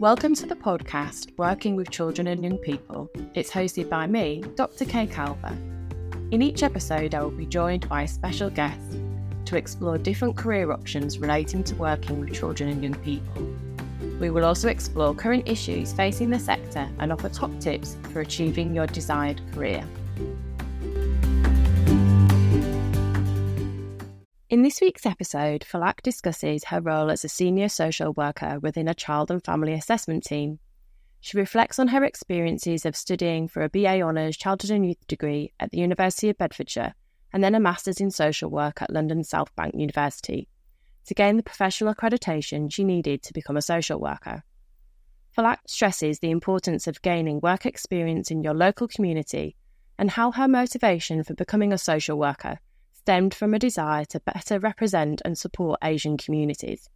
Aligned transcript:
Welcome 0.00 0.34
to 0.36 0.46
the 0.46 0.56
podcast 0.56 1.36
Working 1.36 1.76
with 1.76 1.90
Children 1.90 2.28
and 2.28 2.42
Young 2.42 2.56
People. 2.56 3.10
It's 3.34 3.50
hosted 3.50 3.90
by 3.90 4.06
me, 4.06 4.42
Dr. 4.54 4.86
Kay 4.86 5.06
Calver. 5.06 5.54
In 6.30 6.40
each 6.40 6.62
episode, 6.62 7.14
I 7.14 7.20
will 7.20 7.30
be 7.30 7.44
joined 7.44 7.86
by 7.86 8.04
a 8.04 8.08
special 8.08 8.48
guest 8.48 8.96
to 9.44 9.58
explore 9.58 9.98
different 9.98 10.38
career 10.38 10.72
options 10.72 11.18
relating 11.18 11.62
to 11.64 11.74
working 11.74 12.18
with 12.18 12.32
children 12.32 12.70
and 12.70 12.82
young 12.82 12.94
people. 12.94 13.46
We 14.18 14.30
will 14.30 14.46
also 14.46 14.68
explore 14.68 15.14
current 15.14 15.46
issues 15.46 15.92
facing 15.92 16.30
the 16.30 16.38
sector 16.38 16.88
and 16.98 17.12
offer 17.12 17.28
top 17.28 17.50
tips 17.60 17.98
for 18.10 18.22
achieving 18.22 18.74
your 18.74 18.86
desired 18.86 19.42
career. 19.52 19.84
In 24.60 24.64
this 24.64 24.82
week's 24.82 25.06
episode, 25.06 25.62
Falak 25.62 26.02
discusses 26.02 26.64
her 26.64 26.82
role 26.82 27.10
as 27.10 27.24
a 27.24 27.30
senior 27.30 27.70
social 27.70 28.12
worker 28.12 28.58
within 28.60 28.88
a 28.88 28.94
child 28.94 29.30
and 29.30 29.42
family 29.42 29.72
assessment 29.72 30.22
team. 30.22 30.58
She 31.18 31.38
reflects 31.38 31.78
on 31.78 31.88
her 31.88 32.04
experiences 32.04 32.84
of 32.84 32.94
studying 32.94 33.48
for 33.48 33.62
a 33.62 33.70
BA 33.70 34.02
Honours 34.02 34.36
Childhood 34.36 34.72
and 34.72 34.86
Youth 34.86 35.06
degree 35.06 35.54
at 35.58 35.70
the 35.70 35.78
University 35.78 36.28
of 36.28 36.36
Bedfordshire 36.36 36.92
and 37.32 37.42
then 37.42 37.54
a 37.54 37.58
Master's 37.58 38.02
in 38.02 38.10
Social 38.10 38.50
Work 38.50 38.82
at 38.82 38.92
London 38.92 39.24
South 39.24 39.48
Bank 39.56 39.74
University 39.74 40.46
to 41.06 41.14
gain 41.14 41.38
the 41.38 41.42
professional 41.42 41.94
accreditation 41.94 42.70
she 42.70 42.84
needed 42.84 43.22
to 43.22 43.32
become 43.32 43.56
a 43.56 43.62
social 43.62 43.98
worker. 43.98 44.44
Falak 45.34 45.60
stresses 45.66 46.18
the 46.18 46.30
importance 46.30 46.86
of 46.86 47.00
gaining 47.00 47.40
work 47.40 47.64
experience 47.64 48.30
in 48.30 48.42
your 48.42 48.52
local 48.52 48.88
community 48.88 49.56
and 49.98 50.10
how 50.10 50.30
her 50.32 50.46
motivation 50.46 51.24
for 51.24 51.32
becoming 51.32 51.72
a 51.72 51.78
social 51.78 52.18
worker 52.18 52.60
stemmed 53.00 53.32
from 53.32 53.54
a 53.54 53.58
desire 53.58 54.04
to 54.04 54.20
better 54.20 54.58
represent 54.58 55.22
and 55.24 55.36
support 55.36 55.80
Asian 55.82 56.18
communities. 56.18 56.90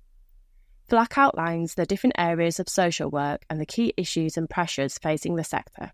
Falak 0.87 1.17
outlines 1.17 1.75
the 1.75 1.87
different 1.87 2.17
areas 2.19 2.61
of 2.61 2.69
social 2.69 3.11
work 3.11 3.47
and 3.49 3.59
the 3.59 3.65
key 3.65 3.95
issues 3.97 4.37
and 4.37 4.51
pressures 4.51 4.99
facing 4.99 5.37
the 5.37 5.45
sector. 5.45 5.93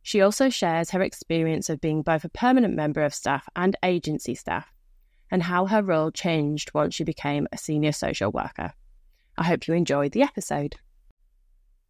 She 0.00 0.20
also 0.20 0.48
shares 0.48 0.90
her 0.90 1.02
experience 1.02 1.68
of 1.68 1.80
being 1.80 2.02
both 2.02 2.24
a 2.24 2.28
permanent 2.28 2.76
member 2.76 3.02
of 3.02 3.12
staff 3.12 3.48
and 3.56 3.76
agency 3.82 4.36
staff, 4.36 4.72
and 5.28 5.42
how 5.42 5.66
her 5.66 5.82
role 5.82 6.12
changed 6.12 6.72
once 6.72 6.94
she 6.94 7.02
became 7.02 7.48
a 7.50 7.58
senior 7.58 7.92
social 7.92 8.30
worker. 8.30 8.72
I 9.36 9.44
hope 9.44 9.66
you 9.66 9.74
enjoyed 9.74 10.12
the 10.12 10.22
episode. 10.22 10.76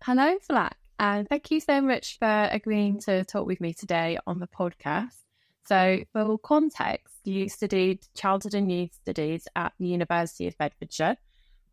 Hello, 0.02 0.36
Falak, 0.48 0.72
and 0.98 1.28
thank 1.28 1.50
you 1.50 1.60
so 1.60 1.82
much 1.82 2.18
for 2.18 2.48
agreeing 2.50 3.00
to 3.00 3.24
talk 3.24 3.46
with 3.46 3.60
me 3.60 3.74
today 3.74 4.16
on 4.26 4.38
the 4.38 4.48
podcast. 4.48 5.22
So, 5.64 6.00
for 6.12 6.38
context, 6.38 7.14
you 7.24 7.48
studied 7.48 8.00
childhood 8.14 8.54
and 8.54 8.70
youth 8.70 8.94
studies 8.94 9.46
at 9.54 9.72
the 9.78 9.86
University 9.86 10.48
of 10.48 10.58
Bedfordshire 10.58 11.16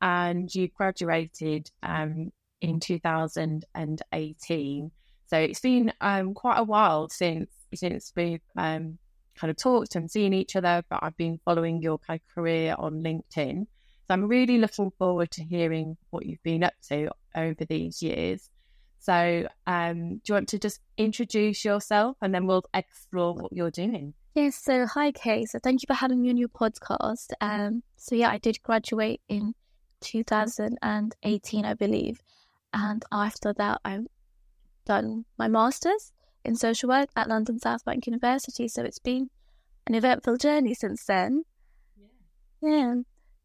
and 0.01 0.53
you 0.53 0.67
graduated 0.67 1.71
um, 1.81 2.31
in 2.61 2.79
2018. 2.79 4.91
So, 5.25 5.37
it's 5.37 5.59
been 5.59 5.91
um, 6.01 6.35
quite 6.35 6.59
a 6.59 6.63
while 6.63 7.09
since 7.09 7.49
since 7.73 8.13
we've 8.15 8.41
um, 8.57 8.97
kind 9.35 9.51
of 9.51 9.57
talked 9.57 9.95
and 9.95 10.09
seen 10.09 10.33
each 10.33 10.55
other, 10.55 10.83
but 10.89 10.99
I've 11.01 11.17
been 11.17 11.39
following 11.43 11.81
your 11.81 11.99
kind 11.99 12.19
of 12.19 12.33
career 12.33 12.75
on 12.77 13.01
LinkedIn. 13.01 13.65
So, 13.65 14.13
I'm 14.13 14.27
really 14.27 14.59
looking 14.59 14.91
forward 14.99 15.31
to 15.31 15.43
hearing 15.43 15.97
what 16.11 16.27
you've 16.27 16.43
been 16.43 16.63
up 16.63 16.73
to 16.89 17.09
over 17.35 17.65
these 17.65 18.03
years. 18.03 18.49
So, 18.99 19.47
um, 19.65 20.15
do 20.17 20.21
you 20.27 20.33
want 20.33 20.49
to 20.49 20.59
just 20.59 20.81
introduce 20.97 21.63
yourself 21.63 22.17
and 22.21 22.35
then 22.35 22.45
we'll 22.45 22.65
explore 22.73 23.33
what 23.33 23.53
you're 23.53 23.71
doing? 23.71 24.13
Yes, 24.35 24.61
so 24.61 24.85
hi, 24.85 25.11
Kay. 25.11 25.45
So, 25.45 25.57
thank 25.63 25.81
you 25.81 25.87
for 25.87 25.93
having 25.93 26.21
me 26.21 26.29
on 26.29 26.37
your 26.37 26.49
podcast. 26.49 27.31
Um, 27.39 27.83
so, 27.95 28.15
yeah, 28.15 28.29
I 28.29 28.37
did 28.37 28.61
graduate 28.61 29.21
in 29.29 29.55
2018, 30.01 31.65
I 31.65 31.73
believe. 31.73 32.21
And 32.73 33.03
after 33.11 33.53
that, 33.53 33.79
I've 33.85 34.05
done 34.85 35.25
my 35.37 35.47
master's 35.47 36.11
in 36.43 36.55
social 36.55 36.89
work 36.89 37.09
at 37.15 37.29
London 37.29 37.59
South 37.59 37.85
Bank 37.85 38.05
University. 38.05 38.67
So, 38.67 38.83
it's 38.83 38.99
been 38.99 39.29
an 39.87 39.95
eventful 39.95 40.37
journey 40.37 40.73
since 40.73 41.05
then. 41.05 41.43
Yeah. 42.61 42.69
yeah. 42.69 42.95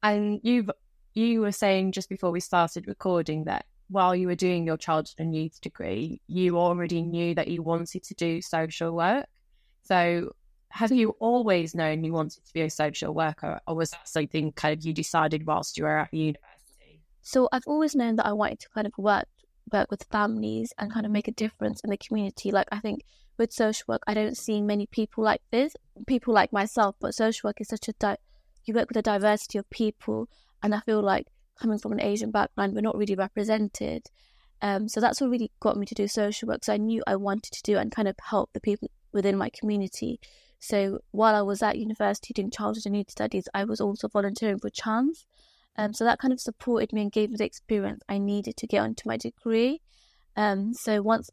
And 0.03 0.41
you've 0.43 0.71
you 1.15 1.41
were 1.41 1.53
saying 1.53 1.93
just 1.93 2.09
before 2.09 2.33
we 2.33 2.41
started 2.41 2.89
recording 2.89 3.45
that 3.45 3.67
while 3.89 4.15
you 4.15 4.27
were 4.27 4.35
doing 4.35 4.67
your 4.67 4.77
childhood 4.77 5.15
and 5.19 5.35
youth 5.35 5.61
degree, 5.61 6.21
you 6.27 6.59
already 6.59 7.03
knew 7.03 7.35
that 7.35 7.49
you 7.49 7.63
wanted 7.63 8.03
to 8.05 8.15
do 8.15 8.41
social 8.41 8.93
work. 8.93 9.27
So, 9.83 10.33
have 10.71 10.91
you 10.91 11.11
always 11.21 11.75
known 11.75 12.03
you 12.03 12.13
wanted 12.13 12.45
to 12.45 12.53
be 12.53 12.63
a 12.63 12.71
social 12.71 13.15
worker, 13.15 13.61
or 13.67 13.77
was 13.77 13.91
that 13.91 14.09
something 14.09 14.53
kind 14.53 14.77
of 14.77 14.85
you 14.85 14.93
decided 14.93 15.47
whilst 15.47 15.77
you 15.79 15.85
were 15.85 15.99
at 15.99 16.13
university? 16.13 17.03
So, 17.23 17.49
I've 17.53 17.67
always 17.67 17.95
known 17.95 18.17
that 18.17 18.27
I 18.27 18.33
wanted 18.33 18.61
to 18.61 18.69
kind 18.71 18.87
of 18.87 18.93
work 18.97 19.29
work 19.73 19.91
with 19.91 20.05
families 20.11 20.73
and 20.79 20.93
kind 20.93 21.07
of 21.07 21.13
make 21.13 21.27
a 21.27 21.33
difference 21.33 21.81
in 21.81 21.91
the 21.91 21.97
community. 21.97 22.51
Like, 22.51 22.69
I 22.71 22.81
think 22.81 23.03
with 23.39 23.53
social 23.53 23.85
work, 23.89 24.03
I 24.07 24.15
don't 24.15 24.37
see 24.37 24.61
many 24.61 24.87
people 24.87 25.25
like 25.25 25.41
this, 25.51 25.75
people 26.07 26.35
like 26.35 26.53
myself. 26.53 26.97
But 27.01 27.15
social 27.15 27.49
work 27.49 27.61
is 27.61 27.69
such 27.69 27.89
a 27.89 27.93
di- 27.93 28.19
you 28.65 28.75
work 28.75 28.89
with 28.89 28.97
a 28.97 29.03
diversity 29.03 29.59
of 29.59 29.69
people, 29.71 30.29
and 30.63 30.75
I 30.75 30.81
feel 30.81 31.03
like 31.03 31.27
coming 31.61 31.79
from 31.79 31.93
an 31.93 32.01
Asian 32.01 32.31
background, 32.31 32.75
we're 32.75 32.81
not 32.81 32.97
really 32.97 33.15
represented. 33.15 34.07
Um, 34.63 34.89
so 34.89 35.01
that's 35.01 35.21
what 35.21 35.31
really 35.31 35.51
got 35.61 35.77
me 35.77 35.87
to 35.87 35.95
do 35.95 36.09
social 36.09 36.49
work. 36.49 36.65
So 36.65 36.73
I 36.73 36.79
knew 36.79 37.03
I 37.07 37.17
wanted 37.17 37.53
to 37.53 37.63
do 37.63 37.77
and 37.77 37.93
kind 37.93 38.09
of 38.09 38.17
help 38.31 38.51
the 38.53 38.61
people 38.61 38.91
within 39.13 39.37
my 39.37 39.51
community. 39.51 40.21
So 40.59 41.01
while 41.11 41.35
I 41.35 41.43
was 41.43 41.63
at 41.63 41.79
university 41.79 42.33
doing 42.33 42.51
childhood 42.51 42.87
and 42.87 42.97
youth 42.97 43.11
studies, 43.11 43.49
I 43.53 43.65
was 43.65 43.81
also 43.81 44.09
volunteering 44.09 44.59
for 44.59 44.71
CHUMS. 44.71 45.27
Um, 45.77 45.93
so 45.93 46.05
that 46.05 46.19
kind 46.19 46.33
of 46.33 46.41
supported 46.41 46.93
me 46.93 47.03
and 47.03 47.13
gave 47.13 47.31
me 47.31 47.37
the 47.37 47.45
experience 47.45 48.03
I 48.09 48.19
needed 48.19 48.57
to 48.57 48.67
get 48.67 48.81
onto 48.81 49.09
my 49.09 49.17
degree. 49.17 49.83
Um, 50.37 50.73
so 50.73 51.03
once 51.03 51.31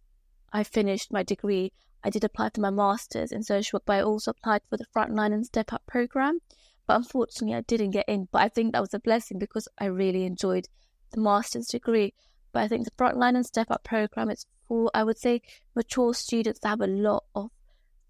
I 0.51 0.63
finished 0.63 1.13
my 1.13 1.23
degree, 1.23 1.71
I 2.03 2.09
did 2.09 2.23
apply 2.23 2.49
for 2.53 2.61
my 2.61 2.71
master's 2.71 3.31
in 3.31 3.43
social 3.43 3.77
work, 3.77 3.83
but 3.85 3.97
I 3.97 4.01
also 4.01 4.31
applied 4.31 4.61
for 4.69 4.77
the 4.77 4.85
Frontline 4.93 5.33
and 5.33 5.45
Step 5.45 5.71
Up 5.71 5.83
program. 5.87 6.39
But 6.87 6.97
unfortunately, 6.97 7.55
I 7.55 7.61
didn't 7.61 7.91
get 7.91 8.07
in. 8.07 8.27
But 8.31 8.41
I 8.41 8.49
think 8.49 8.73
that 8.73 8.81
was 8.81 8.93
a 8.93 8.99
blessing 8.99 9.39
because 9.39 9.67
I 9.77 9.85
really 9.85 10.25
enjoyed 10.25 10.67
the 11.11 11.21
master's 11.21 11.67
degree. 11.67 12.13
But 12.51 12.63
I 12.63 12.67
think 12.67 12.85
the 12.85 12.91
Frontline 12.91 13.35
and 13.35 13.45
Step 13.45 13.67
Up 13.69 13.83
program 13.83 14.29
is 14.29 14.45
for, 14.67 14.91
I 14.93 15.03
would 15.03 15.17
say, 15.17 15.41
mature 15.75 16.13
students 16.13 16.59
that 16.61 16.69
have 16.69 16.81
a 16.81 16.87
lot 16.87 17.23
of 17.35 17.49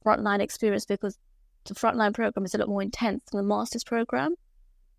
frontline 0.05 0.39
experience 0.39 0.85
because 0.85 1.17
the 1.65 1.75
Frontline 1.75 2.13
program 2.13 2.45
is 2.45 2.55
a 2.55 2.57
lot 2.57 2.69
more 2.69 2.81
intense 2.81 3.23
than 3.31 3.37
the 3.37 3.47
master's 3.47 3.83
program. 3.83 4.35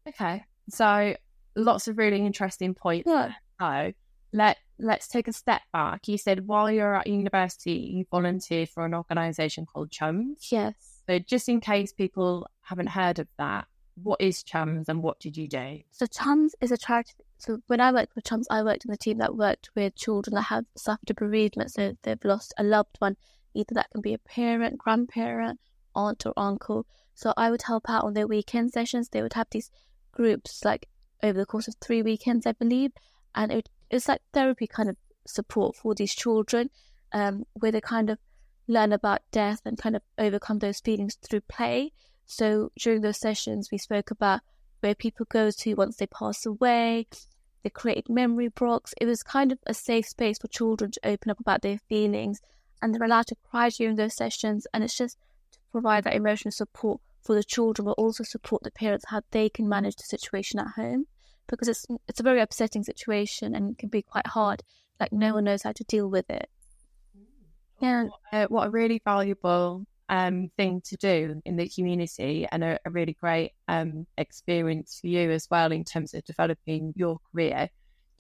Okay. 0.09 0.45
So 0.69 1.17
lots 1.57 1.89
of 1.89 1.99
really 1.99 2.25
interesting 2.25 2.75
points. 2.75 3.09
Yeah. 3.09 3.33
So 3.61 3.93
let 4.33 4.59
let's 4.79 5.09
take 5.09 5.29
a 5.29 5.33
step 5.33 5.63
back. 5.73 6.09
You 6.09 6.19
said 6.19 6.47
while 6.47 6.71
you're 6.71 6.97
at 6.97 7.07
university, 7.07 7.73
you 7.73 8.05
volunteered 8.11 8.69
for 8.69 8.85
an 8.85 8.95
organisation 8.95 9.67
called 9.67 9.91
CHUMS. 9.91 10.49
Yes. 10.51 10.75
So 11.09 11.19
just 11.19 11.49
in 11.49 11.61
case 11.61 11.93
people 11.93 12.47
haven't 12.63 12.89
heard 12.89 13.19
of 13.19 13.29
that, 13.39 13.67
what 13.95 14.21
is 14.21 14.43
CHUMS 14.43 14.89
and 14.89 15.03
what 15.03 15.21
did 15.21 15.37
you 15.37 15.49
do? 15.49 15.81
So 15.91 16.07
CHUMS 16.07 16.55
is 16.61 16.73
a 16.73 16.79
charity. 16.79 17.13
So 17.39 17.59
when 17.67 17.81
I 17.81 17.93
worked 17.93 18.15
with 18.15 18.25
CHUMS, 18.25 18.47
I 18.51 18.63
worked 18.63 18.85
in 18.85 18.91
the 18.91 18.97
team 18.97 19.19
that 19.19 19.37
worked 19.37 19.71
with 19.75 19.97
children 19.97 20.35
that 20.35 20.43
have 20.43 20.65
suffered 20.77 21.11
a 21.11 21.15
bereavement. 21.15 21.73
So 21.73 21.97
they've 22.03 22.25
lost 22.25 22.55
a 22.57 22.65
loved 22.65 22.97
one. 22.99 23.17
Either 23.55 23.75
that 23.75 23.91
can 23.91 24.01
be 24.01 24.15
a 24.15 24.19
parent, 24.19 24.79
grandparent, 24.79 25.61
aunt 25.95 26.25
or 26.25 26.33
uncle. 26.37 26.87
So 27.15 27.35
I 27.37 27.51
would 27.51 27.63
help 27.63 27.89
out 27.89 28.05
on 28.05 28.15
their 28.15 28.27
weekend 28.27 28.73
sessions. 28.73 29.09
They 29.09 29.23
would 29.23 29.35
have 29.35 29.49
these 29.51 29.71
groups 30.13 30.65
like 30.65 30.89
over 31.23 31.39
the 31.39 31.47
course 31.47 31.69
of 31.69 31.75
three 31.81 32.03
weekends, 32.03 32.47
I 32.47 32.53
believe. 32.53 32.93
And 33.35 33.53
it, 33.53 33.69
it's 33.91 34.09
like 34.09 34.23
therapy 34.33 34.67
kind 34.67 34.89
of 34.89 34.97
support 35.27 35.77
for 35.77 35.95
these 35.95 36.15
children 36.15 36.71
um, 37.13 37.45
where 37.55 37.73
they 37.73 37.81
kind 37.81 38.11
of 38.11 38.19
learn 38.69 38.93
about 38.93 39.21
death 39.31 39.61
and 39.65 39.79
kind 39.79 39.97
of 39.97 40.03
overcome 40.19 40.59
those 40.59 40.81
feelings 40.81 41.17
through 41.17 41.43
play. 41.43 41.93
So 42.27 42.73
during 42.79 43.03
those 43.03 43.19
sessions, 43.19 43.71
we 43.71 43.79
spoke 43.79 44.11
about 44.11 44.41
where 44.81 44.95
people 44.95 45.27
go 45.29 45.51
to 45.51 45.75
once 45.75 45.97
they 45.97 46.07
pass 46.07 46.47
away. 46.47 47.07
They 47.63 47.71
created 47.71 48.09
memory 48.09 48.49
blocks. 48.49 48.95
It 49.01 49.07
was 49.07 49.23
kind 49.23 49.53
of 49.53 49.59
a 49.67 49.75
safe 49.75 50.09
space 50.09 50.39
for 50.39 50.49
children 50.49 50.91
to 50.91 51.01
open 51.05 51.31
up 51.31 51.39
about 51.39 51.63
their 51.63 51.79
feelings, 51.89 52.41
and 52.81 52.93
they're 52.93 53.05
allowed 53.05 53.29
to 53.29 53.37
cry 53.49 53.69
during 53.69 53.97
those 53.97 54.17
sessions. 54.17 54.67
And 54.75 54.83
it's 54.83 54.97
just 54.97 55.17
to 55.53 55.59
provide 55.71 56.05
that 56.05 56.15
emotional 56.17 56.53
support 56.53 57.01
for 57.23 57.37
the 57.37 57.45
children, 57.45 57.87
but 57.87 57.93
also 57.93 58.25
support 58.25 58.65
the 58.65 58.71
parents 58.73 59.05
how 59.09 59.23
they 59.31 59.49
can 59.49 59.69
manage 59.69 59.95
the 59.97 60.03
situation 60.03 60.59
at 60.59 60.73
home, 60.75 61.07
because 61.47 61.69
it's 61.69 61.87
it's 62.09 62.19
a 62.19 62.25
very 62.25 62.41
upsetting 62.41 62.83
situation 62.83 63.55
and 63.55 63.79
can 63.79 63.89
be 63.89 64.03
quite 64.03 64.27
hard. 64.27 64.63
Like 64.99 65.13
no 65.13 65.35
one 65.35 65.45
knows 65.45 65.63
how 65.63 65.73
to 65.73 65.85
deal 65.85 66.09
with 66.09 66.29
it. 66.29 66.49
Yeah, 67.81 68.07
uh, 68.33 68.47
what 68.47 68.67
a 68.67 68.71
really 68.71 69.01
valuable 69.05 69.87
um, 70.09 70.51
thing 70.57 70.83
to 70.87 70.97
do 70.97 71.41
in 71.45 71.57
the 71.57 71.69
community 71.69 72.47
and 72.51 72.63
a, 72.63 72.79
a 72.85 72.91
really 72.91 73.15
great 73.15 73.53
um, 73.69 74.07
experience 74.19 74.99
for 75.01 75.07
you 75.07 75.31
as 75.31 75.49
well 75.51 75.73
in 75.73 75.85
terms 75.85 76.15
of 76.15 76.25
developing 76.25 76.93
your 76.97 77.19
career. 77.31 77.71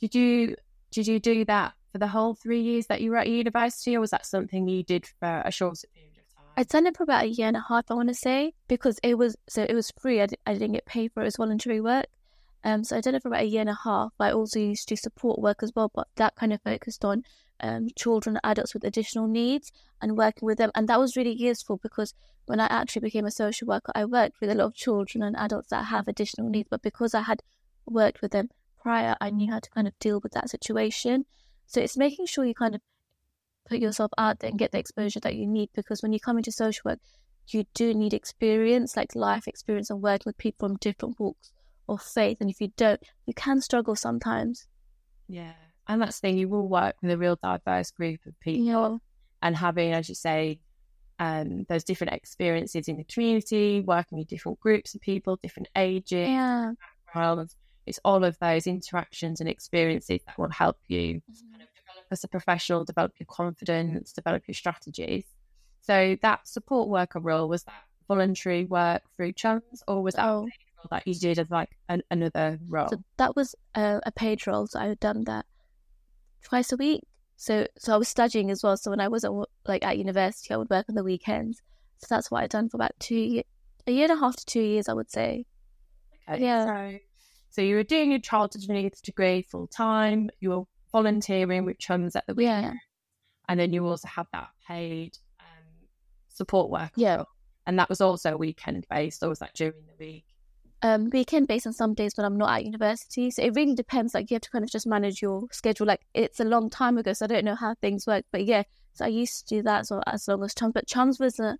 Did 0.00 0.14
you 0.14 0.56
did 0.90 1.06
you 1.06 1.20
do 1.20 1.44
that 1.46 1.74
for 1.90 1.98
the 1.98 2.08
whole 2.08 2.34
three 2.34 2.60
years 2.60 2.86
that 2.86 3.00
you 3.00 3.10
were 3.10 3.18
at 3.18 3.28
university, 3.28 3.96
or 3.96 4.00
was 4.00 4.10
that 4.10 4.26
something 4.26 4.68
you 4.68 4.82
did 4.82 5.06
for 5.20 5.42
a 5.44 5.50
shorter 5.50 5.86
period 5.94 6.12
of 6.18 6.34
time? 6.34 6.52
I'd 6.56 6.68
done 6.68 6.86
it 6.86 6.96
for 6.96 7.02
about 7.02 7.24
a 7.24 7.28
year 7.28 7.48
and 7.48 7.56
a 7.56 7.64
half, 7.68 7.84
I 7.90 7.94
want 7.94 8.08
to 8.08 8.14
say, 8.14 8.54
because 8.68 8.98
it 9.02 9.16
was 9.16 9.36
so 9.48 9.64
it 9.68 9.74
was 9.74 9.92
free. 10.00 10.20
I, 10.20 10.28
I 10.46 10.54
didn't 10.54 10.72
get 10.72 10.86
paid 10.86 11.12
for 11.12 11.20
it; 11.20 11.24
it 11.24 11.26
was 11.26 11.36
voluntary 11.36 11.80
work. 11.80 12.06
Um, 12.64 12.84
so 12.84 12.96
I 12.96 13.00
did 13.00 13.14
it 13.14 13.22
for 13.22 13.28
about 13.28 13.42
a 13.42 13.46
year 13.46 13.60
and 13.60 13.70
a 13.70 13.78
half. 13.84 14.12
I 14.20 14.30
also 14.30 14.60
used 14.60 14.88
to 14.88 14.96
support 14.96 15.40
work 15.40 15.62
as 15.62 15.72
well, 15.74 15.90
but 15.92 16.06
that 16.16 16.36
kind 16.36 16.52
of 16.52 16.62
focused 16.62 17.04
on 17.04 17.24
um, 17.62 17.88
children, 17.96 18.38
adults 18.44 18.74
with 18.74 18.84
additional 18.84 19.26
needs, 19.26 19.72
and 20.00 20.16
working 20.16 20.46
with 20.46 20.58
them. 20.58 20.70
And 20.74 20.88
that 20.88 20.98
was 20.98 21.16
really 21.16 21.32
useful 21.32 21.78
because 21.82 22.14
when 22.46 22.60
I 22.60 22.66
actually 22.66 23.02
became 23.02 23.24
a 23.24 23.30
social 23.30 23.68
worker, 23.68 23.92
I 23.94 24.04
worked 24.04 24.40
with 24.40 24.50
a 24.50 24.54
lot 24.54 24.66
of 24.66 24.74
children 24.74 25.22
and 25.22 25.36
adults 25.36 25.70
that 25.70 25.86
have 25.86 26.08
additional 26.08 26.50
needs. 26.50 26.68
But 26.70 26.82
because 26.82 27.14
I 27.14 27.22
had 27.22 27.42
worked 27.86 28.20
with 28.20 28.32
them 28.32 28.50
prior, 28.80 29.16
I 29.20 29.30
knew 29.30 29.52
how 29.52 29.60
to 29.60 29.70
kind 29.70 29.86
of 29.86 29.98
deal 29.98 30.20
with 30.20 30.32
that 30.32 30.50
situation. 30.50 31.24
So 31.66 31.80
it's 31.80 31.96
making 31.96 32.26
sure 32.26 32.44
you 32.44 32.54
kind 32.54 32.74
of 32.74 32.80
put 33.68 33.78
yourself 33.78 34.10
out 34.18 34.40
there 34.40 34.50
and 34.50 34.58
get 34.58 34.72
the 34.72 34.78
exposure 34.78 35.20
that 35.20 35.36
you 35.36 35.46
need 35.46 35.70
because 35.74 36.02
when 36.02 36.12
you 36.12 36.20
come 36.20 36.36
into 36.36 36.52
social 36.52 36.82
work, 36.84 36.98
you 37.48 37.64
do 37.74 37.94
need 37.94 38.14
experience, 38.14 38.96
like 38.96 39.14
life 39.14 39.46
experience 39.46 39.90
and 39.90 40.02
working 40.02 40.24
with 40.26 40.38
people 40.38 40.68
from 40.68 40.76
different 40.78 41.18
walks 41.18 41.52
of 41.88 42.02
faith. 42.02 42.38
And 42.40 42.50
if 42.50 42.60
you 42.60 42.72
don't, 42.76 43.00
you 43.26 43.34
can 43.34 43.60
struggle 43.60 43.96
sometimes. 43.96 44.66
Yeah. 45.28 45.52
And 45.88 46.00
that's 46.00 46.20
the 46.20 46.28
thing, 46.28 46.38
you 46.38 46.48
will 46.48 46.68
work 46.68 46.96
with 47.02 47.10
a 47.10 47.18
real 47.18 47.38
diverse 47.42 47.90
group 47.90 48.20
of 48.26 48.38
people. 48.40 48.64
Yeah. 48.64 48.96
And 49.42 49.56
having, 49.56 49.92
as 49.92 50.08
you 50.08 50.14
say, 50.14 50.60
um, 51.18 51.64
those 51.68 51.84
different 51.84 52.12
experiences 52.12 52.88
in 52.88 52.96
the 52.96 53.04
community, 53.04 53.80
working 53.80 54.18
with 54.18 54.28
different 54.28 54.60
groups 54.60 54.94
of 54.94 55.00
people, 55.00 55.36
different 55.42 55.68
ages, 55.76 56.28
Yeah. 56.28 56.72
backgrounds. 57.06 57.56
It's 57.86 57.98
all 58.04 58.22
of 58.24 58.38
those 58.38 58.66
interactions 58.68 59.40
and 59.40 59.48
experiences 59.48 60.20
that 60.26 60.38
will 60.38 60.50
help 60.50 60.78
you 60.86 61.20
Mm-hmm. 61.20 61.50
kind 61.52 61.62
of 61.62 61.68
develop 61.74 62.06
as 62.12 62.24
a 62.24 62.28
professional, 62.28 62.84
develop 62.84 63.12
your 63.18 63.26
confidence, 63.26 64.12
develop 64.12 64.44
your 64.46 64.54
strategies. 64.54 65.24
So 65.80 66.16
that 66.22 66.46
support 66.46 66.88
worker 66.88 67.18
role 67.18 67.48
was 67.48 67.64
that 67.64 67.74
voluntary 68.06 68.64
work 68.64 69.02
through 69.16 69.32
chums, 69.32 69.82
or 69.88 70.00
was 70.02 70.14
that 70.14 70.24
Oh. 70.28 70.48
that 70.90 71.06
you 71.06 71.14
did 71.14 71.38
as 71.40 71.50
like 71.50 71.70
an, 71.88 72.02
another 72.10 72.60
role? 72.68 72.88
So 72.88 73.02
that 73.16 73.34
was 73.34 73.56
a, 73.74 74.00
a 74.06 74.12
paid 74.12 74.46
role. 74.46 74.68
So 74.68 74.78
I 74.78 74.86
had 74.86 75.00
done 75.00 75.24
that 75.24 75.44
twice 76.42 76.72
a 76.72 76.76
week. 76.76 77.02
So 77.36 77.66
so 77.78 77.94
I 77.94 77.96
was 77.96 78.08
studying 78.08 78.50
as 78.50 78.62
well. 78.62 78.76
So 78.76 78.90
when 78.90 79.00
I 79.00 79.08
wasn't 79.08 79.46
like 79.66 79.84
at 79.84 79.98
university, 79.98 80.52
I 80.54 80.56
would 80.56 80.70
work 80.70 80.86
on 80.88 80.94
the 80.94 81.04
weekends. 81.04 81.60
So 81.98 82.06
that's 82.10 82.30
what 82.30 82.42
I'd 82.44 82.50
done 82.50 82.68
for 82.68 82.76
about 82.76 82.92
two 82.98 83.42
a 83.86 83.90
year 83.92 84.04
and 84.04 84.12
a 84.12 84.16
half 84.16 84.36
to 84.36 84.44
two 84.46 84.60
years, 84.60 84.88
I 84.88 84.92
would 84.92 85.10
say. 85.10 85.44
Okay, 86.28 86.42
Yeah. 86.44 86.66
So, 86.92 86.98
so 87.50 87.62
you 87.62 87.74
were 87.76 87.82
doing 87.82 88.10
your 88.10 88.20
childhood 88.20 88.62
needs 88.68 89.00
degree 89.00 89.42
full 89.42 89.66
time. 89.66 90.30
You 90.40 90.50
were 90.50 90.62
volunteering 90.92 91.64
with 91.64 91.78
chums 91.78 92.14
at 92.16 92.24
the 92.26 92.34
Yeah. 92.38 92.60
weekend, 92.60 92.78
and 93.48 93.58
then 93.60 93.72
you 93.72 93.84
also 93.86 94.06
had 94.08 94.26
that 94.32 94.48
paid 94.68 95.18
um, 95.40 95.88
support 96.28 96.70
work. 96.70 96.92
Yeah. 96.96 97.24
and 97.66 97.78
that 97.78 97.88
was 97.88 98.00
also 98.00 98.36
weekend 98.36 98.86
based, 98.90 99.22
or 99.22 99.28
was 99.28 99.38
that 99.40 99.54
during 99.54 99.74
the 99.86 100.04
week? 100.04 100.24
Um, 100.84 101.10
weekend 101.12 101.46
based 101.46 101.66
on 101.68 101.72
some 101.72 101.94
days 101.94 102.12
when 102.16 102.24
I'm 102.24 102.36
not 102.36 102.50
at 102.50 102.64
university. 102.64 103.30
So 103.30 103.42
it 103.42 103.54
really 103.54 103.74
depends. 103.76 104.14
Like 104.14 104.30
you 104.30 104.34
have 104.34 104.42
to 104.42 104.50
kind 104.50 104.64
of 104.64 104.70
just 104.70 104.86
manage 104.86 105.22
your 105.22 105.46
schedule. 105.52 105.86
Like 105.86 106.00
it's 106.12 106.40
a 106.40 106.44
long 106.44 106.70
time 106.70 106.98
ago, 106.98 107.12
so 107.12 107.24
I 107.24 107.28
don't 107.28 107.44
know 107.44 107.54
how 107.54 107.76
things 107.80 108.04
work. 108.06 108.24
But 108.32 108.44
yeah, 108.46 108.64
so 108.92 109.04
I 109.04 109.08
used 109.08 109.46
to 109.48 109.56
do 109.56 109.62
that 109.62 109.86
so 109.86 110.00
as 110.06 110.26
long 110.26 110.42
as 110.42 110.54
chums. 110.54 110.72
But 110.74 110.88
chums 110.88 111.20
was 111.20 111.38
a, 111.38 111.56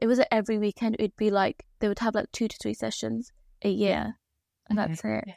it 0.00 0.08
was 0.08 0.20
every 0.32 0.58
weekend. 0.58 0.96
It'd 0.98 1.16
be 1.16 1.30
like 1.30 1.64
they 1.78 1.86
would 1.86 2.00
have 2.00 2.16
like 2.16 2.32
two 2.32 2.48
to 2.48 2.56
three 2.60 2.74
sessions 2.74 3.30
a 3.62 3.68
year, 3.70 4.16
and 4.68 4.78
Okay. 4.78 4.88
that's 4.88 5.04
it. 5.04 5.24
Yeah. 5.28 5.34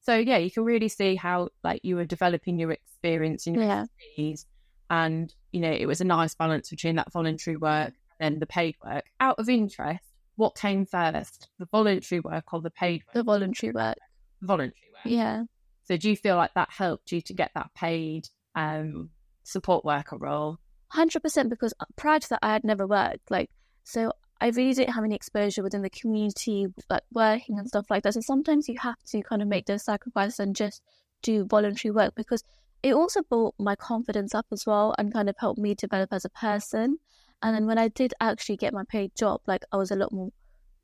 So 0.00 0.16
yeah, 0.16 0.38
you 0.38 0.50
can 0.50 0.64
really 0.64 0.88
see 0.88 1.14
how 1.14 1.50
like 1.62 1.80
you 1.84 1.94
were 1.94 2.04
developing 2.04 2.58
your 2.58 2.72
experience 2.72 3.46
in 3.46 3.54
your 3.54 3.62
Yeah. 3.62 3.82
expertise, 3.84 4.46
and 4.90 5.32
you 5.52 5.60
know 5.60 5.70
it 5.70 5.86
was 5.86 6.00
a 6.00 6.04
nice 6.04 6.34
balance 6.34 6.70
between 6.70 6.96
that 6.96 7.12
voluntary 7.12 7.56
work 7.56 7.94
and 8.18 8.40
the 8.42 8.46
paid 8.46 8.74
work. 8.84 9.04
Out 9.20 9.38
of 9.38 9.48
interest, 9.48 10.02
what 10.36 10.54
came 10.56 10.86
first, 10.86 11.48
the 11.58 11.66
voluntary 11.66 12.20
work 12.20 12.52
or 12.52 12.60
the 12.60 12.70
paid 12.70 13.02
work? 13.06 13.14
The 13.14 13.22
voluntary 13.22 13.72
work. 13.72 13.98
voluntary 14.40 14.90
work. 14.92 15.04
Yeah. 15.04 15.44
So 15.84 15.96
do 15.96 16.10
you 16.10 16.16
feel 16.16 16.36
like 16.36 16.54
that 16.54 16.70
helped 16.70 17.12
you 17.12 17.20
to 17.22 17.34
get 17.34 17.50
that 17.54 17.74
paid 17.74 18.28
um, 18.54 19.10
support 19.42 19.84
worker 19.84 20.16
role? 20.16 20.58
Hundred 20.88 21.22
percent 21.22 21.48
because 21.48 21.74
prior 21.96 22.20
to 22.20 22.28
that 22.30 22.40
I 22.42 22.52
had 22.52 22.64
never 22.64 22.86
worked. 22.86 23.30
Like 23.30 23.50
so 23.84 24.12
I 24.40 24.48
really 24.48 24.74
didn't 24.74 24.94
have 24.94 25.04
any 25.04 25.14
exposure 25.14 25.62
within 25.62 25.82
the 25.82 25.90
community, 25.90 26.66
like 26.90 27.02
working 27.12 27.58
and 27.58 27.68
stuff 27.68 27.86
like 27.90 28.02
that. 28.02 28.14
So 28.14 28.20
sometimes 28.20 28.68
you 28.68 28.76
have 28.80 29.00
to 29.06 29.22
kind 29.22 29.40
of 29.40 29.48
make 29.48 29.66
those 29.66 29.84
sacrifices 29.84 30.40
and 30.40 30.56
just 30.56 30.82
do 31.22 31.44
voluntary 31.44 31.92
work 31.92 32.14
because 32.16 32.42
it 32.82 32.94
also 32.94 33.22
brought 33.22 33.54
my 33.58 33.76
confidence 33.76 34.34
up 34.34 34.46
as 34.50 34.66
well 34.66 34.94
and 34.98 35.12
kind 35.12 35.28
of 35.28 35.36
helped 35.38 35.60
me 35.60 35.74
develop 35.74 36.12
as 36.12 36.24
a 36.24 36.30
person. 36.30 36.98
And 37.42 37.54
then 37.54 37.66
when 37.66 37.78
I 37.78 37.88
did 37.88 38.14
actually 38.20 38.56
get 38.56 38.72
my 38.72 38.84
paid 38.88 39.12
job, 39.16 39.40
like 39.46 39.64
I 39.72 39.76
was 39.76 39.90
a 39.90 39.96
lot 39.96 40.12
more 40.12 40.30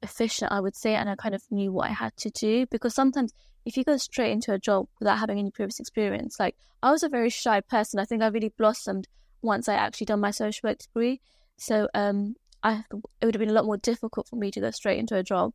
efficient, 0.02 0.52
I 0.52 0.60
would 0.60 0.76
say, 0.76 0.94
and 0.94 1.08
I 1.08 1.14
kind 1.16 1.34
of 1.34 1.43
knew 1.50 1.72
what 1.72 1.88
I 1.88 1.93
had 1.93 2.16
to 2.19 2.31
do 2.31 2.66
because 2.66 2.94
sometimes 2.94 3.32
if 3.64 3.76
you 3.76 3.84
go 3.84 3.96
straight 3.96 4.32
into 4.32 4.52
a 4.52 4.58
job 4.58 4.87
without 4.99 5.19
having 5.19 5.38
any 5.38 5.50
previous 5.50 5.81
experience, 5.81 6.38
like 6.40 6.56
I 6.82 6.90
was 6.90 7.02
a 7.02 7.08
very 7.08 7.31
shy 7.31 7.60
person. 7.60 8.00
I 8.00 8.05
think 8.05 8.22
I 8.22 8.28
really 8.28 8.52
blossomed 8.56 9.08
once 9.43 9.69
I 9.69 9.75
actually 9.75 10.06
done 10.06 10.20
my 10.20 10.31
social 10.31 10.69
work 10.69 10.78
degree. 10.78 11.20
So 11.56 11.88
um, 11.94 12.34
I 12.62 12.84
it 13.20 13.26
would 13.26 13.34
have 13.34 13.40
been 13.40 13.50
a 13.50 13.55
lot 13.55 13.66
more 13.66 13.76
difficult 13.76 14.28
for 14.28 14.37
me 14.37 14.50
to 14.52 14.60
go 14.60 14.70
straight 14.70 14.99
into 14.99 15.16
a 15.16 15.22
job 15.22 15.52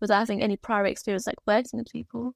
without 0.00 0.18
having 0.18 0.42
any 0.42 0.56
prior 0.56 0.86
experience 0.86 1.26
like 1.26 1.36
working 1.46 1.78
with 1.78 1.88
people. 1.92 2.34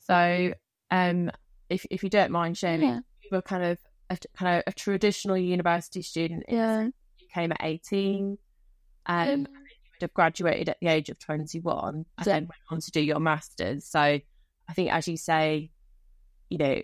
So 0.00 0.52
um, 0.90 1.30
if 1.68 1.86
if 1.90 2.02
you 2.02 2.10
don't 2.10 2.30
mind 2.30 2.56
sharing, 2.58 2.82
Yeah. 2.82 3.00
you 3.22 3.30
were 3.32 3.42
kind 3.42 3.64
of 3.64 3.78
a, 4.10 4.18
kind 4.36 4.56
of 4.58 4.62
a 4.66 4.72
traditional 4.72 5.36
university 5.36 6.02
student. 6.02 6.44
Yeah. 6.48 6.84
You 7.18 7.26
came 7.32 7.52
at 7.52 7.58
eighteen. 7.62 8.38
Um, 9.06 9.28
Um, 9.28 9.38
you 9.40 9.46
would 9.92 10.02
have 10.02 10.14
graduated 10.14 10.68
at 10.68 10.78
the 10.80 10.88
age 10.88 11.08
of 11.10 11.18
21 11.20 11.94
and 12.18 12.24
then 12.26 12.42
went 12.44 12.52
on 12.70 12.80
to 12.80 12.90
do 12.90 13.00
your 13.00 13.20
masters. 13.20 13.84
So 13.86 14.00
I 14.00 14.72
think, 14.74 14.92
as 14.92 15.06
you 15.06 15.16
say, 15.16 15.70
you 16.50 16.58
know, 16.58 16.82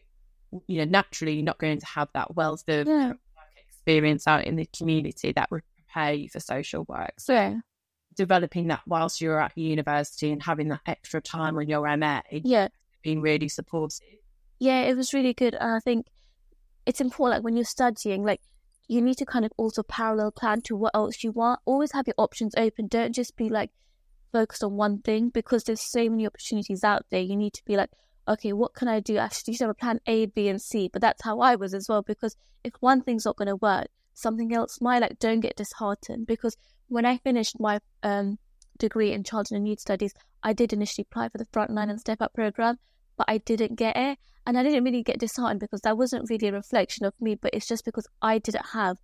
you 0.69 0.79
know, 0.79 0.85
naturally 0.85 1.35
you're 1.35 1.45
not 1.45 1.59
going 1.59 1.79
to 1.81 1.87
have 1.87 2.09
that 2.15 2.35
wealth 2.37 2.69
of 2.69 2.87
Yeah. 2.87 3.15
experience 3.69 4.27
out 4.29 4.45
in 4.45 4.55
the 4.57 4.67
community 4.67 5.33
that 5.33 5.51
would 5.51 5.63
prepare 5.77 6.13
you 6.15 6.29
for 6.29 6.39
social 6.41 6.85
work. 6.89 7.15
So 7.19 7.35
Yeah. 7.35 7.61
developing 8.15 8.69
that 8.69 8.83
whilst 8.87 9.21
you're 9.21 9.41
at 9.41 9.57
university 9.59 10.31
and 10.31 10.43
having 10.43 10.69
that 10.69 10.83
extra 10.87 11.21
time 11.21 11.57
on 11.59 11.69
your 11.69 11.89
MA, 11.89 12.21
Yeah. 12.31 12.69
being 13.03 13.21
really 13.21 13.49
supportive. 13.49 14.01
Yeah, 14.61 14.83
it 14.83 14.97
was 14.97 15.13
really 15.13 15.35
good. 15.35 15.55
And 15.55 15.73
I 15.73 15.81
think 15.81 16.07
it's 16.87 17.01
important, 17.01 17.39
like 17.39 17.45
when 17.45 17.57
you're 17.57 17.65
studying, 17.65 18.25
like 18.25 18.41
you 18.89 19.01
need 19.01 19.17
to 19.19 19.27
kind 19.27 19.45
of 19.45 19.53
also 19.57 19.83
parallel 19.83 20.31
plan 20.31 20.61
to 20.63 20.77
what 20.77 20.95
else 20.95 21.23
you 21.23 21.33
want. 21.33 21.61
Always 21.65 21.93
have 21.93 22.07
your 22.07 22.15
options 22.19 22.55
open. 22.57 22.89
Don't 22.89 23.15
just 23.15 23.37
be 23.37 23.49
like 23.49 23.71
focused 24.33 24.65
on 24.65 24.77
one 24.77 24.99
thing 24.99 25.29
because 25.29 25.65
there's 25.65 25.81
so 25.81 26.09
many 26.09 26.27
opportunities 26.27 26.85
out 26.85 27.07
there. 27.11 27.21
You 27.21 27.37
need 27.37 27.53
to 27.55 27.65
be 27.65 27.77
like, 27.77 27.91
okay, 28.27 28.53
what 28.53 28.75
can 28.75 28.89
I 28.89 29.01
do? 29.01 29.19
I 29.19 29.29
should 29.29 29.61
have 29.61 29.71
a 29.71 29.75
plan 29.75 30.01
A, 30.07 30.27
B, 30.27 30.49
and 30.49 30.61
C. 30.61 30.89
But 30.93 31.03
that's 31.03 31.23
how 31.23 31.41
I 31.41 31.57
was 31.57 31.75
as 31.75 31.87
well 31.89 32.03
because 32.03 32.37
if 32.65 32.73
one 32.81 33.03
thing's 33.03 33.25
not 33.25 33.37
going 33.37 33.49
to 33.49 33.57
work, 33.57 33.89
something 34.15 34.53
else 34.53 34.81
might. 34.81 35.01
Like, 35.03 35.19
don't 35.19 35.41
get 35.41 35.57
disheartened 35.57 36.27
because 36.27 36.57
when 36.89 37.07
I 37.07 37.19
finished 37.19 37.59
my 37.59 37.81
um, 38.03 38.39
degree 38.79 39.13
in 39.13 39.25
childhood 39.25 39.57
and 39.57 39.69
youth 39.69 39.81
studies, 39.81 40.15
I 40.43 40.53
did 40.53 40.73
initially 40.73 41.07
apply 41.11 41.29
for 41.29 41.39
the 41.39 41.47
frontline 41.47 41.91
and 41.91 42.01
step 42.01 42.21
up 42.21 42.35
program, 42.35 42.79
but 43.23 43.33
I 43.33 43.39
didn't 43.39 43.77
get 43.77 43.97
it. 43.97 44.19
And 44.45 44.59
I 44.59 44.65
didn't 44.65 44.83
really 44.83 45.05
get 45.05 45.21
disheartened 45.21 45.61
because 45.61 45.83
that 45.83 45.97
wasn't 45.97 46.29
really 46.29 46.49
a 46.49 46.53
reflection 46.53 47.07
of 47.07 47.15
me, 47.21 47.37
but 47.37 47.55
it's 47.55 47.69
just 47.69 47.85
because 47.85 48.09
I 48.21 48.39
didn't 48.39 48.67
have 48.73 48.97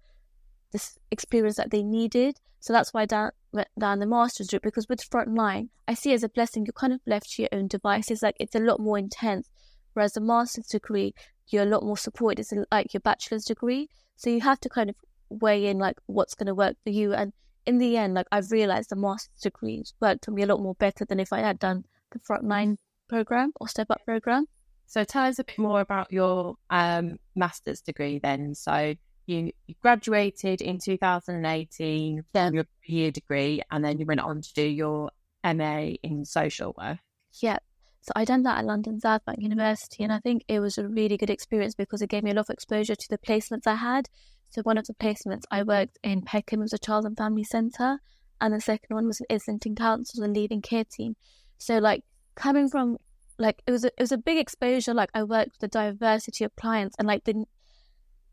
this 0.72 0.98
experience 1.12 1.56
that 1.56 1.70
they 1.70 1.84
needed. 1.84 2.40
So 2.58 2.72
that's 2.72 2.92
why 2.92 3.06
I 3.12 3.30
went 3.52 3.68
down 3.78 4.00
the 4.00 4.06
master's 4.06 4.52
route 4.52 4.62
because 4.62 4.88
with 4.88 5.08
frontline, 5.08 5.68
I 5.86 5.94
see 5.94 6.12
as 6.12 6.24
a 6.24 6.28
blessing. 6.28 6.66
You're 6.66 6.72
kind 6.72 6.92
of 6.92 7.00
left 7.06 7.30
to 7.34 7.42
your 7.42 7.50
own 7.52 7.68
devices. 7.68 8.22
Like 8.22 8.34
it's 8.40 8.56
a 8.56 8.58
lot 8.60 8.80
more 8.80 8.98
intense. 8.98 9.48
Whereas 9.92 10.14
the 10.14 10.20
master's 10.20 10.66
degree, 10.66 11.14
you're 11.46 11.62
a 11.62 11.66
lot 11.66 11.84
more 11.84 11.96
supported. 11.96 12.40
It's 12.40 12.52
like 12.72 12.92
your 12.92 13.00
bachelor's 13.00 13.44
degree. 13.44 13.88
So 14.16 14.30
you 14.30 14.40
have 14.40 14.58
to 14.60 14.68
kind 14.68 14.90
of 14.90 14.96
weigh 15.28 15.66
in 15.66 15.78
like 15.78 15.98
what's 16.06 16.34
going 16.34 16.48
to 16.48 16.54
work 16.56 16.76
for 16.82 16.90
you. 16.90 17.14
And 17.14 17.32
in 17.66 17.78
the 17.78 17.96
end, 17.96 18.14
like 18.14 18.26
I've 18.32 18.50
realized 18.50 18.90
the 18.90 18.96
master's 18.96 19.40
degree 19.40 19.84
worked 20.00 20.24
for 20.24 20.32
me 20.32 20.42
a 20.42 20.46
lot 20.46 20.60
more 20.60 20.74
better 20.74 21.04
than 21.04 21.20
if 21.20 21.32
I 21.32 21.38
had 21.38 21.60
done 21.60 21.84
the 22.10 22.18
frontline 22.18 22.78
program 23.08 23.52
or 23.60 23.68
step 23.68 23.88
up 23.90 24.04
program. 24.04 24.46
So 24.86 25.04
tell 25.04 25.24
us 25.24 25.38
a 25.38 25.44
bit 25.44 25.58
more 25.58 25.80
about 25.80 26.12
your 26.12 26.56
um, 26.70 27.18
master's 27.34 27.80
degree 27.82 28.18
then. 28.18 28.54
So 28.54 28.94
you, 29.26 29.52
you 29.66 29.74
graduated 29.82 30.62
in 30.62 30.78
2018 30.78 32.24
Yeah. 32.34 32.50
your 32.50 32.64
year 32.86 33.10
degree, 33.10 33.62
and 33.70 33.84
then 33.84 33.98
you 33.98 34.06
went 34.06 34.20
on 34.20 34.40
to 34.40 34.54
do 34.54 34.62
your 34.66 35.10
MA 35.44 35.94
in 36.02 36.24
social 36.24 36.74
work. 36.78 36.98
Yeah. 37.42 37.58
So 38.00 38.12
I 38.16 38.24
done 38.24 38.44
that 38.44 38.58
at 38.58 38.64
London 38.64 39.00
South 39.00 39.24
Bank 39.26 39.38
University, 39.42 40.02
and 40.02 40.12
I 40.12 40.20
think 40.20 40.44
it 40.48 40.60
was 40.60 40.78
a 40.78 40.88
really 40.88 41.18
good 41.18 41.28
experience 41.30 41.74
because 41.74 42.00
it 42.00 42.08
gave 42.08 42.22
me 42.22 42.30
a 42.30 42.34
lot 42.34 42.46
of 42.48 42.50
exposure 42.50 42.94
to 42.94 43.08
the 43.10 43.18
placements 43.18 43.66
I 43.66 43.74
had. 43.74 44.08
So 44.48 44.62
one 44.62 44.78
of 44.78 44.86
the 44.86 44.94
placements 44.94 45.42
I 45.50 45.62
worked 45.62 45.98
in 46.02 46.22
Peckham, 46.22 46.60
was 46.60 46.72
a 46.72 46.78
child 46.78 47.04
and 47.04 47.16
family 47.16 47.44
centre, 47.44 47.98
and 48.40 48.54
the 48.54 48.60
second 48.60 48.94
one 48.94 49.06
was 49.06 49.20
in 49.20 49.26
Islington 49.34 49.74
Council, 49.74 50.22
the 50.22 50.28
leaving 50.28 50.62
care 50.62 50.84
team. 50.84 51.16
So 51.58 51.76
like 51.78 52.04
coming 52.38 52.68
from 52.68 52.96
like 53.38 53.62
it 53.66 53.70
was 53.70 53.84
a, 53.84 53.88
it 53.88 54.00
was 54.00 54.12
a 54.12 54.18
big 54.18 54.38
exposure. 54.38 54.94
Like 54.94 55.10
I 55.12 55.22
worked 55.24 55.52
with 55.52 55.64
a 55.64 55.68
diversity 55.68 56.44
of 56.44 56.56
clients, 56.56 56.96
and 56.98 57.06
like 57.06 57.24
the 57.24 57.44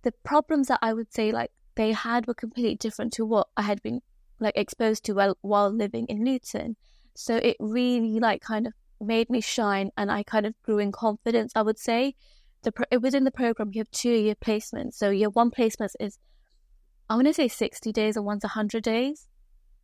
the 0.04 0.14
problems 0.24 0.68
that 0.68 0.80
I 0.82 0.94
would 0.94 1.14
say 1.14 1.32
like 1.32 1.52
they 1.76 1.92
had 1.92 2.28
were 2.28 2.34
completely 2.34 2.76
different 2.76 3.12
to 3.14 3.26
what 3.26 3.48
I 3.58 3.64
had 3.64 3.82
been 3.82 4.02
like 4.40 4.56
exposed 4.56 5.04
to 5.06 5.14
while 5.14 5.38
while 5.42 5.70
living 5.70 6.06
in 6.08 6.24
Luton. 6.24 6.78
So 7.16 7.38
it 7.38 7.58
really 7.60 8.20
like 8.20 8.42
kind 8.42 8.68
of 8.68 8.74
made 9.02 9.30
me 9.30 9.42
shine 9.42 9.90
and 9.98 10.12
I 10.12 10.24
kind 10.24 10.46
of 10.46 10.54
grew 10.64 10.80
in 10.80 10.92
confidence, 10.92 11.52
I 11.56 11.62
would 11.62 11.80
say. 11.80 12.16
The 12.64 12.72
pro- 12.72 13.00
within 13.00 13.24
the 13.24 13.32
program, 13.32 13.72
you 13.74 13.80
have 13.80 13.92
two 13.92 14.12
year 14.12 14.36
placements. 14.36 14.96
So 14.96 15.10
your 15.10 15.30
one 15.30 15.52
placement 15.52 15.92
is, 16.00 16.18
I 17.10 17.16
want 17.16 17.28
to 17.28 17.34
say 17.34 17.48
60 17.48 17.92
days 17.92 18.18
and 18.18 18.26
one's 18.26 18.44
100 18.44 18.84
days. 18.84 19.28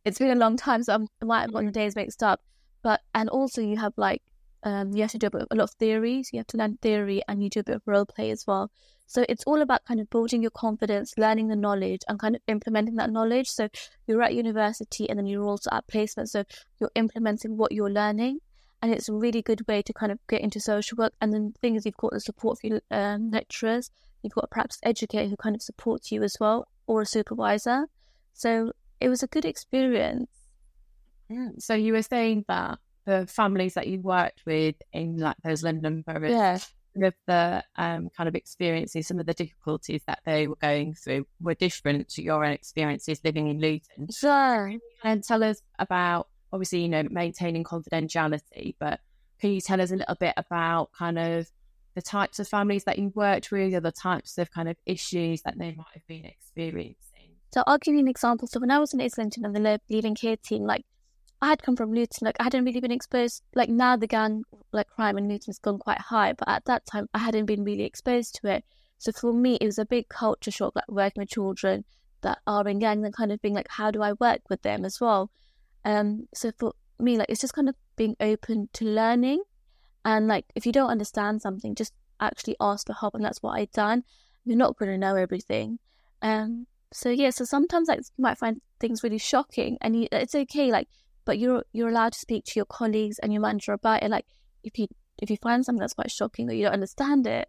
It's 0.04 0.18
been 0.18 0.30
a 0.30 0.40
long 0.40 0.56
time, 0.56 0.82
so 0.82 0.94
I'm, 0.94 1.06
I 1.22 1.24
might 1.24 1.40
have 1.42 1.52
got 1.52 1.60
the 1.60 1.66
mm-hmm. 1.66 1.72
days 1.72 1.94
mixed 1.94 2.22
up. 2.22 2.40
But, 2.82 3.00
and 3.14 3.28
also 3.28 3.60
you 3.60 3.76
have 3.76 3.92
like, 3.96 4.22
um, 4.64 4.92
you 4.92 5.02
have 5.02 5.10
to 5.12 5.18
do 5.18 5.26
a, 5.26 5.30
bit, 5.30 5.46
a 5.50 5.54
lot 5.56 5.64
of 5.64 5.70
theories. 5.72 6.30
You 6.32 6.38
have 6.38 6.46
to 6.48 6.56
learn 6.56 6.78
theory 6.82 7.22
and 7.28 7.42
you 7.42 7.50
do 7.50 7.60
a 7.60 7.64
bit 7.64 7.76
of 7.76 7.82
role 7.86 8.06
play 8.06 8.30
as 8.30 8.44
well. 8.46 8.70
So 9.06 9.24
it's 9.28 9.44
all 9.44 9.60
about 9.60 9.84
kind 9.84 10.00
of 10.00 10.08
building 10.08 10.40
your 10.40 10.52
confidence, 10.52 11.14
learning 11.18 11.48
the 11.48 11.56
knowledge, 11.56 12.00
and 12.08 12.18
kind 12.18 12.34
of 12.34 12.42
implementing 12.48 12.94
that 12.96 13.10
knowledge. 13.10 13.48
So 13.48 13.68
you're 14.06 14.22
at 14.22 14.34
university 14.34 15.08
and 15.10 15.18
then 15.18 15.26
you're 15.26 15.44
also 15.44 15.68
at 15.70 15.86
placement. 15.86 16.30
So 16.30 16.44
you're 16.80 16.90
implementing 16.94 17.56
what 17.56 17.72
you're 17.72 17.90
learning. 17.90 18.38
And 18.80 18.92
it's 18.92 19.08
a 19.08 19.12
really 19.12 19.42
good 19.42 19.66
way 19.68 19.82
to 19.82 19.92
kind 19.92 20.10
of 20.10 20.18
get 20.28 20.40
into 20.40 20.60
social 20.60 20.96
work. 20.96 21.12
And 21.20 21.32
then 21.32 21.52
the 21.52 21.58
thing 21.58 21.76
is, 21.76 21.84
you've 21.84 21.96
got 21.96 22.12
the 22.12 22.20
support 22.20 22.58
for 22.60 22.66
your 22.66 22.80
um, 22.90 23.30
lecturers. 23.30 23.90
You've 24.22 24.32
got 24.32 24.50
practice 24.50 24.80
educator 24.82 25.28
who 25.28 25.36
kind 25.36 25.54
of 25.54 25.62
supports 25.62 26.10
you 26.10 26.22
as 26.22 26.36
well, 26.40 26.66
or 26.86 27.02
a 27.02 27.06
supervisor. 27.06 27.86
So 28.32 28.72
it 29.00 29.08
was 29.08 29.22
a 29.22 29.28
good 29.28 29.44
experience. 29.44 30.30
Mm. 31.32 31.62
So 31.62 31.74
you 31.74 31.92
were 31.94 32.02
saying 32.02 32.44
that 32.48 32.78
the 33.06 33.26
families 33.26 33.74
that 33.74 33.86
you 33.88 34.00
worked 34.00 34.42
with 34.46 34.76
in 34.92 35.16
like 35.18 35.36
those 35.44 35.62
London 35.64 36.02
boroughs, 36.06 36.30
Yeah. 36.30 36.58
of 37.04 37.14
the 37.26 37.64
um, 37.76 38.10
kind 38.16 38.28
of 38.28 38.34
experiences, 38.34 39.06
some 39.08 39.18
of 39.18 39.26
the 39.26 39.34
difficulties 39.34 40.02
that 40.06 40.20
they 40.26 40.46
were 40.46 40.56
going 40.56 40.94
through 40.94 41.26
were 41.40 41.54
different 41.54 42.08
to 42.10 42.22
your 42.22 42.44
own 42.44 42.52
experiences 42.52 43.20
living 43.24 43.48
in 43.48 43.58
Luton. 43.60 44.10
So 44.10 44.78
And 45.02 45.24
tell 45.24 45.42
us 45.42 45.62
about, 45.78 46.28
obviously, 46.52 46.82
you 46.82 46.88
know, 46.88 47.02
maintaining 47.10 47.64
confidentiality, 47.64 48.76
but 48.78 49.00
can 49.40 49.50
you 49.52 49.60
tell 49.60 49.80
us 49.80 49.90
a 49.90 49.96
little 49.96 50.14
bit 50.14 50.34
about 50.36 50.92
kind 50.92 51.18
of 51.18 51.50
the 51.94 52.02
types 52.02 52.38
of 52.38 52.46
families 52.48 52.84
that 52.84 52.98
you 52.98 53.10
worked 53.14 53.50
with 53.50 53.74
or 53.74 53.80
the 53.80 53.90
types 53.92 54.38
of 54.38 54.50
kind 54.52 54.68
of 54.68 54.76
issues 54.86 55.42
that 55.42 55.58
they 55.58 55.72
might 55.72 55.86
have 55.94 56.06
been 56.06 56.24
experiencing? 56.24 56.96
So 57.52 57.62
I'll 57.66 57.78
give 57.78 57.94
you 57.94 58.00
an 58.00 58.08
example. 58.08 58.46
So 58.48 58.60
when 58.60 58.70
I 58.70 58.78
was 58.78 58.94
in 58.94 59.00
Islington 59.00 59.44
and 59.44 59.54
the 59.54 59.60
Le- 59.60 59.80
Leaving 59.90 60.14
Care 60.14 60.36
team, 60.36 60.62
like 60.64 60.84
I 61.42 61.48
had 61.48 61.62
come 61.62 61.74
from 61.74 61.92
Luton, 61.92 62.24
like 62.24 62.36
I 62.38 62.44
hadn't 62.44 62.64
really 62.64 62.80
been 62.80 62.92
exposed. 62.92 63.42
Like 63.54 63.68
now 63.68 63.96
the 63.96 64.06
gang, 64.06 64.44
like 64.72 64.86
crime 64.86 65.18
in 65.18 65.28
Luton's 65.28 65.58
gone 65.58 65.78
quite 65.78 66.00
high, 66.00 66.32
but 66.32 66.48
at 66.48 66.64
that 66.66 66.86
time 66.86 67.08
I 67.12 67.18
hadn't 67.18 67.46
been 67.46 67.64
really 67.64 67.82
exposed 67.82 68.36
to 68.36 68.46
it. 68.46 68.64
So 68.98 69.10
for 69.10 69.32
me, 69.32 69.58
it 69.60 69.66
was 69.66 69.78
a 69.78 69.84
big 69.84 70.08
culture 70.08 70.52
shock, 70.52 70.76
like 70.76 70.88
working 70.88 71.20
with 71.20 71.30
children 71.30 71.84
that 72.20 72.38
are 72.46 72.66
in 72.68 72.78
gangs 72.78 73.04
and 73.04 73.14
kind 73.14 73.32
of 73.32 73.42
being 73.42 73.54
like, 73.54 73.66
how 73.68 73.90
do 73.90 74.00
I 74.02 74.12
work 74.12 74.42
with 74.48 74.62
them 74.62 74.84
as 74.84 75.00
well? 75.00 75.32
Um, 75.84 76.28
so 76.32 76.52
for 76.56 76.74
me, 77.00 77.18
like 77.18 77.28
it's 77.28 77.40
just 77.40 77.54
kind 77.54 77.68
of 77.68 77.74
being 77.96 78.14
open 78.20 78.68
to 78.74 78.84
learning, 78.84 79.42
and 80.04 80.28
like 80.28 80.44
if 80.54 80.64
you 80.64 80.70
don't 80.70 80.90
understand 80.90 81.42
something, 81.42 81.74
just 81.74 81.92
actually 82.20 82.54
ask 82.60 82.86
for 82.86 82.92
help, 82.92 83.16
and 83.16 83.24
that's 83.24 83.42
what 83.42 83.58
I've 83.58 83.72
done. 83.72 84.04
You're 84.44 84.56
not 84.56 84.76
going 84.76 84.92
to 84.92 84.98
know 84.98 85.16
everything, 85.16 85.80
um. 86.22 86.66
So 86.94 87.08
yeah, 87.08 87.30
so 87.30 87.46
sometimes 87.46 87.88
like 87.88 88.00
you 88.00 88.22
might 88.22 88.38
find 88.38 88.60
things 88.78 89.02
really 89.02 89.18
shocking, 89.18 89.78
and 89.80 89.96
you, 89.96 90.08
it's 90.12 90.34
okay. 90.34 90.70
Like, 90.70 90.86
but 91.24 91.38
you're 91.38 91.64
you're 91.72 91.88
allowed 91.88 92.12
to 92.14 92.18
speak 92.18 92.44
to 92.46 92.52
your 92.56 92.66
colleagues 92.66 93.18
and 93.18 93.32
your 93.32 93.42
manager 93.42 93.72
about 93.72 94.02
it. 94.02 94.10
Like, 94.10 94.26
if 94.62 94.78
you 94.78 94.86
if 95.18 95.30
you 95.30 95.36
find 95.42 95.64
something 95.64 95.80
that's 95.80 95.94
quite 95.94 96.10
shocking 96.10 96.48
or 96.48 96.52
you 96.52 96.64
don't 96.64 96.72
understand 96.74 97.26
it, 97.26 97.48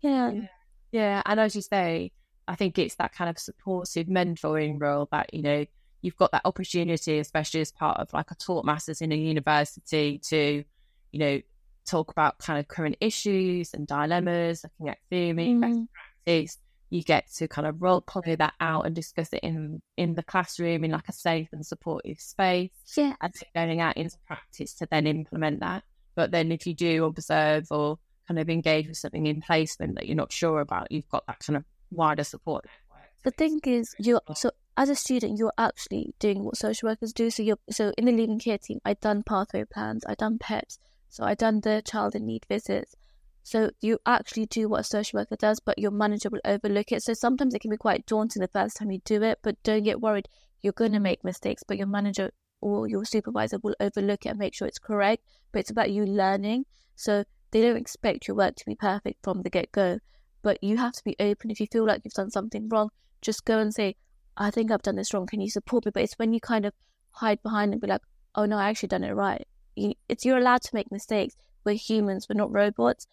yeah, 0.00 0.30
Yeah. 0.30 0.46
Yeah, 0.92 1.22
and 1.26 1.40
as 1.40 1.56
you 1.56 1.62
say, 1.62 2.12
I 2.46 2.54
think 2.54 2.78
it's 2.78 2.94
that 2.96 3.12
kind 3.14 3.28
of 3.28 3.38
supportive 3.38 4.06
mentoring 4.06 4.80
role 4.80 5.08
that, 5.10 5.34
you 5.34 5.42
know, 5.42 5.64
you've 6.02 6.16
got 6.16 6.30
that 6.32 6.42
opportunity, 6.44 7.18
especially 7.18 7.60
as 7.62 7.72
part 7.72 7.98
of 7.98 8.12
like 8.12 8.30
a 8.30 8.34
taught 8.36 8.64
masters 8.64 9.00
in 9.00 9.10
a 9.10 9.16
university 9.16 10.18
to, 10.28 10.62
you 11.10 11.18
know, 11.18 11.40
talk 11.84 12.10
about 12.12 12.38
kind 12.38 12.60
of 12.60 12.68
current 12.68 12.96
issues 13.00 13.74
and 13.74 13.86
dilemmas, 13.88 14.64
looking 14.64 14.88
at 14.90 14.98
theory, 15.10 15.54
best 15.54 15.78
Mm. 15.78 15.88
practice. 16.24 16.58
You 16.90 17.02
get 17.02 17.32
to 17.36 17.48
kind 17.48 17.66
of 17.66 17.82
role 17.82 18.00
play 18.00 18.36
that 18.36 18.54
out 18.60 18.82
mm. 18.82 18.86
and 18.86 18.94
discuss 18.94 19.32
it 19.32 19.40
in 19.42 19.80
in 19.96 20.14
the 20.14 20.22
classroom 20.22 20.84
in 20.84 20.90
like 20.90 21.08
a 21.08 21.12
safe 21.12 21.48
and 21.52 21.64
supportive 21.64 22.20
space 22.20 22.70
yeah, 22.96 23.14
and 23.20 23.34
going 23.54 23.80
out 23.80 23.96
into 23.96 24.16
practice 24.26 24.74
to 24.74 24.88
then 24.90 25.06
implement 25.06 25.60
that. 25.60 25.82
But 26.14 26.30
then 26.30 26.52
if 26.52 26.66
you 26.66 26.74
do 26.74 27.04
observe 27.04 27.66
or 27.70 27.98
kind 28.28 28.38
of 28.38 28.48
engage 28.48 28.86
with 28.86 28.96
something 28.96 29.26
in 29.26 29.40
placement 29.40 29.96
that 29.96 30.06
you're 30.06 30.16
not 30.16 30.32
sure 30.32 30.60
about, 30.60 30.90
you've 30.90 31.08
got 31.08 31.26
that 31.26 31.40
kind 31.40 31.56
of 31.56 31.64
wider 31.90 32.24
support 32.24 32.64
network. 32.64 33.10
the 33.22 33.30
thing 33.30 33.60
is, 33.64 33.94
you're 33.98 34.22
so 34.34 34.50
as 34.76 34.88
a 34.88 34.94
student, 34.94 35.38
you're 35.38 35.52
actually 35.56 36.14
doing 36.18 36.44
what 36.44 36.56
social 36.56 36.88
workers 36.88 37.12
do. 37.12 37.30
So 37.30 37.42
you're 37.42 37.58
so 37.70 37.92
in 37.96 38.06
the 38.06 38.12
leaving 38.12 38.38
care 38.38 38.58
team, 38.58 38.80
I've 38.84 39.00
done 39.00 39.22
pathway 39.22 39.64
plans, 39.64 40.04
I've 40.04 40.16
done 40.18 40.38
PEPs, 40.38 40.78
so 41.08 41.24
I've 41.24 41.38
done 41.38 41.60
the 41.60 41.82
child 41.84 42.14
in 42.14 42.26
need 42.26 42.44
visits. 42.48 42.96
So 43.44 43.70
you 43.82 43.98
actually 44.06 44.46
do 44.46 44.68
what 44.70 44.80
a 44.80 44.84
social 44.84 45.18
worker 45.18 45.36
does, 45.36 45.60
but 45.60 45.78
your 45.78 45.90
manager 45.90 46.30
will 46.30 46.40
overlook 46.46 46.92
it. 46.92 47.02
So 47.02 47.12
sometimes 47.12 47.54
it 47.54 47.60
can 47.60 47.70
be 47.70 47.76
quite 47.76 48.06
daunting 48.06 48.40
the 48.40 48.48
first 48.48 48.78
time 48.78 48.90
you 48.90 49.00
do 49.04 49.22
it, 49.22 49.38
but 49.42 49.62
don't 49.62 49.84
get 49.84 50.00
worried. 50.00 50.28
You're 50.62 50.72
going 50.72 50.92
to 50.92 51.00
make 51.00 51.22
mistakes, 51.22 51.62
but 51.62 51.76
your 51.76 51.86
manager 51.86 52.30
or 52.62 52.88
your 52.88 53.04
supervisor 53.04 53.58
will 53.62 53.76
overlook 53.78 54.24
it 54.24 54.30
and 54.30 54.38
make 54.38 54.54
sure 54.54 54.66
it's 54.66 54.78
correct. 54.78 55.22
But 55.52 55.58
it's 55.60 55.70
about 55.70 55.90
you 55.90 56.06
learning. 56.06 56.64
So 56.96 57.24
they 57.50 57.60
don't 57.60 57.76
expect 57.76 58.26
your 58.26 58.36
work 58.36 58.56
to 58.56 58.64
be 58.64 58.76
perfect 58.76 59.18
from 59.22 59.42
the 59.42 59.50
get 59.50 59.70
go, 59.72 59.98
but 60.42 60.58
you 60.62 60.78
have 60.78 60.94
to 60.94 61.04
be 61.04 61.14
open. 61.20 61.50
If 61.50 61.60
you 61.60 61.66
feel 61.70 61.86
like 61.86 62.00
you've 62.02 62.14
done 62.14 62.30
something 62.30 62.68
wrong, 62.70 62.88
just 63.20 63.44
go 63.44 63.58
and 63.58 63.74
say, 63.74 63.96
I 64.38 64.50
think 64.50 64.70
I've 64.70 64.82
done 64.82 64.96
this 64.96 65.12
wrong. 65.12 65.26
Can 65.26 65.42
you 65.42 65.50
support 65.50 65.84
me? 65.84 65.90
But 65.92 66.04
it's 66.04 66.18
when 66.18 66.32
you 66.32 66.40
kind 66.40 66.64
of 66.64 66.72
hide 67.10 67.42
behind 67.42 67.72
and 67.72 67.80
be 67.80 67.88
like, 67.88 68.00
oh 68.34 68.46
no, 68.46 68.56
I 68.56 68.70
actually 68.70 68.88
done 68.88 69.04
it 69.04 69.12
right. 69.12 69.46
You, 69.76 69.92
it's 70.08 70.24
you're 70.24 70.38
allowed 70.38 70.62
to 70.62 70.74
make 70.74 70.90
mistakes. 70.90 71.36
We're 71.64 71.74
humans. 71.74 72.26
We're 72.28 72.38
not 72.38 72.50
robots. 72.50 73.06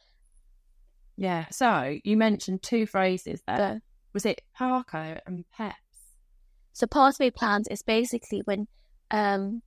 Yeah. 1.22 1.46
So 1.52 2.00
you 2.04 2.18
mentioned 2.18 2.64
two 2.64 2.88
phrases 2.88 3.44
there. 3.46 3.58
Go. 3.58 3.80
Was 4.12 4.26
it 4.26 4.42
Parko 4.60 5.20
and 5.28 5.46
PEPs? 5.56 5.74
So 6.74 6.88
pathway 6.88 7.30
plans 7.30 7.68
is 7.68 7.84
basically 7.84 8.42
when 8.46 8.68
um 9.12 9.62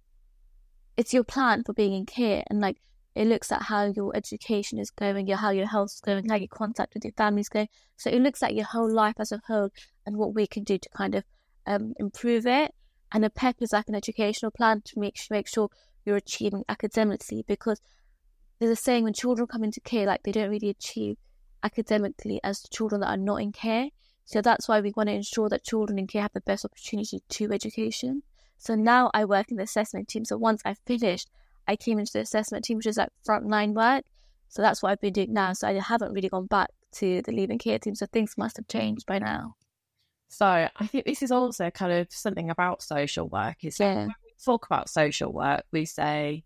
it's 0.96 1.14
your 1.14 1.22
plan 1.22 1.62
for 1.62 1.72
being 1.72 1.92
in 1.92 2.06
care 2.06 2.42
and 2.50 2.60
like 2.60 2.78
it 3.14 3.28
looks 3.28 3.52
at 3.52 3.62
how 3.62 3.84
your 3.84 4.16
education 4.16 4.80
is 4.80 4.90
going, 4.90 5.28
your 5.28 5.36
how 5.36 5.50
your 5.50 5.68
health 5.68 5.92
is 5.94 6.00
going, 6.00 6.28
how 6.28 6.34
your 6.34 6.48
contact 6.48 6.94
with 6.94 7.04
your 7.04 7.12
family 7.12 7.42
is 7.42 7.48
going. 7.48 7.68
So 7.96 8.10
it 8.10 8.20
looks 8.20 8.42
at 8.42 8.56
your 8.56 8.64
whole 8.64 8.92
life 8.92 9.14
as 9.20 9.30
a 9.30 9.40
whole 9.46 9.70
and 10.04 10.16
what 10.16 10.34
we 10.34 10.48
can 10.48 10.64
do 10.64 10.76
to 10.76 10.88
kind 10.88 11.14
of 11.14 11.22
um 11.68 11.94
improve 12.00 12.48
it. 12.48 12.74
And 13.12 13.24
a 13.24 13.30
PEP 13.30 13.62
is 13.62 13.72
like 13.72 13.88
an 13.88 13.94
educational 13.94 14.50
plan 14.50 14.82
to 14.86 14.98
make 14.98 15.20
make 15.30 15.46
sure 15.46 15.68
you're 16.04 16.16
achieving 16.16 16.64
academically 16.68 17.44
because 17.46 17.80
there's 18.58 18.72
a 18.72 18.82
saying 18.82 19.04
when 19.04 19.12
children 19.12 19.46
come 19.46 19.62
into 19.62 19.80
care, 19.80 20.04
like 20.04 20.24
they 20.24 20.32
don't 20.32 20.50
really 20.50 20.70
achieve 20.70 21.16
academically 21.64 22.40
as 22.44 22.62
children 22.70 23.00
that 23.00 23.08
are 23.08 23.16
not 23.16 23.36
in 23.42 23.50
care. 23.50 23.88
So 24.24 24.40
that's 24.40 24.68
why 24.68 24.80
we 24.80 24.92
want 24.96 25.08
to 25.08 25.14
ensure 25.14 25.48
that 25.48 25.64
children 25.64 25.98
in 25.98 26.06
care 26.06 26.22
have 26.22 26.32
the 26.32 26.40
best 26.40 26.64
opportunity 26.64 27.22
to 27.28 27.52
education. 27.52 28.22
So 28.58 28.74
now 28.74 29.10
I 29.12 29.24
work 29.24 29.50
in 29.50 29.56
the 29.56 29.64
assessment 29.64 30.08
team. 30.08 30.24
So 30.24 30.36
once 30.36 30.62
I 30.64 30.74
finished, 30.74 31.28
I 31.66 31.76
came 31.76 31.98
into 31.98 32.12
the 32.12 32.20
assessment 32.20 32.64
team, 32.64 32.76
which 32.78 32.86
is 32.86 32.96
like 32.96 33.10
frontline 33.26 33.74
work. 33.74 34.04
So 34.48 34.62
that's 34.62 34.82
what 34.82 34.92
I've 34.92 35.00
been 35.00 35.12
doing 35.12 35.32
now. 35.32 35.52
So 35.52 35.66
I 35.68 35.72
haven't 35.72 36.12
really 36.12 36.28
gone 36.28 36.46
back 36.46 36.70
to 36.92 37.22
the 37.22 37.32
leaving 37.32 37.58
care 37.58 37.78
team. 37.78 37.94
So 37.94 38.06
things 38.06 38.38
must 38.38 38.56
have 38.56 38.68
changed 38.68 39.06
by 39.06 39.18
now. 39.18 39.56
So 40.28 40.46
I 40.46 40.86
think 40.86 41.04
this 41.04 41.22
is 41.22 41.30
also 41.30 41.70
kind 41.70 41.92
of 41.92 42.08
something 42.10 42.50
about 42.50 42.82
social 42.82 43.28
work. 43.28 43.64
Is 43.64 43.78
Yeah. 43.78 44.06
when 44.06 44.06
we 44.06 44.34
talk 44.44 44.66
about 44.66 44.88
social 44.88 45.32
work, 45.32 45.64
we 45.72 45.84
say, 45.84 46.44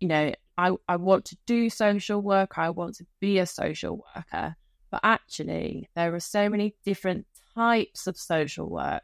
you 0.00 0.08
know, 0.08 0.32
I, 0.58 0.72
I 0.88 0.96
want 0.96 1.24
to 1.26 1.36
do 1.46 1.70
social 1.70 2.20
work, 2.20 2.58
I 2.58 2.70
want 2.70 2.96
to 2.96 3.06
be 3.20 3.38
a 3.38 3.46
social 3.46 4.04
worker. 4.14 4.56
But 4.90 5.00
actually, 5.02 5.88
there 5.96 6.14
are 6.14 6.20
so 6.20 6.48
many 6.50 6.74
different 6.84 7.26
types 7.54 8.06
of 8.06 8.16
social 8.16 8.68
work 8.68 9.02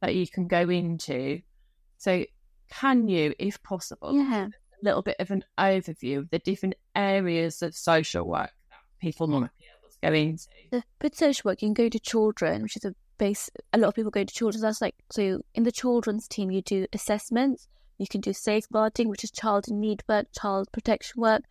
that 0.00 0.14
you 0.14 0.26
can 0.26 0.48
go 0.48 0.68
into. 0.68 1.40
So, 1.98 2.24
can 2.70 3.08
you, 3.08 3.34
if 3.38 3.62
possible, 3.62 4.14
Yeah. 4.14 4.46
a 4.46 4.84
little 4.84 5.02
bit 5.02 5.16
of 5.20 5.30
an 5.30 5.44
overview 5.58 6.18
of 6.18 6.30
the 6.30 6.38
different 6.40 6.74
areas 6.96 7.62
of 7.62 7.74
social 7.76 8.24
work 8.26 8.50
that 8.70 8.78
people 9.00 9.26
might 9.26 9.50
be 9.58 9.66
able 9.66 9.90
to 9.90 9.98
go 10.02 10.12
into? 10.12 10.46
The, 10.70 10.82
with 11.02 11.14
social 11.14 11.48
work, 11.48 11.62
you 11.62 11.68
can 11.68 11.74
go 11.74 11.88
to 11.88 11.98
children, 12.00 12.62
which 12.62 12.76
is 12.76 12.84
a 12.84 12.94
base. 13.18 13.50
A 13.72 13.78
lot 13.78 13.88
of 13.88 13.94
people 13.94 14.10
go 14.10 14.24
to 14.24 14.34
children. 14.34 14.62
That's 14.62 14.80
like 14.80 14.94
so. 15.10 15.42
In 15.54 15.62
the 15.62 15.72
children's 15.72 16.26
team, 16.26 16.50
you 16.50 16.62
do 16.62 16.86
assessments. 16.92 17.68
You 18.00 18.06
can 18.06 18.22
do 18.22 18.32
safeguarding, 18.32 19.10
which 19.10 19.24
is 19.24 19.30
child 19.30 19.68
in 19.68 19.78
need 19.78 20.02
work, 20.08 20.28
child 20.32 20.72
protection 20.72 21.20
work. 21.20 21.42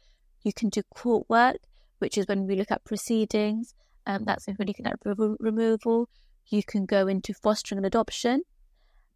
You 0.42 0.52
can 0.52 0.70
do 0.70 0.82
court 0.96 1.30
work, 1.30 1.58
which 2.00 2.18
is 2.18 2.26
when 2.26 2.48
we 2.48 2.56
look 2.56 2.72
at 2.72 2.84
proceedings. 2.84 3.76
Um, 4.08 4.24
that's 4.26 4.48
when 4.48 4.58
we're 4.58 4.88
at 4.88 4.98
re- 5.06 5.36
removal. 5.40 6.10
You 6.48 6.64
can 6.64 6.88
go 6.88 7.08
into 7.08 7.36
fostering 7.36 7.78
and 7.78 7.86
adoption. 7.86 8.42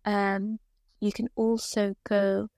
Um, 0.05 0.59
you 0.99 1.11
can 1.11 1.27
also 1.35 1.95
go 2.03 2.49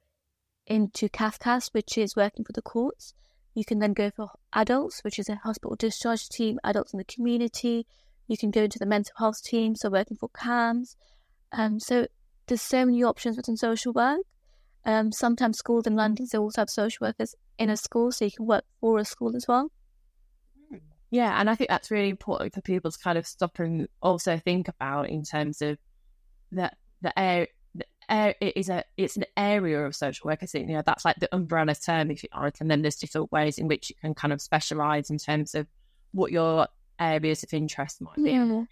into 0.67 1.08
CAFCASS, 1.08 1.70
which 1.74 1.98
is 1.98 2.17
working 2.17 2.44
for 2.44 2.51
the 2.51 2.62
courts. 2.62 3.13
You 3.53 3.63
can 3.63 3.79
then 3.79 3.94
go 3.94 4.12
for 4.12 4.32
adults, 4.51 5.05
which 5.05 5.20
is 5.20 5.29
a 5.29 5.36
hospital 5.36 5.77
discharge 5.77 6.27
team, 6.27 6.60
adults 6.65 6.91
in 6.91 6.98
the 6.98 7.05
community. 7.05 7.88
You 8.27 8.38
can 8.38 8.51
go 8.51 8.63
into 8.63 8.79
the 8.79 8.86
mental 8.86 9.13
health 9.20 9.41
team, 9.41 9.77
so 9.77 9.89
working 9.89 10.17
for 10.17 10.27
CAMHS. 10.27 10.98
Um, 11.53 11.79
so 11.79 12.08
there's 12.48 12.62
so 12.62 12.86
many 12.86 13.05
options 13.05 13.38
within 13.38 13.55
social 13.55 13.94
work. 13.94 14.20
Um, 14.86 15.12
sometimes 15.12 15.58
schools 15.58 15.88
in 15.88 15.96
London 15.96 16.27
they 16.32 16.38
also 16.38 16.62
have 16.62 16.70
social 16.70 17.08
workers 17.08 17.36
in 17.58 17.70
a 17.70 17.77
school, 17.77 18.12
so 18.12 18.25
you 18.25 18.32
can 18.32 18.46
work 18.46 18.65
for 18.80 19.00
a 19.00 19.06
school 19.06 19.36
as 19.36 19.46
well. 19.48 19.72
Yeah, 21.12 21.39
and 21.39 21.50
I 21.50 21.56
think 21.56 21.70
that's 21.70 21.92
really 21.92 22.10
important 22.10 22.54
for 22.54 22.62
people 22.62 22.92
to 22.92 23.00
kind 23.00 23.18
of 23.18 23.25
stop 23.25 23.60
and 23.60 23.88
also 24.01 24.38
think 24.38 24.68
about 24.68 25.10
in 25.10 25.24
terms 25.24 25.62
of 25.62 25.77
that 26.51 26.77
the 27.01 27.18
air. 27.18 27.48
The 27.77 27.86
air 28.10 28.36
it 28.39 28.56
is 28.56 28.70
a 28.70 28.86
it's 28.96 29.18
an 29.18 29.25
area 29.36 29.86
of 29.86 29.96
social 29.96 30.30
work. 30.30 30.39
I 30.42 30.46
think 30.46 30.70
you 30.70 30.75
know 30.75 30.84
that's 30.86 31.04
like 31.04 31.18
the 31.18 31.34
umbrella 31.36 31.75
term, 31.75 32.10
if 32.10 32.24
you 32.24 32.30
like, 32.34 32.62
and 32.62 32.72
then 32.72 32.82
there's 32.82 32.96
different 32.96 33.32
ways 33.32 33.58
in 33.58 33.68
which 33.68 33.89
you 33.89 33.96
can 34.00 34.13
kind 34.13 34.32
of 34.32 34.42
specialize 34.42 35.10
in 35.10 35.18
terms 35.18 35.56
of 35.56 35.68
what 36.12 36.32
your 36.32 36.68
areas 37.00 37.44
of 37.44 37.54
interest 37.54 38.01
might 38.01 38.15
be. 38.15 38.32
Yeah. 38.32 38.63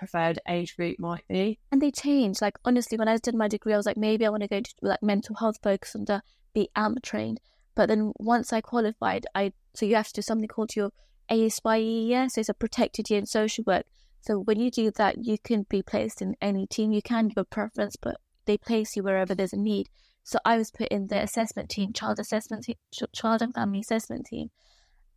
Preferred 0.00 0.38
age 0.48 0.76
group 0.76 0.98
might 0.98 1.28
be. 1.28 1.58
And 1.70 1.82
they 1.82 1.90
change. 1.90 2.40
Like 2.40 2.56
honestly, 2.64 2.96
when 2.96 3.06
I 3.06 3.18
did 3.18 3.34
my 3.34 3.48
degree, 3.48 3.74
I 3.74 3.76
was 3.76 3.84
like, 3.84 3.98
maybe 3.98 4.24
I 4.24 4.30
want 4.30 4.42
to 4.42 4.48
go 4.48 4.60
to 4.60 4.74
like 4.80 5.02
mental 5.02 5.36
health 5.36 5.58
focus 5.62 5.94
and 5.94 6.06
to 6.06 6.22
be 6.54 6.70
AMP 6.74 7.02
trained. 7.02 7.38
But 7.74 7.90
then 7.90 8.12
once 8.18 8.50
I 8.50 8.62
qualified, 8.62 9.26
I 9.34 9.52
so 9.74 9.84
you 9.84 9.96
have 9.96 10.08
to 10.08 10.14
do 10.14 10.22
something 10.22 10.48
called 10.48 10.74
your 10.74 10.90
ASYE 11.30 12.08
year. 12.08 12.30
So 12.30 12.40
it's 12.40 12.48
a 12.48 12.54
protected 12.54 13.10
year 13.10 13.18
in 13.18 13.26
social 13.26 13.62
work. 13.66 13.84
So 14.22 14.38
when 14.38 14.58
you 14.58 14.70
do 14.70 14.90
that, 14.92 15.22
you 15.22 15.36
can 15.36 15.66
be 15.68 15.82
placed 15.82 16.22
in 16.22 16.34
any 16.40 16.66
team. 16.66 16.92
You 16.92 17.02
can 17.02 17.28
give 17.28 17.36
a 17.36 17.44
preference, 17.44 17.96
but 17.96 18.16
they 18.46 18.56
place 18.56 18.96
you 18.96 19.02
wherever 19.02 19.34
there's 19.34 19.52
a 19.52 19.58
need. 19.58 19.90
So 20.24 20.38
I 20.46 20.56
was 20.56 20.70
put 20.70 20.88
in 20.88 21.08
the 21.08 21.20
assessment 21.22 21.68
team, 21.68 21.92
child 21.92 22.18
assessment 22.18 22.64
team, 22.64 22.76
child 23.14 23.42
and 23.42 23.54
family 23.54 23.80
assessment 23.80 24.24
team. 24.24 24.50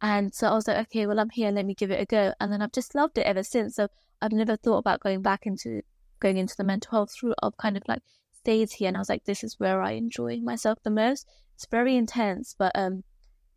And 0.02 0.36
so 0.36 0.48
I 0.48 0.54
was 0.54 0.68
like, 0.68 0.88
okay, 0.88 1.08
well, 1.08 1.22
I'm 1.22 1.30
here. 1.30 1.52
Let 1.52 1.66
me 1.66 1.74
give 1.74 1.90
it 1.90 2.02
a 2.02 2.06
go. 2.06 2.34
And 2.42 2.52
then 2.52 2.62
I've 2.62 2.74
just 2.74 2.94
loved 2.94 3.18
it 3.18 3.26
ever 3.26 3.44
since. 3.44 3.76
So 3.76 3.88
I've 4.24 4.32
never 4.32 4.56
thought 4.56 4.78
about 4.78 5.02
going 5.02 5.22
back 5.22 5.46
into 5.46 5.82
going 6.20 6.38
into 6.38 6.56
the 6.58 6.64
mental 6.64 6.92
health 6.92 7.14
route. 7.22 7.36
I've 7.44 7.58
kind 7.58 7.78
of 7.78 7.84
like 7.88 8.02
stayed 8.32 8.72
here, 8.72 8.88
and 8.88 8.98
I 8.98 9.00
was 9.00 9.10
like, 9.10 9.26
this 9.26 9.44
is 9.44 9.60
where 9.60 9.82
I 9.82 9.92
enjoy 9.92 10.40
myself 10.42 10.80
the 10.84 10.90
most. 10.90 11.28
It's 11.56 11.68
very 11.70 11.96
intense, 11.96 12.56
but 12.58 12.72
um, 12.76 13.04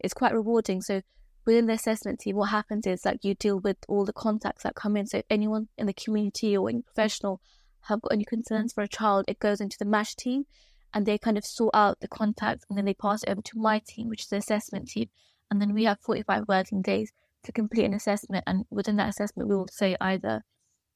it's 0.01 0.15
quite 0.15 0.35
rewarding. 0.35 0.83
So 0.83 1.03
within 1.45 1.67
the 1.67 1.75
assessment 1.75 2.21
team, 2.21 2.37
what 2.37 2.51
happens 2.51 2.87
is 2.87 3.05
like 3.05 3.25
you 3.25 3.35
deal 3.35 3.61
with 3.61 3.79
all 3.89 4.05
the 4.05 4.13
contacts 4.13 4.65
that 4.65 4.75
come 4.75 4.97
in. 4.97 5.07
So 5.07 5.19
if 5.19 5.27
anyone 5.31 5.69
in 5.79 5.87
the 5.87 5.95
community 5.95 6.57
or 6.57 6.69
any 6.69 6.83
professional 6.83 7.41
have 7.83 8.03
got 8.03 8.13
any 8.13 8.25
concerns 8.25 8.73
for 8.73 8.83
a 8.83 8.89
child, 8.89 9.27
it 9.29 9.39
goes 9.39 9.61
into 9.61 9.77
the 9.79 9.85
MASH 9.85 10.17
team, 10.17 10.47
and 10.93 11.07
they 11.07 11.19
kind 11.19 11.39
of 11.39 11.45
sort 11.45 11.75
out 11.75 12.01
the 12.01 12.09
contacts, 12.09 12.65
and 12.69 12.77
then 12.77 12.85
they 12.85 12.95
pass 12.95 13.23
it 13.23 13.31
over 13.31 13.43
to 13.43 13.59
my 13.59 13.81
team, 13.87 14.09
which 14.09 14.23
is 14.23 14.29
the 14.29 14.37
assessment 14.37 14.89
team 14.89 15.09
and 15.51 15.61
then 15.61 15.75
we 15.75 15.85
have 15.85 15.99
45 16.01 16.45
working 16.49 16.83
days 16.83 17.13
to 17.45 17.53
complete 17.53 17.85
an 17.85 17.95
assessment. 17.95 18.45
And 18.47 18.65
within 18.71 18.97
that 18.97 19.11
assessment, 19.11 19.49
we 19.49 19.57
will 19.57 19.69
say 19.71 19.97
either 20.01 20.43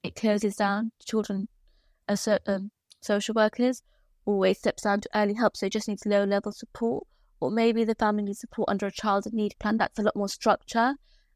it 0.02 0.14
closes 0.14 0.56
down 0.56 0.92
children 1.04 1.48
as 2.08 2.28
um, 2.46 2.70
social 3.00 3.34
workers, 3.34 3.82
always 4.24 4.58
steps 4.58 4.82
down 4.82 5.00
to 5.00 5.08
early 5.14 5.34
help, 5.34 5.56
so 5.56 5.66
it 5.66 5.72
just 5.72 5.88
needs 5.88 6.06
low 6.06 6.24
level 6.24 6.52
support, 6.52 7.06
or 7.40 7.50
maybe 7.50 7.84
the 7.84 7.94
family 7.94 8.22
needs 8.22 8.40
support 8.40 8.68
under 8.68 8.86
a 8.86 8.92
child 8.92 9.26
in 9.26 9.36
need 9.36 9.54
plan 9.58 9.76
that's 9.76 9.98
a 9.98 10.02
lot 10.02 10.16
more 10.16 10.28
structure, 10.28 10.94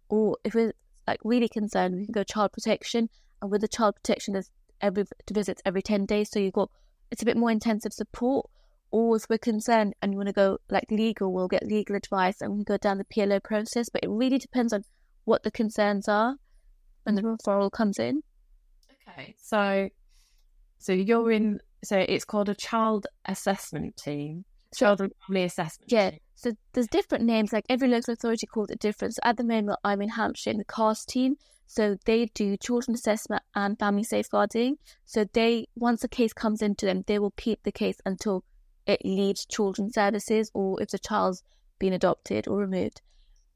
or 0.09 0.37
if 0.45 0.55
we're 0.55 0.73
like 1.07 1.21
really 1.25 1.49
concerned, 1.49 1.95
we 1.95 2.05
can 2.05 2.13
go 2.13 2.25
child 2.25 2.53
protection, 2.53 3.09
and 3.41 3.51
with 3.51 3.61
the 3.61 3.69
child 3.69 3.95
protection, 3.97 4.33
there's 4.33 4.51
every 4.81 5.05
visits 5.31 5.63
every 5.65 5.83
10 5.83 6.07
days, 6.07 6.31
so 6.31 6.39
you've 6.39 6.53
got 6.53 6.71
it's 7.11 7.23
a 7.23 7.27
bit 7.27 7.37
more 7.37 7.51
intensive 7.51 7.93
support 7.93 8.51
or 8.95 9.17
if 9.17 9.27
we're 9.29 9.39
concerned 9.39 9.93
and 10.01 10.13
you 10.13 10.17
want 10.17 10.29
to 10.29 10.33
go 10.33 10.59
like 10.71 10.89
legal, 10.89 11.33
we'll 11.33 11.49
get 11.49 11.67
legal 11.67 11.97
advice 11.97 12.41
and 12.41 12.53
we 12.53 12.59
can 12.59 12.63
go 12.63 12.77
down 12.77 12.99
the 12.99 13.05
PLO 13.05 13.43
process. 13.43 13.89
But 13.89 14.05
it 14.05 14.09
really 14.09 14.39
depends 14.39 14.73
on 14.73 14.85
what 15.25 15.43
the 15.43 15.51
concerns 15.51 16.07
are 16.07 16.37
when 17.03 17.17
the 17.17 17.23
referral 17.23 17.73
comes 17.73 17.99
in. 17.99 18.23
Okay, 19.09 19.35
so 19.39 19.89
so 20.79 20.93
you're 20.93 21.31
in. 21.31 21.61
So 21.83 21.99
it's 21.99 22.25
called 22.25 22.49
a 22.49 22.55
child 22.55 23.07
assessment 23.27 23.97
team, 23.97 24.45
child 24.75 25.01
and 25.01 25.13
family 25.27 25.45
assessment. 25.45 25.93
Yeah. 25.93 26.11
Team. 26.11 26.19
So 26.37 26.53
there's 26.73 26.89
different 26.89 27.25
names. 27.25 27.53
Like 27.53 27.65
every 27.69 27.89
local 27.89 28.13
authority 28.13 28.47
calls 28.47 28.71
it 28.71 28.81
different. 28.81 29.15
So 29.15 29.21
at 29.25 29.37
the 29.37 29.45
moment, 29.45 29.79
I'm 29.85 30.03
in 30.03 30.11
Hampshire 30.11 30.51
in 30.51 30.59
the 30.59 30.65
CAST 30.65 31.09
team. 31.09 31.37
So 31.67 31.97
they 32.05 32.27
do 32.35 32.57
children 32.57 32.95
assessment 32.95 33.43
and 33.55 33.79
family 33.79 34.05
safeguarding. 34.05 34.77
So 35.05 35.25
they 35.33 35.67
once 35.77 36.05
a 36.05 36.09
case 36.09 36.33
comes 36.33 36.61
into 36.61 36.87
them, 36.87 37.05
they 37.07 37.19
will 37.19 37.33
keep 37.37 37.63
the 37.63 37.73
case 37.73 37.99
until 38.05 38.45
it 38.87 39.01
leaves 39.05 39.47
children's 39.47 39.95
services 39.95 40.51
or 40.55 40.83
if 40.83 40.91
the 40.91 40.99
child's 40.99 41.43
been 41.79 41.93
adopted 41.93 42.47
or 42.49 42.59
removed. 42.59 43.01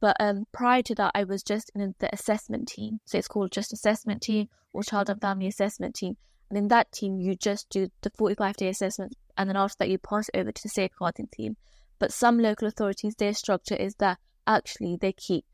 But 0.01 0.17
um, 0.21 0.47
prior 0.53 0.83
to 0.83 0.95
that, 0.97 1.13
I 1.15 1.25
was 1.25 1.43
just 1.43 1.71
in 1.75 1.95
the 1.99 2.13
assessment 2.13 2.69
team. 2.69 3.01
So 3.05 3.19
it's 3.19 3.29
called 3.29 3.53
just 3.53 3.73
assessment 3.73 4.23
team 4.23 4.49
or 4.73 4.83
child 4.83 5.11
and 5.11 5.21
family 5.21 5.49
assessment 5.49 5.97
team. 5.97 6.17
And 6.49 6.57
in 6.57 6.69
that 6.69 6.93
team, 6.93 7.19
you 7.19 7.35
just 7.35 7.69
do 7.69 7.91
the 8.03 8.11
45 8.11 8.57
day 8.57 8.69
assessment. 8.69 9.15
And 9.37 9.49
then 9.49 9.57
after 9.57 9.77
that, 9.81 9.91
you 9.91 9.99
pass 9.99 10.29
it 10.29 10.39
over 10.39 10.53
to 10.53 10.63
the 10.63 10.69
safeguarding 10.69 11.29
team. 11.33 11.57
But 11.99 12.13
some 12.13 12.39
local 12.39 12.69
authorities, 12.69 13.17
their 13.17 13.35
structure 13.35 13.75
is 13.75 13.97
that 13.97 14.19
actually 14.47 14.97
they 15.01 15.13
keep 15.13 15.45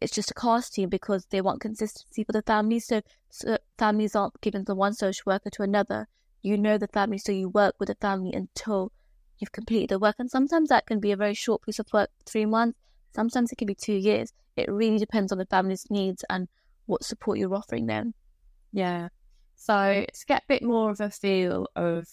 it's 0.00 0.12
just 0.12 0.32
a 0.32 0.34
CAST 0.34 0.74
team 0.74 0.88
because 0.88 1.26
they 1.26 1.40
want 1.40 1.60
consistency 1.60 2.24
for 2.24 2.32
the 2.32 2.42
families. 2.42 2.86
So, 2.86 3.02
so 3.30 3.56
families 3.78 4.16
aren't 4.16 4.40
given 4.40 4.64
from 4.64 4.78
one 4.78 4.94
social 4.94 5.22
worker 5.26 5.48
to 5.50 5.62
another 5.62 6.08
you 6.42 6.58
know 6.58 6.76
the 6.76 6.88
family, 6.88 7.18
so 7.18 7.30
you 7.30 7.48
work 7.48 7.76
with 7.78 7.86
the 7.88 7.94
family 7.94 8.32
until 8.32 8.90
you've 9.38 9.52
completed 9.52 9.90
the 9.90 9.98
work. 9.98 10.16
And 10.18 10.30
sometimes 10.30 10.68
that 10.68 10.86
can 10.86 10.98
be 10.98 11.12
a 11.12 11.16
very 11.16 11.34
short 11.34 11.62
piece 11.62 11.78
of 11.78 11.86
work, 11.92 12.10
three 12.26 12.46
months. 12.46 12.78
Sometimes 13.14 13.52
it 13.52 13.56
can 13.56 13.66
be 13.66 13.74
two 13.74 13.94
years. 13.94 14.32
It 14.56 14.70
really 14.70 14.98
depends 14.98 15.32
on 15.32 15.38
the 15.38 15.46
family's 15.46 15.86
needs 15.90 16.24
and 16.28 16.48
what 16.86 17.04
support 17.04 17.38
you're 17.38 17.54
offering 17.54 17.86
them. 17.86 18.14
Yeah. 18.72 19.08
So 19.56 20.04
to 20.12 20.26
get 20.26 20.42
a 20.42 20.46
bit 20.48 20.62
more 20.62 20.90
of 20.90 21.00
a 21.00 21.10
feel 21.10 21.68
of 21.76 22.08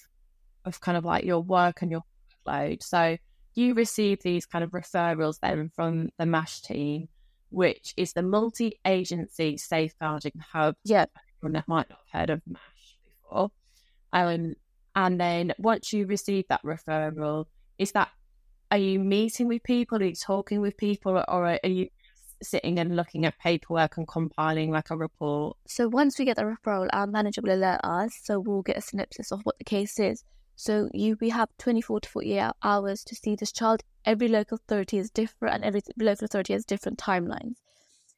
of 0.65 0.81
kind 0.81 0.97
of 0.97 1.05
like 1.05 1.23
your 1.23 1.41
work 1.41 1.81
and 1.81 1.89
your 1.89 2.03
workload. 2.45 2.83
So 2.83 3.17
you 3.55 3.73
receive 3.73 4.21
these 4.21 4.45
kind 4.45 4.63
of 4.63 4.71
referrals 4.71 5.39
then 5.41 5.71
from 5.75 6.09
the 6.17 6.25
MASH 6.25 6.61
team, 6.61 7.07
which 7.49 7.93
is 7.97 8.13
the 8.13 8.21
multi-agency 8.21 9.57
safeguarding 9.57 10.39
hub. 10.51 10.75
Yeah. 10.83 11.05
Everyone 11.41 11.63
might 11.67 11.89
not 11.89 11.99
have 12.11 12.19
heard 12.19 12.29
of 12.29 12.41
MASH 12.45 12.97
before. 13.05 13.51
Um, 14.11 14.55
and 14.95 15.19
then 15.19 15.53
once 15.57 15.93
you 15.93 16.05
receive 16.05 16.45
that 16.49 16.63
referral, 16.63 17.45
is 17.77 17.93
that 17.93 18.09
are 18.71 18.77
you 18.77 18.99
meeting 18.99 19.47
with 19.47 19.63
people? 19.63 20.01
Are 20.01 20.05
you 20.05 20.15
talking 20.15 20.61
with 20.61 20.77
people, 20.77 21.23
or 21.27 21.45
are 21.45 21.59
you 21.63 21.89
sitting 22.41 22.79
and 22.79 22.95
looking 22.95 23.25
at 23.25 23.37
paperwork 23.39 23.97
and 23.97 24.07
compiling 24.07 24.71
like 24.71 24.89
a 24.91 24.97
report? 24.97 25.57
So 25.67 25.87
once 25.87 26.17
we 26.17 26.25
get 26.25 26.37
the 26.37 26.43
referral, 26.43 26.87
our 26.93 27.07
manager 27.07 27.41
will 27.41 27.55
alert 27.55 27.81
us. 27.83 28.19
So 28.23 28.39
we'll 28.39 28.61
get 28.61 28.77
a 28.77 28.81
synopsis 28.81 29.31
of 29.31 29.41
what 29.43 29.57
the 29.57 29.65
case 29.65 29.99
is. 29.99 30.23
So 30.55 30.89
you 30.93 31.17
we 31.21 31.29
have 31.29 31.49
24 31.57 32.01
to 32.01 32.09
48 32.09 32.51
hours 32.63 33.03
to 33.05 33.15
see 33.15 33.35
this 33.35 33.51
child. 33.51 33.81
Every 34.05 34.27
local 34.27 34.55
authority 34.55 34.97
is 34.97 35.09
different, 35.09 35.55
and 35.55 35.63
every 35.63 35.81
local 35.97 36.25
authority 36.25 36.53
has 36.53 36.65
different 36.65 36.99
timelines. 36.99 37.55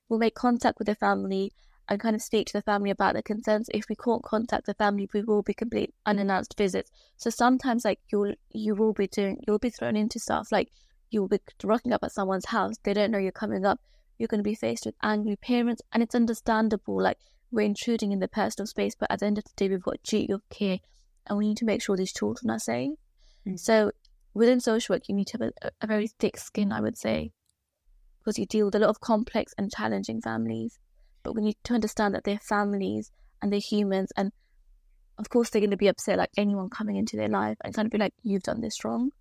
We'll 0.10 0.20
make 0.20 0.36
contact 0.36 0.80
with 0.80 0.88
the 0.88 0.96
family 0.96 1.54
and 1.92 2.00
kind 2.00 2.16
of 2.16 2.22
speak 2.22 2.48
to 2.48 2.54
the 2.54 2.62
family 2.62 2.90
about 2.90 3.12
their 3.12 3.22
concerns. 3.22 3.70
If 3.74 3.90
we 3.90 3.98
can't 3.98 4.24
contact 4.24 4.66
the 4.66 4.74
family, 4.74 5.10
we 5.14 5.24
will 5.24 5.42
be 5.42 5.54
complete 5.54 5.94
unannounced 6.06 6.58
visits. 6.58 6.90
So 7.18 7.30
sometimes, 7.30 7.84
like 7.84 8.00
you'll 8.10 8.34
you 8.54 8.76
will 8.76 8.94
be 8.94 9.08
doing, 9.08 9.44
you'll 9.46 9.60
be 9.60 9.70
thrown 9.70 9.98
into 9.98 10.18
stuff 10.18 10.54
like 10.54 10.72
you'll 11.10 11.28
be 11.28 11.40
rocking 11.66 11.92
up 11.92 12.02
at 12.02 12.14
someone's 12.14 12.46
house. 12.46 12.76
They 12.82 12.94
don't 12.94 13.12
know 13.12 13.18
you're 13.18 13.34
coming 13.34 13.66
up. 13.66 13.82
You're 14.18 14.30
going 14.30 14.40
to 14.40 14.50
be 14.50 14.56
faced 14.56 14.86
with 14.86 14.96
angry 15.04 15.36
parents, 15.36 15.82
and 15.92 16.02
it's 16.02 16.16
understandable. 16.16 17.02
Like 17.02 17.18
we're 17.52 17.64
intruding 17.64 18.14
in 18.14 18.20
the 18.20 18.30
personal 18.30 18.68
space, 18.68 18.96
but 18.98 19.12
at 19.12 19.20
the 19.20 19.26
end 19.26 19.38
of 19.38 19.44
the 19.44 19.52
day, 19.58 19.68
we've 19.68 19.84
got 19.84 20.02
duty 20.02 20.32
of 20.32 20.48
care, 20.50 20.80
and 21.28 21.38
we 21.38 21.50
need 21.50 21.58
to 21.58 21.66
make 21.66 21.84
sure 21.84 21.98
these 21.98 22.14
children 22.14 22.50
are 22.52 22.60
safe. 22.60 22.94
Mm. 23.46 23.60
So 23.60 23.92
within 24.34 24.62
social 24.62 24.96
work, 24.96 25.10
you 25.10 25.16
need 25.16 25.28
to 25.28 25.40
have 25.40 25.52
a, 25.62 25.72
a 25.82 25.88
very 25.88 26.08
thick 26.08 26.38
skin, 26.38 26.72
I 26.72 26.80
would 26.80 26.98
say, 26.98 27.34
because 28.20 28.40
you 28.40 28.46
deal 28.46 28.68
with 28.68 28.76
a 28.76 28.80
lot 28.80 28.92
of 28.92 29.02
complex 29.02 29.54
and 29.58 29.70
challenging 29.70 30.22
families 30.22 30.80
but 31.24 31.36
we 31.36 31.42
need 31.42 31.58
to 31.64 31.74
understand 31.74 32.16
that 32.16 32.24
they're 32.24 32.40
families 32.40 33.12
and 33.42 33.52
they're 33.52 33.60
humans 33.60 34.12
and 34.18 34.32
of 35.18 35.30
course 35.30 35.50
they're 35.50 35.62
going 35.62 35.72
to 35.72 35.78
be 35.78 35.88
upset 35.88 36.18
like 36.18 36.32
anyone 36.38 36.70
coming 36.70 36.96
into 36.96 37.16
their 37.16 37.30
life 37.30 37.58
and 37.64 37.74
kind 37.74 37.86
of 37.86 37.92
be 37.92 37.98
like 37.98 38.14
you've 38.24 38.44
done 38.44 38.62
this 38.62 38.84
wrong. 38.84 39.12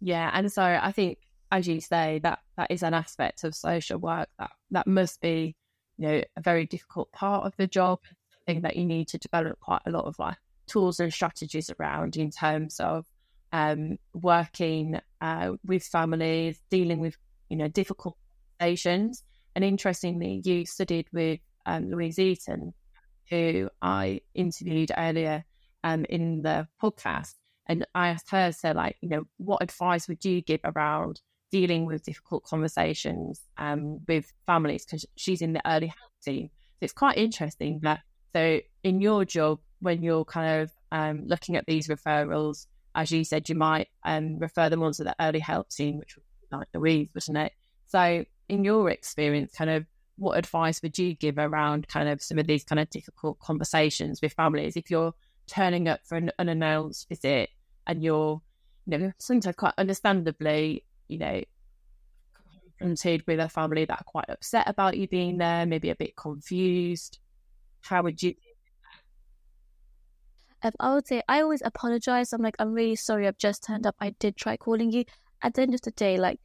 Yeah 0.00 0.30
and 0.32 0.50
so 0.50 0.62
i 0.62 0.92
think 0.92 1.18
as 1.52 1.68
you 1.68 1.80
say 1.80 2.20
that 2.22 2.38
that 2.56 2.70
is 2.70 2.82
an 2.82 2.94
aspect 2.94 3.44
of 3.44 3.54
social 3.54 3.98
work 3.98 4.28
that 4.38 4.50
that 4.70 4.86
must 4.86 5.20
be 5.20 5.54
you 6.00 6.08
know 6.08 6.22
a 6.36 6.40
very 6.40 6.66
difficult 6.66 7.12
part 7.12 7.44
of 7.44 7.54
the 7.56 7.66
job. 7.66 8.00
Thing 8.46 8.62
that 8.62 8.76
you 8.76 8.86
need 8.86 9.06
to 9.08 9.18
develop 9.18 9.60
quite 9.60 9.82
a 9.86 9.90
lot 9.90 10.06
of 10.06 10.18
like 10.18 10.38
tools 10.66 10.98
and 10.98 11.12
strategies 11.12 11.70
around 11.78 12.16
in 12.16 12.30
terms 12.30 12.80
of 12.80 13.06
um, 13.52 13.98
working 14.14 14.98
uh, 15.20 15.52
with 15.64 15.84
families 15.84 16.60
dealing 16.70 17.00
with 17.00 17.16
you 17.50 17.56
know 17.56 17.68
difficult 17.68 18.16
situations 18.58 19.22
and 19.54 19.64
interestingly, 19.64 20.40
you 20.44 20.64
studied 20.66 21.06
with 21.12 21.40
um, 21.66 21.90
Louise 21.90 22.18
Eaton, 22.18 22.72
who 23.28 23.68
I 23.82 24.20
interviewed 24.34 24.92
earlier 24.96 25.44
um, 25.84 26.04
in 26.06 26.42
the 26.42 26.68
podcast. 26.82 27.34
And 27.66 27.86
I 27.94 28.08
asked 28.08 28.30
her, 28.30 28.52
so 28.52 28.72
like, 28.72 28.96
you 29.00 29.08
know, 29.08 29.24
what 29.36 29.62
advice 29.62 30.08
would 30.08 30.24
you 30.24 30.42
give 30.42 30.60
around 30.64 31.20
dealing 31.52 31.86
with 31.86 32.04
difficult 32.04 32.44
conversations 32.44 33.40
um, 33.58 34.00
with 34.08 34.32
families? 34.46 34.84
Because 34.84 35.06
she's 35.16 35.42
in 35.42 35.52
the 35.52 35.62
early 35.68 35.86
help 35.86 36.12
team. 36.24 36.50
So 36.80 36.84
it's 36.84 36.92
quite 36.92 37.18
interesting 37.18 37.80
that, 37.82 38.00
so 38.34 38.60
in 38.82 39.00
your 39.00 39.24
job, 39.24 39.60
when 39.80 40.02
you're 40.02 40.24
kind 40.24 40.62
of 40.62 40.72
um, 40.92 41.24
looking 41.26 41.56
at 41.56 41.66
these 41.66 41.88
referrals, 41.88 42.66
as 42.94 43.12
you 43.12 43.24
said, 43.24 43.48
you 43.48 43.54
might 43.54 43.88
um, 44.04 44.38
refer 44.38 44.68
them 44.68 44.82
on 44.82 44.92
to 44.94 45.04
the 45.04 45.14
early 45.20 45.38
help 45.38 45.68
team, 45.70 45.98
which 45.98 46.16
would 46.16 46.24
be 46.40 46.56
like 46.56 46.68
Louise, 46.74 47.10
wasn't 47.14 47.38
it? 47.38 47.52
So, 47.86 48.24
in 48.50 48.64
your 48.64 48.90
experience, 48.90 49.54
kind 49.54 49.70
of 49.70 49.86
what 50.16 50.36
advice 50.36 50.82
would 50.82 50.98
you 50.98 51.14
give 51.14 51.38
around 51.38 51.88
kind 51.88 52.08
of 52.08 52.22
some 52.22 52.38
of 52.38 52.46
these 52.46 52.64
kind 52.64 52.78
of 52.78 52.90
difficult 52.90 53.38
conversations 53.38 54.20
with 54.20 54.32
families 54.34 54.76
if 54.76 54.90
you're 54.90 55.14
turning 55.46 55.88
up 55.88 56.00
for 56.04 56.16
an 56.16 56.30
unannounced 56.38 57.08
visit 57.08 57.48
and 57.86 58.02
you're, 58.02 58.42
you 58.86 58.98
know, 58.98 59.12
sometimes 59.18 59.56
quite 59.56 59.72
understandably, 59.78 60.84
you 61.08 61.18
know, 61.18 61.40
confronted 62.78 63.24
with 63.26 63.40
a 63.40 63.48
family 63.48 63.84
that 63.84 64.00
are 64.00 64.04
quite 64.04 64.28
upset 64.28 64.68
about 64.68 64.96
you 64.96 65.06
being 65.08 65.38
there, 65.38 65.64
maybe 65.64 65.90
a 65.90 65.96
bit 65.96 66.16
confused. 66.16 67.18
How 67.82 68.02
would 68.02 68.22
you? 68.22 68.34
Um, 70.62 70.72
I 70.78 70.94
would 70.94 71.06
say 71.06 71.22
I 71.28 71.40
always 71.40 71.62
apologize. 71.64 72.32
I'm 72.32 72.42
like, 72.42 72.56
I'm 72.58 72.74
really 72.74 72.96
sorry. 72.96 73.26
I've 73.26 73.38
just 73.38 73.64
turned 73.64 73.86
up. 73.86 73.96
I 74.00 74.10
did 74.18 74.36
try 74.36 74.56
calling 74.56 74.92
you. 74.92 75.04
At 75.42 75.54
the 75.54 75.62
end 75.62 75.74
of 75.74 75.80
the 75.80 75.90
day, 75.92 76.18
like, 76.18 76.38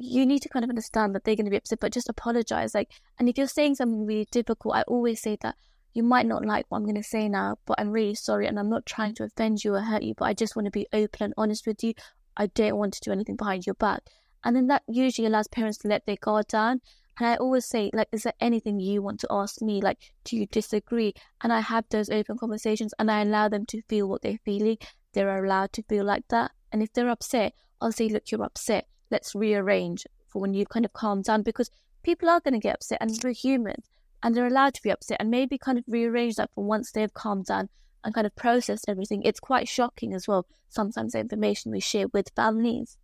you 0.00 0.26
need 0.26 0.40
to 0.40 0.48
kind 0.48 0.64
of 0.64 0.70
understand 0.70 1.14
that 1.14 1.24
they're 1.24 1.36
going 1.36 1.46
to 1.46 1.50
be 1.50 1.56
upset, 1.56 1.80
but 1.80 1.92
just 1.92 2.08
apologize. 2.08 2.74
Like, 2.74 2.90
and 3.18 3.28
if 3.28 3.36
you're 3.36 3.46
saying 3.46 3.74
something 3.76 4.06
really 4.06 4.26
difficult, 4.30 4.74
I 4.74 4.82
always 4.82 5.20
say 5.20 5.36
that 5.42 5.56
you 5.92 6.02
might 6.02 6.26
not 6.26 6.44
like 6.44 6.66
what 6.68 6.78
I'm 6.78 6.84
going 6.84 6.94
to 6.94 7.02
say 7.02 7.28
now, 7.28 7.58
but 7.66 7.80
I'm 7.80 7.90
really 7.90 8.14
sorry, 8.14 8.46
and 8.46 8.58
I'm 8.58 8.70
not 8.70 8.86
trying 8.86 9.14
to 9.16 9.24
offend 9.24 9.64
you 9.64 9.74
or 9.74 9.80
hurt 9.80 10.02
you, 10.02 10.14
but 10.16 10.26
I 10.26 10.34
just 10.34 10.56
want 10.56 10.66
to 10.66 10.70
be 10.70 10.86
open 10.92 11.24
and 11.24 11.34
honest 11.36 11.66
with 11.66 11.82
you. 11.82 11.94
I 12.36 12.46
don't 12.46 12.76
want 12.76 12.94
to 12.94 13.00
do 13.00 13.12
anything 13.12 13.36
behind 13.36 13.66
your 13.66 13.74
back. 13.74 14.02
And 14.44 14.56
then 14.56 14.68
that 14.68 14.82
usually 14.88 15.26
allows 15.26 15.48
parents 15.48 15.78
to 15.78 15.88
let 15.88 16.06
their 16.06 16.16
guard 16.16 16.46
down. 16.46 16.80
And 17.18 17.28
I 17.28 17.36
always 17.36 17.66
say, 17.66 17.90
like, 17.92 18.08
is 18.12 18.22
there 18.22 18.32
anything 18.40 18.80
you 18.80 19.02
want 19.02 19.20
to 19.20 19.28
ask 19.30 19.60
me? 19.60 19.82
Like, 19.82 19.98
do 20.24 20.36
you 20.36 20.46
disagree? 20.46 21.12
And 21.42 21.52
I 21.52 21.60
have 21.60 21.84
those 21.90 22.08
open 22.08 22.38
conversations 22.38 22.94
and 22.98 23.10
I 23.10 23.20
allow 23.20 23.48
them 23.48 23.66
to 23.66 23.82
feel 23.82 24.08
what 24.08 24.22
they're 24.22 24.38
feeling. 24.44 24.78
They're 25.12 25.44
allowed 25.44 25.72
to 25.74 25.82
feel 25.82 26.04
like 26.04 26.26
that. 26.28 26.52
And 26.72 26.82
if 26.82 26.92
they're 26.94 27.10
upset, 27.10 27.52
I'll 27.80 27.92
say, 27.92 28.08
look, 28.08 28.30
you're 28.30 28.42
upset. 28.42 28.86
Let's 29.10 29.34
rearrange 29.34 30.06
for 30.28 30.40
when 30.40 30.54
you've 30.54 30.68
kind 30.68 30.84
of 30.84 30.92
calmed 30.92 31.24
down 31.24 31.42
because 31.42 31.70
people 32.02 32.28
are 32.28 32.40
going 32.40 32.54
to 32.54 32.60
get 32.60 32.76
upset 32.76 32.98
and 33.00 33.18
we're 33.22 33.32
human 33.32 33.76
and 34.22 34.34
they're 34.34 34.46
allowed 34.46 34.74
to 34.74 34.82
be 34.82 34.90
upset 34.90 35.18
and 35.20 35.30
maybe 35.30 35.58
kind 35.58 35.78
of 35.78 35.84
rearrange 35.86 36.36
that 36.36 36.50
for 36.54 36.64
once 36.64 36.92
they've 36.92 37.12
calmed 37.12 37.46
down 37.46 37.68
and 38.04 38.14
kind 38.14 38.26
of 38.26 38.34
processed 38.36 38.86
everything. 38.88 39.22
It's 39.22 39.40
quite 39.40 39.68
shocking 39.68 40.14
as 40.14 40.26
well, 40.26 40.46
sometimes 40.68 41.12
the 41.12 41.20
information 41.20 41.72
we 41.72 41.80
share 41.80 42.08
with 42.08 42.30
families. 42.34 42.96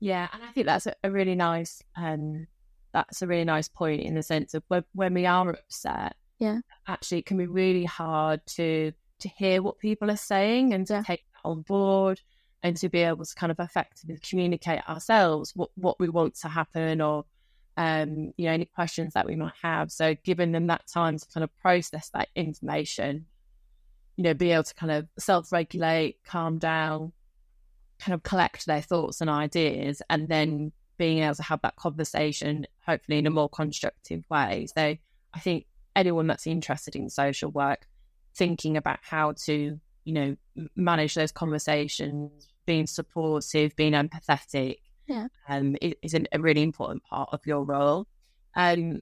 Yeah, 0.00 0.28
and 0.32 0.42
I 0.42 0.48
think 0.48 0.66
that's 0.66 0.86
a, 0.86 0.94
a 1.04 1.10
really 1.10 1.36
nice 1.36 1.82
um 1.96 2.46
that's 2.92 3.22
a 3.22 3.26
really 3.26 3.44
nice 3.44 3.68
point 3.68 4.02
in 4.02 4.14
the 4.14 4.22
sense 4.22 4.52
of 4.52 4.62
when, 4.68 4.84
when 4.94 5.14
we 5.14 5.24
are 5.24 5.50
upset, 5.50 6.16
yeah, 6.38 6.58
actually 6.86 7.18
it 7.18 7.26
can 7.26 7.38
be 7.38 7.46
really 7.46 7.84
hard 7.84 8.44
to 8.46 8.92
to 9.20 9.28
hear 9.28 9.62
what 9.62 9.78
people 9.78 10.10
are 10.10 10.16
saying 10.16 10.74
and 10.74 10.86
to 10.88 10.94
yeah. 10.94 11.02
take 11.02 11.24
that 11.32 11.48
on 11.48 11.62
board 11.62 12.20
and 12.62 12.76
to 12.76 12.88
be 12.88 13.00
able 13.00 13.24
to 13.24 13.34
kind 13.34 13.50
of 13.50 13.58
effectively 13.58 14.18
communicate 14.28 14.88
ourselves 14.88 15.52
what, 15.54 15.70
what 15.74 15.98
we 15.98 16.08
want 16.08 16.34
to 16.36 16.48
happen 16.48 17.00
or 17.00 17.24
um, 17.76 18.32
you 18.36 18.46
know, 18.46 18.52
any 18.52 18.66
questions 18.66 19.14
that 19.14 19.26
we 19.26 19.36
might 19.36 19.54
have. 19.62 19.90
So 19.90 20.14
giving 20.24 20.52
them 20.52 20.66
that 20.66 20.86
time 20.86 21.18
to 21.18 21.26
kind 21.32 21.42
of 21.42 21.56
process 21.56 22.10
that 22.10 22.28
information, 22.36 23.26
you 24.16 24.24
know, 24.24 24.34
be 24.34 24.52
able 24.52 24.64
to 24.64 24.74
kind 24.74 24.92
of 24.92 25.08
self-regulate, 25.18 26.18
calm 26.24 26.58
down, 26.58 27.12
kind 27.98 28.14
of 28.14 28.22
collect 28.22 28.66
their 28.66 28.82
thoughts 28.82 29.20
and 29.20 29.30
ideas 29.30 30.02
and 30.10 30.28
then 30.28 30.72
being 30.98 31.20
able 31.20 31.34
to 31.34 31.42
have 31.42 31.62
that 31.62 31.76
conversation, 31.76 32.66
hopefully 32.86 33.18
in 33.18 33.26
a 33.26 33.30
more 33.30 33.48
constructive 33.48 34.22
way. 34.28 34.66
So 34.76 34.96
I 35.34 35.40
think 35.40 35.66
anyone 35.96 36.26
that's 36.26 36.46
interested 36.46 36.94
in 36.94 37.08
social 37.08 37.50
work, 37.50 37.86
thinking 38.34 38.76
about 38.76 38.98
how 39.02 39.32
to, 39.46 39.80
you 40.04 40.12
know, 40.12 40.36
manage 40.76 41.14
those 41.14 41.32
conversations, 41.32 42.48
being 42.66 42.86
supportive, 42.86 43.74
being 43.76 43.92
empathetic, 43.92 44.76
yeah. 45.06 45.28
um, 45.48 45.76
is 45.80 46.14
a 46.14 46.40
really 46.40 46.62
important 46.62 47.02
part 47.04 47.28
of 47.32 47.40
your 47.46 47.64
role. 47.64 48.06
Um, 48.54 49.00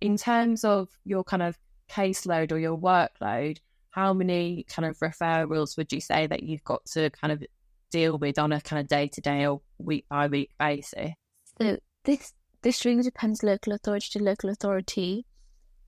in 0.00 0.16
terms 0.16 0.64
of 0.64 0.88
your 1.04 1.24
kind 1.24 1.42
of 1.42 1.58
caseload 1.90 2.52
or 2.52 2.58
your 2.58 2.78
workload, 2.78 3.58
how 3.90 4.12
many 4.12 4.64
kind 4.68 4.86
of 4.86 4.98
referrals 4.98 5.76
would 5.76 5.92
you 5.92 6.00
say 6.00 6.26
that 6.26 6.42
you've 6.42 6.64
got 6.64 6.84
to 6.86 7.10
kind 7.10 7.32
of 7.32 7.42
deal 7.90 8.18
with 8.18 8.38
on 8.38 8.52
a 8.52 8.60
kind 8.60 8.80
of 8.80 8.88
day 8.88 9.06
to 9.08 9.20
day 9.20 9.46
or 9.46 9.60
week 9.78 10.04
by 10.08 10.26
week 10.26 10.50
basis? 10.58 11.12
So 11.60 11.78
this 12.04 12.32
this 12.62 12.84
really 12.84 13.02
depends 13.02 13.42
local 13.42 13.72
authority 13.72 14.08
to 14.18 14.24
local 14.24 14.50
authority. 14.50 15.26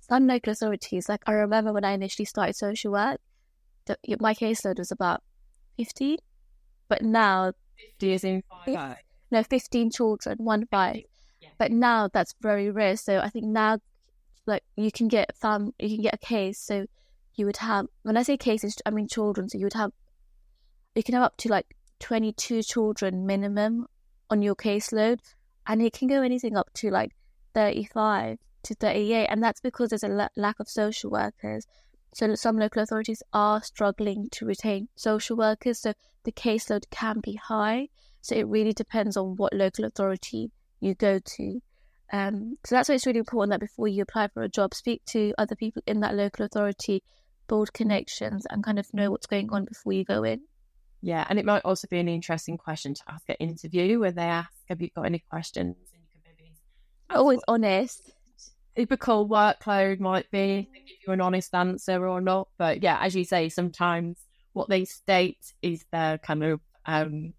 Some 0.01 0.29
local 0.29 0.53
authorities, 0.53 1.09
like 1.09 1.23
I 1.27 1.33
remember 1.33 1.73
when 1.73 1.85
I 1.85 1.93
initially 1.93 2.27
started 2.27 2.55
social 2.55 2.93
work, 2.93 3.19
the, 3.87 3.97
my 4.21 4.35
caseload 4.35 4.79
was 4.79 4.93
about 4.93 5.23
fifty, 5.77 6.19
but 6.89 7.03
now 7.03 7.53
fifty 7.77 8.13
is 8.13 8.25
in 8.25 8.43
five. 8.67 8.97
No, 9.31 9.43
fifteen 9.43 9.91
children, 9.91 10.39
one 10.39 10.67
five. 10.67 11.03
Yeah. 11.41 11.49
But 11.59 11.73
now 11.73 12.09
that's 12.13 12.35
very 12.41 12.71
rare. 12.71 12.97
So 12.97 13.19
I 13.19 13.29
think 13.29 13.47
now, 13.47 13.79
like 14.47 14.63
you 14.77 14.91
can 14.91 15.09
get 15.09 15.37
fam, 15.37 15.73
you 15.79 15.97
can 15.97 16.03
get 16.03 16.15
a 16.15 16.19
case. 16.19 16.59
So 16.59 16.87
you 17.35 17.47
would 17.47 17.59
have 17.59 17.87
when 18.03 18.17
I 18.17 18.23
say 18.23 18.37
cases, 18.37 18.77
I 18.87 18.91
mean 18.91 19.09
children. 19.09 19.49
So 19.49 19.59
you 19.59 19.67
would 19.67 19.75
have, 19.75 19.93
you 20.95 21.03
can 21.03 21.15
have 21.15 21.25
up 21.25 21.37
to 21.39 21.49
like 21.49 21.77
22 22.01 22.63
children 22.63 23.27
minimum 23.27 23.87
on 24.31 24.43
your 24.43 24.55
caseload, 24.55 25.21
and 25.67 25.83
it 25.83 25.93
can 25.93 26.09
go 26.09 26.23
anything 26.23 26.57
up 26.57 26.71
to 26.75 26.91
like 26.91 27.13
35 27.55 28.39
to 28.65 28.75
38, 28.75 29.27
and 29.27 29.43
that's 29.43 29.61
because 29.61 29.91
there's 29.91 30.03
a 30.03 30.09
la- 30.09 30.29
lack 30.37 30.61
of 30.61 30.69
social 30.69 31.11
workers. 31.11 31.67
So 32.17 32.35
some 32.35 32.57
local 32.57 32.81
authorities 32.81 33.23
are 33.35 33.63
struggling 33.63 34.29
to 34.33 34.47
retain 34.47 34.89
social 34.97 35.37
workers, 35.37 35.81
so 35.81 35.93
the 36.25 36.33
caseload 36.33 36.85
can 36.91 37.21
be 37.21 37.35
high. 37.35 37.89
So 38.23 38.35
it 38.35 38.47
really 38.47 38.73
depends 38.73 39.19
on 39.19 39.37
what 39.37 39.53
local 39.53 39.85
authority 39.85 40.51
you 40.81 40.95
go 40.95 41.19
to. 41.19 41.61
Um, 42.15 42.57
so 42.65 42.75
that's 42.75 42.89
why 42.89 42.95
it's 42.95 43.05
really 43.05 43.19
important 43.19 43.51
that 43.51 43.61
before 43.61 43.87
you 43.87 44.01
apply 44.01 44.29
for 44.29 44.43
a 44.43 44.49
job, 44.49 44.73
speak 44.73 45.05
to 45.09 45.35
other 45.37 45.55
people 45.55 45.83
in 45.87 46.01
that 46.01 46.15
local 46.15 46.47
authority, 46.47 47.03
build 47.49 47.75
connections, 47.75 48.47
and 48.49 48.65
kind 48.65 48.79
of 48.79 48.95
know 48.95 49.11
what's 49.11 49.27
going 49.27 49.53
on 49.53 49.67
before 49.67 49.93
you 49.93 50.07
go 50.07 50.23
in. 50.23 50.41
Yeah, 51.03 51.27
and 51.29 51.39
it 51.39 51.45
might 51.45 51.67
also 51.67 51.87
be 51.87 51.99
an 51.99 52.09
interesting 52.09 52.57
question 52.57 52.95
to 52.95 53.03
ask 53.09 53.29
at 53.29 53.37
interview 53.41 54.01
where 54.01 54.13
they 54.13 54.23
ask, 54.23 54.55
"Have 54.71 54.81
you 54.81 54.89
got 54.97 55.05
any 55.05 55.19
questions?" 55.19 55.77
And 55.93 56.01
you 56.01 56.09
can 56.11 56.23
maybe 56.25 56.55
always 57.11 57.41
honest. 57.47 58.16
Typical 58.77 59.29
workload 59.29 60.01
might 60.01 60.31
be 60.31 60.69
give 60.73 60.97
you 61.07 61.13
an 61.13 61.21
honest 61.21 61.55
answer 61.55 62.07
or 62.07 62.21
not, 62.21 62.49
but 62.59 62.83
yeah, 62.83 62.99
as 63.01 63.17
you 63.17 63.25
say, 63.25 63.49
sometimes 63.49 64.19
what 64.53 64.69
they 64.69 64.85
state 64.85 65.53
is 65.63 65.85
their 65.93 66.19
kind 66.19 66.45
of 66.45 66.61
um, 66.87 67.33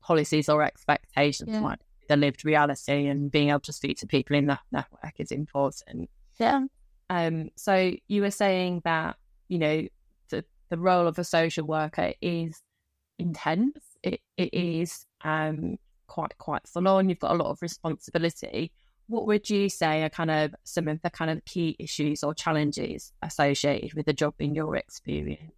policies 0.00 0.48
or 0.48 0.62
expectations 0.62 1.50
yeah. 1.52 1.60
might 1.60 1.78
be 1.78 1.84
the 2.08 2.16
lived 2.16 2.44
reality, 2.44 3.06
and 3.06 3.30
being 3.30 3.50
able 3.50 3.60
to 3.60 3.72
speak 3.72 3.98
to 3.98 4.06
people 4.06 4.36
in 4.36 4.46
that 4.46 4.60
network 4.70 5.14
is 5.18 5.32
important. 5.32 6.08
Yeah. 6.38 6.64
Um. 7.10 7.50
So 7.56 7.92
you 8.08 8.22
were 8.22 8.30
saying 8.30 8.82
that 8.84 9.16
you 9.48 9.58
know 9.58 9.86
the 10.30 10.44
the 10.70 10.78
role 10.78 11.06
of 11.06 11.18
a 11.18 11.24
social 11.24 11.66
worker 11.66 12.12
is 12.20 12.62
intense. 13.18 13.78
It, 14.02 14.20
it 14.36 14.54
is 14.54 15.06
um, 15.24 15.78
quite 16.06 16.36
quite 16.38 16.66
full 16.66 16.88
on. 16.88 17.08
You've 17.08 17.18
got 17.18 17.32
a 17.32 17.42
lot 17.42 17.50
of 17.50 17.62
responsibility. 17.62 18.72
What 19.08 19.26
would 19.26 19.48
you 19.48 19.68
say 19.68 20.02
are 20.02 20.08
kind 20.08 20.30
of 20.30 20.54
some 20.64 20.88
of 20.88 21.00
the 21.02 21.10
kind 21.10 21.30
of 21.30 21.44
key 21.44 21.76
issues 21.78 22.24
or 22.24 22.34
challenges 22.34 23.12
associated 23.22 23.94
with 23.94 24.06
the 24.06 24.12
job 24.12 24.34
in 24.38 24.54
your 24.54 24.76
experience? 24.76 25.52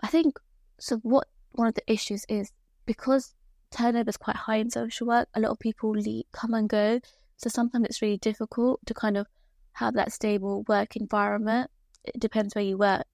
I 0.00 0.06
think 0.06 0.38
so. 0.78 0.98
What 0.98 1.28
one 1.52 1.68
of 1.68 1.74
the 1.74 1.92
issues 1.92 2.24
is 2.28 2.52
because 2.86 3.34
turnover 3.70 4.10
is 4.10 4.16
quite 4.16 4.36
high 4.36 4.56
in 4.56 4.70
social 4.70 5.06
work. 5.06 5.28
A 5.34 5.40
lot 5.40 5.50
of 5.50 5.58
people 5.58 5.90
leave, 5.90 6.24
come 6.32 6.54
and 6.54 6.68
go, 6.68 7.00
so 7.36 7.48
sometimes 7.48 7.86
it's 7.86 8.02
really 8.02 8.18
difficult 8.18 8.80
to 8.86 8.94
kind 8.94 9.16
of 9.16 9.26
have 9.72 9.94
that 9.94 10.12
stable 10.12 10.64
work 10.68 10.96
environment. 10.96 11.70
It 12.04 12.20
depends 12.20 12.54
where 12.54 12.64
you 12.64 12.76
work. 12.78 13.04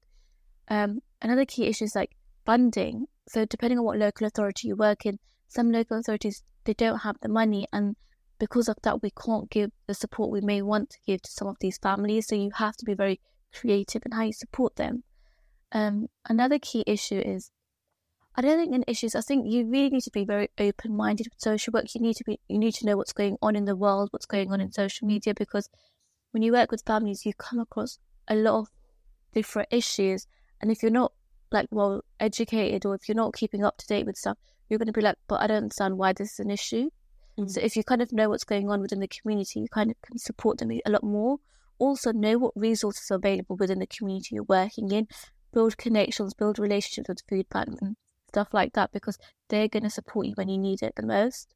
Um, 0.68 1.01
another 1.22 1.46
key 1.46 1.66
issue 1.66 1.85
is 1.85 1.94
like 1.94 2.11
funding. 2.44 3.07
So 3.29 3.44
depending 3.44 3.79
on 3.79 3.85
what 3.85 3.98
local 3.98 4.27
authority 4.27 4.68
you 4.68 4.77
work 4.77 5.07
in, 5.07 5.18
some 5.48 5.72
local 5.72 5.98
authorities 5.98 6.42
they 6.64 6.74
don't 6.74 6.98
have 6.98 7.16
the 7.22 7.29
money 7.29 7.66
and 7.72 7.96
because 8.38 8.68
of 8.68 8.77
that 8.83 9.03
we 9.03 9.11
can't 9.11 9.51
give 9.51 9.70
the 9.87 9.94
support 9.94 10.31
we 10.31 10.40
may 10.40 10.62
want 10.62 10.90
to 10.90 10.98
give 11.07 11.22
to 11.22 11.31
some 11.31 11.48
of 11.48 11.57
these 11.61 11.79
families. 11.79 12.27
So 12.27 12.37
you 12.37 12.51
have 12.57 12.77
to 12.77 12.85
be 12.85 12.94
very 12.94 13.20
creative 13.55 14.03
in 14.05 14.12
how 14.12 14.22
you 14.22 14.33
support 14.33 14.77
them. 14.77 15.05
Um, 15.72 16.09
another 16.29 16.59
key 16.59 16.85
issue 16.87 17.18
is 17.18 17.51
I 18.35 18.40
don't 18.40 18.59
think 18.59 18.74
an 18.74 18.85
issue 18.87 19.07
is 19.07 19.14
I 19.14 19.20
think 19.20 19.46
you 19.51 19.66
really 19.66 19.90
need 19.90 20.03
to 20.03 20.11
be 20.11 20.24
very 20.24 20.48
open 20.59 20.96
minded 20.96 21.27
with 21.27 21.40
social 21.40 21.72
work. 21.72 21.94
You 21.94 22.01
need 22.01 22.16
to 22.16 22.24
be 22.24 22.38
you 22.48 22.59
need 22.59 22.74
to 22.74 22.87
know 22.87 22.96
what's 22.96 23.12
going 23.12 23.37
on 23.42 23.57
in 23.57 23.64
the 23.64 23.77
world, 23.77 24.09
what's 24.12 24.27
going 24.27 24.53
on 24.53 24.61
in 24.61 24.72
social 24.72 25.09
media 25.09 25.35
because 25.35 25.68
when 26.31 26.42
you 26.42 26.53
work 26.53 26.70
with 26.70 26.85
families 26.87 27.27
you 27.27 27.33
come 27.35 27.59
across 27.59 27.98
a 28.29 28.37
lot 28.37 28.61
of 28.61 28.68
different 29.35 29.68
issues 29.70 30.27
and 30.61 30.70
if 30.70 30.83
you're 30.83 30.90
not 30.90 31.12
like 31.51 31.66
well 31.70 32.03
educated 32.20 32.85
or 32.85 32.94
if 32.94 33.09
you're 33.09 33.16
not 33.16 33.35
keeping 33.35 33.64
up 33.64 33.77
to 33.79 33.87
date 33.87 34.07
with 34.07 34.16
stuff, 34.16 34.37
you're 34.68 34.79
going 34.79 34.87
to 34.87 34.92
be 34.92 35.01
like, 35.01 35.16
but 35.27 35.40
I 35.40 35.46
don't 35.46 35.64
understand 35.64 35.98
why 35.98 36.12
this 36.12 36.33
is 36.35 36.40
an 36.40 36.51
issue. 36.51 36.90
Mm-hmm. 37.38 37.48
So 37.48 37.61
if 37.62 37.77
you 37.77 37.85
kind 37.85 38.03
of 38.03 38.12
know 38.12 38.29
what's 38.29 38.44
going 38.44 38.68
on 38.68 38.81
within 38.81 39.01
the 39.01 39.09
community, 39.09 39.61
you 39.61 39.68
kind 39.68 39.90
of 39.90 39.96
can 40.03 40.18
support 40.18 40.59
them 40.59 40.72
a 40.72 40.90
lot 40.90 41.05
more. 41.05 41.38
Also, 41.79 42.11
know 42.12 42.38
what 42.38 42.53
resources 42.57 43.11
are 43.11 43.14
available 43.14 43.57
within 43.57 43.79
the 43.79 43.87
community 43.87 44.35
you're 44.35 44.44
working 44.44 44.90
in. 44.90 45.07
Build 45.53 45.77
connections, 45.79 46.35
build 46.35 46.59
relationships 46.59 47.09
with 47.09 47.22
food 47.29 47.48
banks 47.48 47.81
and 47.81 47.96
stuff 48.29 48.48
like 48.53 48.72
that, 48.72 48.90
because 48.92 49.16
they're 49.48 49.68
going 49.68 49.85
to 49.85 49.90
support 49.90 50.27
you 50.27 50.33
when 50.35 50.48
you 50.48 50.59
need 50.59 50.83
it 50.83 50.94
the 50.96 51.07
most. 51.07 51.55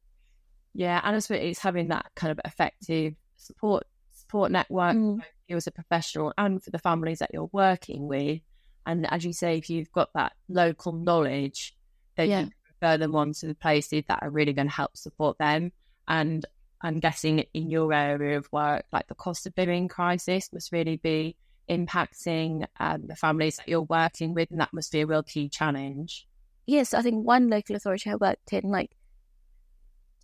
Yeah, 0.73 1.01
and 1.03 1.15
it's, 1.15 1.29
it's 1.29 1.59
having 1.59 1.89
that 1.89 2.05
kind 2.15 2.31
of 2.31 2.39
effective 2.45 3.15
support 3.35 3.85
support 4.11 4.51
network 4.51 4.95
Mm. 4.95 5.17
both 5.17 5.25
you 5.47 5.57
as 5.57 5.67
a 5.67 5.71
professional 5.71 6.33
and 6.37 6.63
for 6.63 6.69
the 6.69 6.79
families 6.79 7.19
that 7.19 7.31
you're 7.33 7.49
working 7.51 8.07
with. 8.07 8.39
And 8.85 9.11
as 9.11 9.25
you 9.25 9.33
say, 9.33 9.57
if 9.57 9.69
you've 9.69 9.91
got 9.91 10.09
that 10.13 10.33
local 10.47 10.93
knowledge, 10.93 11.75
then 12.15 12.29
Yeah. 12.29 12.39
you 12.41 12.51
refer 12.83 12.97
them 12.97 13.15
on 13.15 13.33
to 13.33 13.47
the 13.47 13.55
places 13.55 14.03
that 14.07 14.19
are 14.21 14.29
really 14.29 14.53
going 14.53 14.67
to 14.67 14.73
help 14.73 14.95
support 14.97 15.37
them. 15.37 15.71
And 16.07 16.45
I'm 16.81 16.99
guessing 16.99 17.45
in 17.53 17.69
your 17.69 17.93
area 17.93 18.37
of 18.37 18.51
work, 18.51 18.85
like 18.91 19.07
the 19.07 19.15
cost 19.15 19.47
of 19.47 19.53
living 19.57 19.87
crisis 19.87 20.51
must 20.51 20.71
really 20.71 20.97
be 20.97 21.35
impacting 21.69 22.65
um, 22.79 23.07
the 23.07 23.15
families 23.15 23.57
that 23.57 23.69
you're 23.69 23.81
working 23.81 24.33
with, 24.33 24.51
and 24.51 24.59
that 24.59 24.73
must 24.73 24.91
be 24.91 25.01
a 25.01 25.05
real 25.05 25.23
key 25.23 25.47
challenge. 25.47 26.27
Yes, 26.65 26.93
I 26.93 27.01
think 27.01 27.25
one 27.25 27.49
local 27.49 27.75
authority 27.75 28.09
I 28.09 28.15
worked 28.15 28.51
in, 28.51 28.69
like 28.69 28.91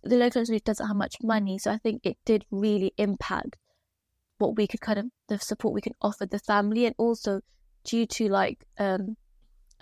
the 0.02 0.16
local 0.16 0.42
authority 0.42 0.62
doesn't 0.64 0.86
have 0.86 0.96
much 0.96 1.16
money, 1.22 1.58
so 1.58 1.70
I 1.70 1.78
think 1.78 2.04
it 2.04 2.18
did 2.26 2.44
really 2.50 2.92
impact 2.98 3.56
what 4.36 4.56
we 4.56 4.66
could 4.66 4.80
kind 4.80 4.98
of 4.98 5.06
the 5.28 5.38
support 5.38 5.74
we 5.74 5.80
can 5.80 5.94
offer 6.02 6.26
the 6.26 6.38
family, 6.38 6.84
and 6.84 6.94
also 6.98 7.40
due 7.84 8.04
to 8.04 8.28
like 8.28 8.66
um, 8.78 9.16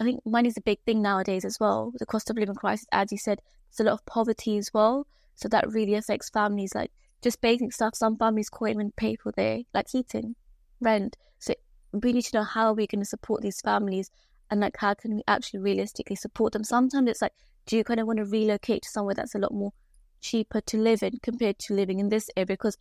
I 0.00 0.04
think 0.04 0.20
money's 0.24 0.56
a 0.56 0.62
big 0.62 0.80
thing 0.84 1.02
nowadays 1.02 1.44
as 1.44 1.58
well. 1.58 1.92
The 1.98 2.06
cost 2.06 2.30
of 2.30 2.36
living 2.36 2.54
crisis, 2.54 2.86
as 2.92 3.10
you 3.10 3.18
said, 3.18 3.40
there's 3.70 3.86
a 3.86 3.90
lot 3.90 3.98
of 3.98 4.06
poverty 4.06 4.56
as 4.56 4.72
well, 4.72 5.06
so 5.34 5.48
that 5.48 5.70
really 5.70 5.94
affects 5.94 6.30
families. 6.30 6.74
Like 6.74 6.92
just 7.22 7.40
basic 7.40 7.72
stuff, 7.72 7.94
some 7.96 8.16
families 8.16 8.48
can't 8.48 8.70
even 8.70 8.92
pay 8.92 9.16
for 9.16 9.32
their 9.32 9.60
like 9.74 9.88
heating, 9.90 10.36
rent. 10.80 11.16
So 11.38 11.54
we 11.92 12.12
need 12.12 12.22
to 12.22 12.38
know 12.38 12.44
how 12.44 12.68
are 12.68 12.74
we're 12.74 12.86
going 12.86 13.00
to 13.00 13.08
support 13.08 13.42
these 13.42 13.60
families 13.60 14.10
and 14.50 14.60
like 14.60 14.76
how 14.76 14.94
can 14.94 15.16
we 15.16 15.22
actually 15.28 15.60
realistically 15.60 16.16
support 16.16 16.52
them 16.52 16.64
sometimes 16.64 17.08
it's 17.08 17.22
like 17.22 17.32
do 17.66 17.76
you 17.76 17.84
kind 17.84 18.00
of 18.00 18.06
want 18.06 18.18
to 18.18 18.24
relocate 18.24 18.82
to 18.82 18.88
somewhere 18.88 19.14
that's 19.14 19.34
a 19.34 19.38
lot 19.38 19.52
more 19.52 19.72
cheaper 20.20 20.60
to 20.60 20.78
live 20.78 21.02
in 21.02 21.18
compared 21.22 21.58
to 21.58 21.74
living 21.74 21.98
in 21.98 22.08
this 22.08 22.30
area 22.36 22.46
because 22.46 22.76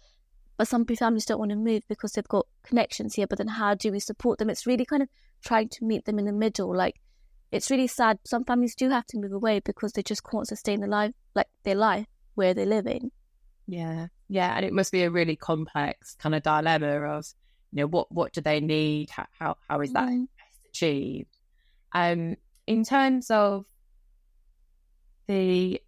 but 0.57 0.67
some 0.67 0.85
families 0.85 1.25
don't 1.25 1.39
want 1.39 1.51
to 1.51 1.57
move 1.57 1.83
because 1.87 2.13
they've 2.13 2.27
got 2.27 2.47
connections 2.63 3.15
here 3.15 3.27
but 3.27 3.37
then 3.37 3.47
how 3.47 3.75
do 3.75 3.91
we 3.91 3.99
support 3.99 4.39
them 4.39 4.49
it's 4.49 4.65
really 4.65 4.85
kind 4.85 5.03
of 5.03 5.09
trying 5.43 5.69
to 5.69 5.85
meet 5.85 6.05
them 6.05 6.17
in 6.17 6.25
the 6.25 6.31
middle 6.31 6.75
like 6.75 6.99
it's 7.51 7.71
really 7.71 7.87
sad 7.87 8.19
some 8.25 8.43
families 8.43 8.75
do 8.75 8.89
have 8.89 9.05
to 9.05 9.17
move 9.17 9.31
away 9.31 9.59
because 9.59 9.93
they 9.93 10.03
just 10.03 10.23
can't 10.23 10.47
sustain 10.47 10.81
the 10.81 10.87
life 10.87 11.11
like 11.35 11.47
their 11.63 11.75
life 11.75 12.05
where 12.35 12.53
they're 12.53 12.65
living 12.65 13.11
Yeah, 13.67 14.07
yeah, 14.29 14.55
and 14.55 14.65
it 14.65 14.73
must 14.73 14.91
be 14.91 15.03
a 15.03 15.09
really 15.11 15.35
complex 15.35 16.15
kind 16.15 16.35
of 16.35 16.43
dilemma 16.43 17.01
of, 17.01 17.25
you 17.71 17.77
know, 17.81 17.87
what 17.87 18.11
what 18.11 18.33
do 18.33 18.41
they 18.41 18.59
need? 18.59 19.09
How 19.09 19.25
how, 19.37 19.57
how 19.67 19.81
is 19.81 19.91
that 19.93 20.07
Mm. 20.09 20.27
best 20.37 20.65
achieved? 20.69 21.37
Um, 21.93 22.35
in 22.65 22.83
terms 22.83 23.29
of 23.31 23.65
the 25.27 25.81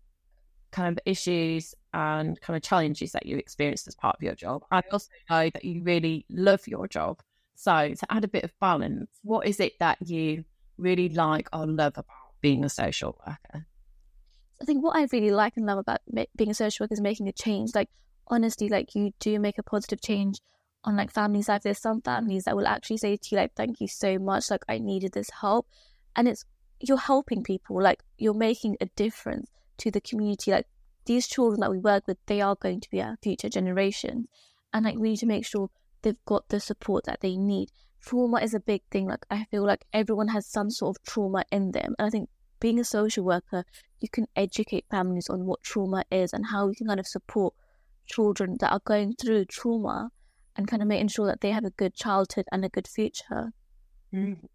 kind 0.72 0.98
of 0.98 1.00
issues 1.06 1.74
and 1.94 2.40
kind 2.42 2.58
of 2.58 2.64
challenges 2.64 3.12
that 3.14 3.26
you 3.26 3.38
experienced 3.38 3.88
as 3.88 3.96
part 3.96 4.16
of 4.16 4.24
your 4.24 4.36
job, 4.36 4.64
I 4.72 4.82
also 4.92 5.10
know 5.30 5.50
that 5.50 5.64
you 5.64 5.84
really 5.84 6.26
love 6.30 6.68
your 6.68 6.88
job. 6.88 7.22
So 7.56 7.94
to 7.94 8.14
add 8.14 8.24
a 8.24 8.28
bit 8.30 8.44
of 8.44 8.54
balance, 8.62 9.10
what 9.24 9.48
is 9.48 9.60
it 9.60 9.74
that 9.80 9.98
you 10.06 10.46
really 10.80 11.10
like 11.10 11.48
or 11.54 11.66
love 11.66 11.94
about 11.98 12.06
being 12.42 12.64
a 12.64 12.70
social 12.70 13.18
worker? 13.26 13.66
I 14.62 14.66
think 14.66 14.84
what 14.84 14.98
I 14.98 15.08
really 15.12 15.32
like 15.32 15.54
and 15.56 15.66
love 15.66 15.80
about 15.80 16.02
being 16.36 16.50
a 16.50 16.54
social 16.54 16.84
worker 16.84 16.94
is 16.94 17.02
making 17.02 17.28
a 17.28 17.32
change. 17.32 17.72
Like 17.74 17.90
honestly, 18.28 18.70
like 18.70 18.96
you 18.96 19.12
do 19.20 19.40
make 19.40 19.58
a 19.58 19.64
positive 19.64 20.02
change 20.02 20.40
on 20.84 20.96
like 20.96 21.12
families' 21.12 21.50
life. 21.50 21.64
There's 21.64 21.82
some 21.82 22.02
families 22.02 22.44
that 22.44 22.56
will 22.56 22.68
actually 22.68 22.98
say 22.98 23.18
to 23.18 23.28
you 23.32 23.38
like, 23.38 23.54
"Thank 23.56 23.80
you 23.80 23.88
so 23.88 24.18
much. 24.20 24.52
Like 24.52 24.64
I 24.68 24.80
needed 24.80 25.14
this 25.14 25.30
help," 25.42 25.68
and 26.16 26.28
it's 26.28 26.46
you're 26.80 26.98
helping 26.98 27.44
people. 27.44 27.82
Like 27.82 28.04
you're 28.18 28.34
making 28.34 28.78
a 28.82 28.86
difference 28.96 29.50
to 29.80 29.92
the 29.92 30.02
community. 30.02 30.52
Like 30.52 30.68
these 31.06 31.28
children 31.28 31.62
that 31.62 31.72
we 31.72 31.80
work 31.80 32.08
with, 32.08 32.18
they 32.26 32.42
are 32.42 32.56
going 32.56 32.82
to 32.82 32.90
be 32.90 33.02
our 33.02 33.18
future 33.22 33.50
generations, 33.50 34.28
and 34.74 34.86
like 34.86 34.98
we 34.98 35.12
need 35.12 35.18
to 35.18 35.26
make 35.26 35.46
sure 35.46 35.70
they've 36.02 36.26
got 36.26 36.50
the 36.50 36.60
support 36.60 37.06
that 37.06 37.22
they 37.22 37.36
need. 37.36 37.70
Trauma 38.02 38.40
is 38.42 38.54
a 38.54 38.60
big 38.60 38.82
thing. 38.92 39.08
Like 39.08 39.26
I 39.30 39.46
feel 39.52 39.66
like 39.66 39.86
everyone 39.94 40.30
has 40.30 40.48
some 40.48 40.70
sort 40.70 40.98
of 40.98 41.04
trauma 41.04 41.44
in 41.52 41.72
them, 41.72 41.96
and 42.00 42.08
I 42.08 42.10
think 42.10 42.30
being 42.60 42.80
a 42.80 42.84
social 42.84 43.24
worker 43.24 43.64
you 44.00 44.10
can 44.10 44.26
educate 44.36 44.86
families 44.92 45.30
on 45.30 45.46
what 45.46 45.62
trauma 45.64 46.04
is 46.12 46.34
and 46.34 46.46
how 46.48 46.68
we 46.68 46.76
can 46.76 46.88
kind 46.88 47.00
of 47.00 47.08
support 47.08 47.54
children 48.06 48.58
that 48.60 48.72
are 48.72 48.82
going 48.86 49.14
through 49.14 49.46
trauma 49.46 50.10
and 50.56 50.68
kind 50.68 50.82
of 50.82 50.88
making 50.88 51.08
sure 51.10 51.28
that 51.28 51.42
they 51.42 51.52
have 51.52 51.64
a 51.66 51.70
good 51.72 51.94
childhood 51.96 52.46
and 52.52 52.66
a 52.66 52.70
good 52.70 52.88
future. 52.88 53.52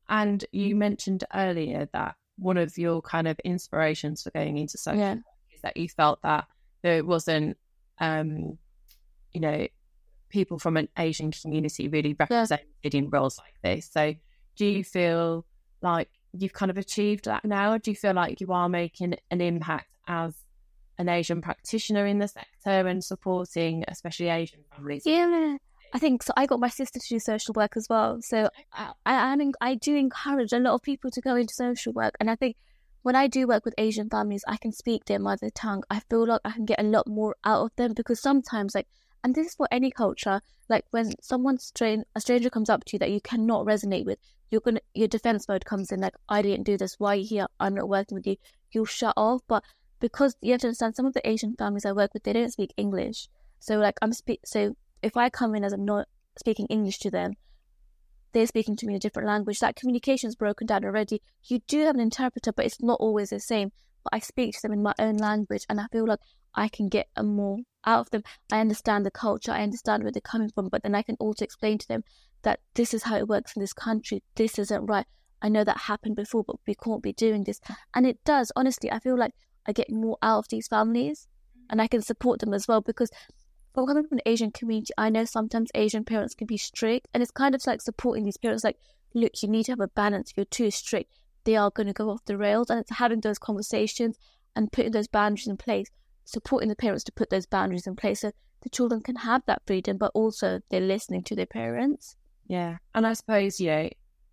And 0.08 0.44
you 0.50 0.74
mentioned 0.74 1.24
earlier 1.32 1.88
that 1.92 2.16
one 2.36 2.56
of 2.56 2.76
your 2.76 3.00
kind 3.00 3.28
of 3.28 3.38
inspirations 3.44 4.22
for 4.22 4.30
going 4.30 4.58
into 4.58 4.76
social 4.76 5.00
Yeah. 5.00 5.14
work 5.14 5.22
is 5.54 5.60
that 5.62 5.76
you 5.76 5.88
felt 5.88 6.20
that 6.22 6.46
there 6.82 7.04
wasn't, 7.04 7.56
um, 8.00 8.58
you 9.32 9.40
know, 9.40 9.66
people 10.34 10.58
from 10.58 10.76
an 10.76 10.88
Asian 10.98 11.30
community 11.30 11.86
really 11.86 12.16
represented 12.18 12.94
in 12.94 13.08
roles 13.08 13.38
like 13.38 13.54
this. 13.62 13.88
So, 13.90 14.14
do 14.56 14.66
you 14.66 14.82
feel 14.82 15.46
like 15.80 16.08
you've 16.32 16.52
kind 16.52 16.70
of 16.70 16.76
achieved 16.76 17.26
that 17.26 17.44
now? 17.44 17.78
Do 17.78 17.92
you 17.92 17.96
feel 17.96 18.14
like 18.14 18.40
you 18.40 18.52
are 18.52 18.68
making 18.68 19.14
an 19.30 19.40
impact 19.40 19.86
as 20.08 20.34
an 20.98 21.08
Asian 21.08 21.40
practitioner 21.40 22.04
in 22.04 22.18
the 22.18 22.26
sector 22.26 22.86
and 22.88 23.02
supporting, 23.02 23.84
especially 23.86 24.28
Asian 24.28 24.60
families? 24.74 25.04
Yeah. 25.06 25.56
I 25.92 25.98
think 26.00 26.24
so. 26.24 26.32
I 26.36 26.46
got 26.46 26.58
my 26.58 26.68
sister 26.68 26.98
to 26.98 27.08
do 27.08 27.20
social 27.20 27.52
work 27.54 27.76
as 27.76 27.86
well. 27.88 28.20
So 28.20 28.50
I, 28.72 28.90
I, 29.06 29.32
am 29.32 29.52
I 29.60 29.76
do 29.76 29.94
encourage 29.94 30.52
a 30.52 30.58
lot 30.58 30.74
of 30.74 30.82
people 30.82 31.12
to 31.12 31.20
go 31.20 31.36
into 31.36 31.54
social 31.54 31.92
work. 31.92 32.14
And 32.18 32.28
I 32.28 32.34
think 32.34 32.56
when 33.02 33.14
I 33.14 33.28
do 33.28 33.46
work 33.46 33.64
with 33.64 33.74
Asian 33.78 34.10
families, 34.10 34.44
I 34.48 34.56
can 34.56 34.72
speak 34.72 35.04
their 35.04 35.20
mother 35.20 35.50
tongue. 35.50 35.84
I 35.88 36.00
feel 36.10 36.26
like 36.26 36.40
I 36.44 36.50
can 36.50 36.64
get 36.64 36.80
a 36.80 36.90
lot 36.96 37.06
more 37.06 37.36
out 37.44 37.66
of 37.66 37.76
them 37.76 37.92
because 37.92 38.20
sometimes, 38.20 38.74
like, 38.74 38.88
and 39.24 39.34
this 39.34 39.48
is 39.48 39.54
for 39.54 39.66
any 39.70 39.90
culture, 39.90 40.42
like 40.68 40.84
when 40.90 41.12
someone 41.22 41.58
a 42.14 42.20
stranger 42.20 42.50
comes 42.50 42.68
up 42.68 42.84
to 42.84 42.92
you 42.92 42.98
that 42.98 43.10
you 43.10 43.22
cannot 43.22 43.64
resonate 43.64 44.04
with, 44.04 44.18
you're 44.50 44.60
gonna 44.60 44.80
your 44.92 45.08
defense 45.08 45.48
mode 45.48 45.64
comes 45.64 45.90
in 45.90 46.00
like, 46.00 46.14
I 46.28 46.42
didn't 46.42 46.64
do 46.64 46.76
this. 46.76 47.00
Why 47.00 47.12
are 47.12 47.16
you 47.16 47.26
here? 47.26 47.46
I'm 47.58 47.74
not 47.74 47.88
working 47.88 48.16
with 48.16 48.26
you. 48.26 48.36
You'll 48.70 48.84
shut 48.84 49.14
off. 49.16 49.40
But 49.48 49.64
because 49.98 50.36
you 50.42 50.52
have 50.52 50.60
to 50.60 50.66
understand, 50.68 50.94
some 50.94 51.06
of 51.06 51.14
the 51.14 51.26
Asian 51.28 51.56
families 51.56 51.86
I 51.86 51.92
work 51.92 52.12
with, 52.12 52.24
they 52.24 52.34
don't 52.34 52.52
speak 52.52 52.74
English. 52.76 53.28
So 53.60 53.78
like 53.78 53.96
I'm 54.02 54.12
speak 54.12 54.40
so 54.44 54.76
if 55.02 55.16
I 55.16 55.30
come 55.30 55.54
in 55.54 55.64
as 55.64 55.72
I'm 55.72 55.86
not 55.86 56.06
speaking 56.38 56.66
English 56.66 56.98
to 56.98 57.10
them, 57.10 57.32
they're 58.32 58.46
speaking 58.46 58.76
to 58.76 58.86
me 58.86 58.92
in 58.92 58.96
a 58.98 59.00
different 59.00 59.28
language. 59.28 59.60
That 59.60 59.76
communication 59.76 60.28
is 60.28 60.36
broken 60.36 60.66
down 60.66 60.84
already. 60.84 61.22
You 61.44 61.60
do 61.66 61.80
have 61.86 61.94
an 61.94 62.00
interpreter, 62.00 62.52
but 62.52 62.66
it's 62.66 62.82
not 62.82 63.00
always 63.00 63.30
the 63.30 63.40
same. 63.40 63.72
But 64.02 64.14
I 64.14 64.18
speak 64.18 64.54
to 64.54 64.62
them 64.62 64.72
in 64.72 64.82
my 64.82 64.92
own 64.98 65.16
language, 65.16 65.64
and 65.70 65.80
I 65.80 65.86
feel 65.90 66.06
like 66.06 66.18
I 66.54 66.68
can 66.68 66.88
get 66.88 67.08
a 67.16 67.22
more 67.22 67.58
out 67.86 68.00
of 68.00 68.10
them. 68.10 68.22
I 68.52 68.60
understand 68.60 69.04
the 69.04 69.10
culture, 69.10 69.52
I 69.52 69.62
understand 69.62 70.02
where 70.02 70.12
they're 70.12 70.20
coming 70.20 70.50
from, 70.50 70.68
but 70.68 70.82
then 70.82 70.94
I 70.94 71.02
can 71.02 71.16
also 71.18 71.44
explain 71.44 71.78
to 71.78 71.88
them 71.88 72.04
that 72.42 72.60
this 72.74 72.94
is 72.94 73.04
how 73.04 73.16
it 73.16 73.28
works 73.28 73.54
in 73.56 73.60
this 73.60 73.72
country. 73.72 74.22
This 74.34 74.58
isn't 74.58 74.86
right. 74.86 75.06
I 75.42 75.48
know 75.48 75.64
that 75.64 75.78
happened 75.78 76.16
before, 76.16 76.44
but 76.44 76.56
we 76.66 76.74
can't 76.74 77.02
be 77.02 77.12
doing 77.12 77.44
this. 77.44 77.60
And 77.94 78.06
it 78.06 78.22
does. 78.24 78.50
Honestly, 78.56 78.90
I 78.90 78.98
feel 78.98 79.18
like 79.18 79.34
I 79.66 79.72
get 79.72 79.90
more 79.90 80.16
out 80.22 80.38
of 80.38 80.48
these 80.48 80.68
families, 80.68 81.28
and 81.70 81.80
I 81.80 81.86
can 81.86 82.02
support 82.02 82.40
them 82.40 82.54
as 82.54 82.68
well 82.68 82.80
because 82.80 83.10
coming 83.74 84.06
from 84.06 84.18
an 84.18 84.22
Asian 84.26 84.50
community, 84.50 84.92
I 84.96 85.10
know 85.10 85.24
sometimes 85.24 85.70
Asian 85.74 86.04
parents 86.04 86.34
can 86.34 86.46
be 86.46 86.56
strict, 86.56 87.08
and 87.12 87.22
it's 87.22 87.32
kind 87.32 87.54
of 87.54 87.66
like 87.66 87.82
supporting 87.82 88.24
these 88.24 88.36
parents. 88.36 88.64
Like, 88.64 88.78
look, 89.14 89.42
you 89.42 89.48
need 89.48 89.64
to 89.64 89.72
have 89.72 89.80
a 89.80 89.88
balance. 89.88 90.30
If 90.30 90.36
you're 90.36 90.46
too 90.46 90.70
strict, 90.70 91.10
they 91.44 91.56
are 91.56 91.70
going 91.70 91.88
to 91.88 91.92
go 91.92 92.10
off 92.10 92.24
the 92.24 92.36
rails. 92.36 92.70
And 92.70 92.80
it's 92.80 92.92
having 92.92 93.20
those 93.20 93.38
conversations 93.38 94.16
and 94.56 94.72
putting 94.72 94.92
those 94.92 95.08
boundaries 95.08 95.48
in 95.48 95.56
place, 95.56 95.88
supporting 96.24 96.68
the 96.68 96.76
parents 96.76 97.04
to 97.04 97.12
put 97.12 97.30
those 97.30 97.46
boundaries 97.46 97.86
in 97.86 97.96
place, 97.96 98.20
so 98.20 98.32
the 98.62 98.68
children 98.70 99.02
can 99.02 99.16
have 99.16 99.42
that 99.46 99.62
freedom, 99.66 99.96
but 99.98 100.10
also 100.14 100.60
they're 100.70 100.80
listening 100.80 101.22
to 101.24 101.36
their 101.36 101.46
parents. 101.46 102.16
Yeah, 102.46 102.78
and 102.94 103.06
I 103.06 103.12
suppose 103.14 103.60
you 103.60 103.68
know 103.68 103.90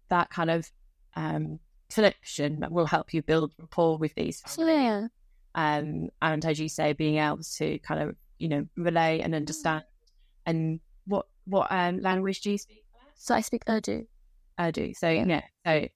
that 0.09 0.29
kind 0.29 0.49
of 0.51 0.71
um, 1.15 1.59
connection 1.93 2.65
will 2.69 2.85
help 2.85 3.13
you 3.13 3.21
build 3.21 3.53
rapport 3.59 3.97
with 3.97 4.13
these 4.15 4.41
families. 4.41 4.75
yeah, 4.75 5.07
Um, 5.55 6.09
and 6.21 6.45
as 6.45 6.59
you 6.59 6.69
say, 6.69 6.93
being 6.93 7.17
able 7.17 7.39
to 7.57 7.79
kind 7.79 8.01
of 8.09 8.15
you 8.39 8.47
know 8.49 8.65
relay 8.77 9.19
and 9.19 9.35
understand. 9.35 9.83
And 10.45 10.79
what 11.05 11.27
what 11.45 11.67
um, 11.71 11.99
language 11.99 12.41
do 12.41 12.51
you 12.51 12.57
speak? 12.57 12.83
so 13.15 13.35
I 13.35 13.41
speak 13.41 13.63
Urdu. 13.69 14.07
Urdu. 14.59 14.93
So 14.95 15.09
Yeah. 15.09 15.25
yeah, 15.25 15.41
so 15.65 15.87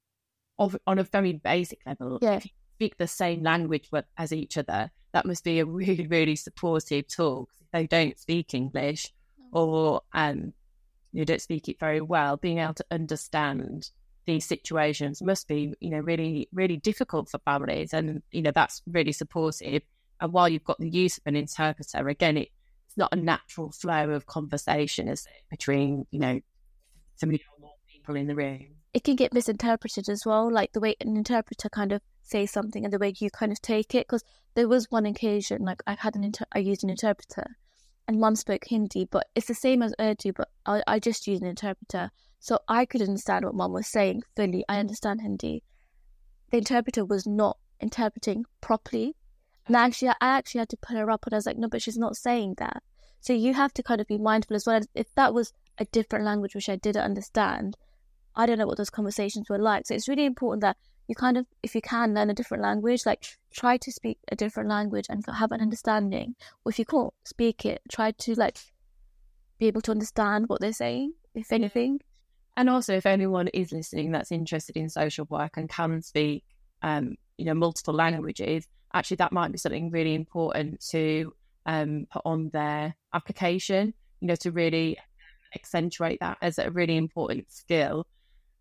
of, 0.59 0.75
on 0.87 0.99
a 0.99 1.03
very 1.03 1.33
basic 1.33 1.79
level, 1.85 2.19
Yeah. 2.21 2.35
if 2.35 2.45
you 2.45 2.51
speak 2.77 2.97
the 2.97 3.07
same 3.07 3.41
language 3.43 3.89
with- 3.91 4.05
as 4.17 4.31
each 4.31 4.57
other, 4.57 4.91
that 5.15 5.25
must 5.25 5.43
be 5.43 5.59
a 5.59 5.65
really 5.65 6.07
really 6.07 6.35
supportive 6.35 7.07
talk. 7.07 7.49
if 7.61 7.67
they 7.71 7.87
don't 7.87 8.19
speak 8.19 8.53
English 8.53 9.11
or 9.51 10.01
um, 10.13 10.53
you 11.15 11.23
don't 11.23 11.41
speak 11.41 11.69
it 11.69 11.79
very 11.79 12.01
well, 12.01 12.35
being 12.35 12.59
able 12.59 12.73
to 12.73 12.85
understand 12.91 13.89
these 14.25 14.45
situations 14.45 15.21
must 15.21 15.47
be, 15.47 15.73
you 15.79 15.89
know, 15.89 15.99
really, 15.99 16.49
really 16.51 16.77
difficult 16.77 17.29
for 17.29 17.39
families. 17.39 17.93
And, 17.93 18.21
you 18.31 18.41
know, 18.41 18.51
that's 18.51 18.81
really 18.85 19.13
supportive. 19.13 19.83
And 20.19 20.33
while 20.33 20.49
you've 20.49 20.63
got 20.63 20.79
the 20.79 20.89
use 20.89 21.17
of 21.17 21.23
an 21.27 21.35
interpreter, 21.35 22.07
again, 22.09 22.37
it, 22.37 22.49
it's 22.87 22.97
not 22.97 23.13
a 23.13 23.15
natural 23.15 23.71
flow 23.71 24.09
of 24.09 24.25
conversation, 24.25 25.07
is 25.07 25.25
it, 25.25 25.49
between, 25.49 26.05
you 26.11 26.19
know, 26.19 26.39
three 27.19 27.35
or 27.35 27.61
more 27.61 27.75
people 27.87 28.15
in 28.15 28.27
the 28.27 28.35
room. 28.35 28.67
It 28.93 29.03
can 29.03 29.15
get 29.15 29.33
misinterpreted 29.33 30.09
as 30.09 30.25
well, 30.25 30.51
like 30.51 30.73
the 30.73 30.79
way 30.79 30.95
an 30.99 31.15
interpreter 31.15 31.69
kind 31.69 31.91
of 31.91 32.01
say 32.23 32.45
something 32.45 32.83
and 32.83 32.93
the 32.93 32.99
way 32.99 33.13
you 33.19 33.29
kind 33.29 33.51
of 33.51 33.61
take 33.61 33.95
it. 33.95 34.07
Because 34.07 34.23
there 34.55 34.67
was 34.67 34.89
one 34.89 35.05
occasion, 35.05 35.63
like 35.63 35.83
I 35.85 35.95
had 35.99 36.15
an 36.15 36.23
inter- 36.23 36.45
I 36.53 36.59
used 36.59 36.83
an 36.83 36.89
interpreter, 36.89 37.57
and 38.07 38.19
mum 38.19 38.35
spoke 38.35 38.65
Hindi, 38.65 39.05
but 39.05 39.27
it's 39.35 39.47
the 39.47 39.53
same 39.53 39.81
as 39.81 39.93
Urdu, 39.99 40.33
but 40.33 40.49
I, 40.65 40.81
I 40.87 40.99
just 40.99 41.27
used 41.27 41.43
an 41.43 41.49
interpreter, 41.49 42.11
so 42.39 42.59
I 42.67 42.85
could 42.85 43.01
understand 43.01 43.45
what 43.45 43.55
mum 43.55 43.73
was 43.73 43.87
saying 43.87 44.23
fully. 44.35 44.63
I 44.69 44.79
understand 44.79 45.21
Hindi. 45.21 45.63
The 46.51 46.57
interpreter 46.57 47.03
was 47.03 47.27
not 47.27 47.57
interpreting 47.79 48.45
properly, 48.61 49.15
and 49.67 49.75
actually, 49.75 50.09
I 50.09 50.15
actually 50.21 50.59
had 50.59 50.69
to 50.69 50.77
put 50.77 50.97
her 50.97 51.11
up, 51.11 51.25
and 51.25 51.33
I 51.33 51.37
was 51.37 51.45
like, 51.45 51.57
no, 51.57 51.67
but 51.67 51.81
she's 51.81 51.97
not 51.97 52.15
saying 52.15 52.55
that. 52.57 52.81
So 53.19 53.33
you 53.33 53.55
have 53.55 53.73
to 53.73 53.83
kind 53.83 53.99
of 53.99 54.07
be 54.07 54.19
mindful 54.19 54.55
as 54.55 54.65
well. 54.67 54.79
If 54.93 55.13
that 55.15 55.33
was 55.33 55.51
a 55.79 55.85
different 55.85 56.25
language 56.25 56.55
which 56.55 56.69
I 56.69 56.75
didn't 56.75 57.01
understand, 57.01 57.75
I 58.35 58.45
don't 58.45 58.59
know 58.59 58.67
what 58.67 58.77
those 58.77 58.91
conversations 58.91 59.49
were 59.49 59.57
like. 59.57 59.87
So 59.87 59.95
it's 59.95 60.07
really 60.07 60.25
important 60.25 60.61
that 60.61 60.77
you 61.07 61.15
kind 61.15 61.37
of, 61.37 61.45
if 61.61 61.75
you 61.75 61.81
can, 61.81 62.13
learn 62.13 62.29
a 62.29 62.33
different 62.33 62.63
language. 62.63 63.05
Like 63.05 63.25
try 63.53 63.77
to 63.77 63.91
speak 63.91 64.17
a 64.31 64.35
different 64.35 64.69
language 64.69 65.05
and 65.09 65.23
have 65.27 65.51
an 65.51 65.61
understanding. 65.61 66.35
Or 66.63 66.71
if 66.71 66.79
you 66.79 66.85
can't 66.85 67.13
speak 67.25 67.65
it, 67.65 67.81
try 67.91 68.11
to 68.11 68.35
like 68.35 68.57
be 69.59 69.67
able 69.67 69.81
to 69.81 69.91
understand 69.91 70.49
what 70.49 70.61
they're 70.61 70.73
saying, 70.73 71.13
if 71.33 71.51
anything. 71.51 71.99
And 72.57 72.69
also, 72.69 72.95
if 72.95 73.05
anyone 73.05 73.49
is 73.49 73.71
listening 73.71 74.11
that's 74.11 74.31
interested 74.31 74.77
in 74.77 74.89
social 74.89 75.25
work 75.29 75.57
and 75.57 75.69
can 75.69 76.01
speak, 76.01 76.43
um, 76.81 77.15
you 77.37 77.45
know, 77.45 77.53
multiple 77.53 77.93
languages, 77.93 78.65
actually, 78.93 79.17
that 79.17 79.33
might 79.33 79.51
be 79.51 79.57
something 79.57 79.91
really 79.91 80.15
important 80.15 80.79
to 80.89 81.33
um, 81.65 82.07
put 82.11 82.21
on 82.25 82.49
their 82.49 82.95
application. 83.13 83.93
You 84.21 84.29
know, 84.29 84.35
to 84.35 84.51
really 84.51 84.97
accentuate 85.53 86.19
that 86.21 86.37
as 86.41 86.57
a 86.57 86.71
really 86.71 86.97
important 86.97 87.51
skill 87.51 88.07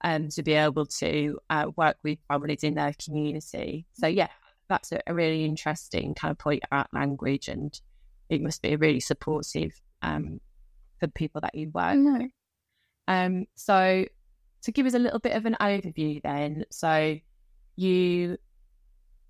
um, 0.05 0.29
to 0.29 0.43
be 0.43 0.53
able 0.53 0.85
to 0.85 1.41
uh, 1.49 1.71
work 1.77 1.97
with 2.05 2.19
families 2.29 2.63
in 2.63 2.75
their 2.75 2.95
community. 3.03 3.87
So, 3.95 4.07
yeah, 4.07 4.29
that's 4.69 4.93
a, 4.93 5.01
a, 5.07 5.15
really 5.15 5.47
interesting 5.47 6.15
kind 6.15 6.31
of 6.31 6.39
point 6.39 6.63
about 6.67 6.93
language, 6.93 7.49
and 7.49 7.79
it 8.29 8.43
must 8.43 8.61
be 8.61 8.77
really 8.77 9.01
supportive 9.01 9.73
um, 10.03 10.41
for 11.01 11.09
people 11.09 11.41
that 11.41 11.55
you 11.55 11.71
work 11.71 11.97
with. 11.97 12.31
Um, 13.09 13.47
so, 13.55 14.05
to 14.63 14.73
give 14.73 14.85
us 14.85 14.93
a 14.93 14.99
little 14.99 15.21
bit 15.21 15.33
of 15.33 15.47
an 15.47 15.57
overview, 15.59 16.23
then, 16.23 16.67
so 16.71 17.19
you, 17.77 18.37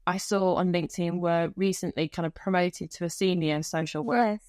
I 0.08 0.16
saw 0.16 0.56
on 0.56 0.72
LinkedIn, 0.72 1.20
were 1.20 1.52
recently 1.54 2.08
kind 2.08 2.26
of 2.26 2.34
promoted 2.34 2.90
to 2.92 3.04
a 3.04 3.10
senior 3.10 3.62
social 3.62 4.02
worker. 4.02 4.32
Yes. 4.32 4.40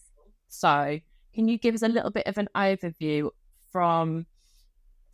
So, 0.47 0.99
can 1.35 1.47
you 1.47 1.59
give 1.59 1.75
us 1.75 1.83
a 1.83 1.87
little 1.87 2.11
bit 2.11 2.25
of 2.25 2.39
an 2.39 2.49
overview 2.55 3.29
from 3.71 4.25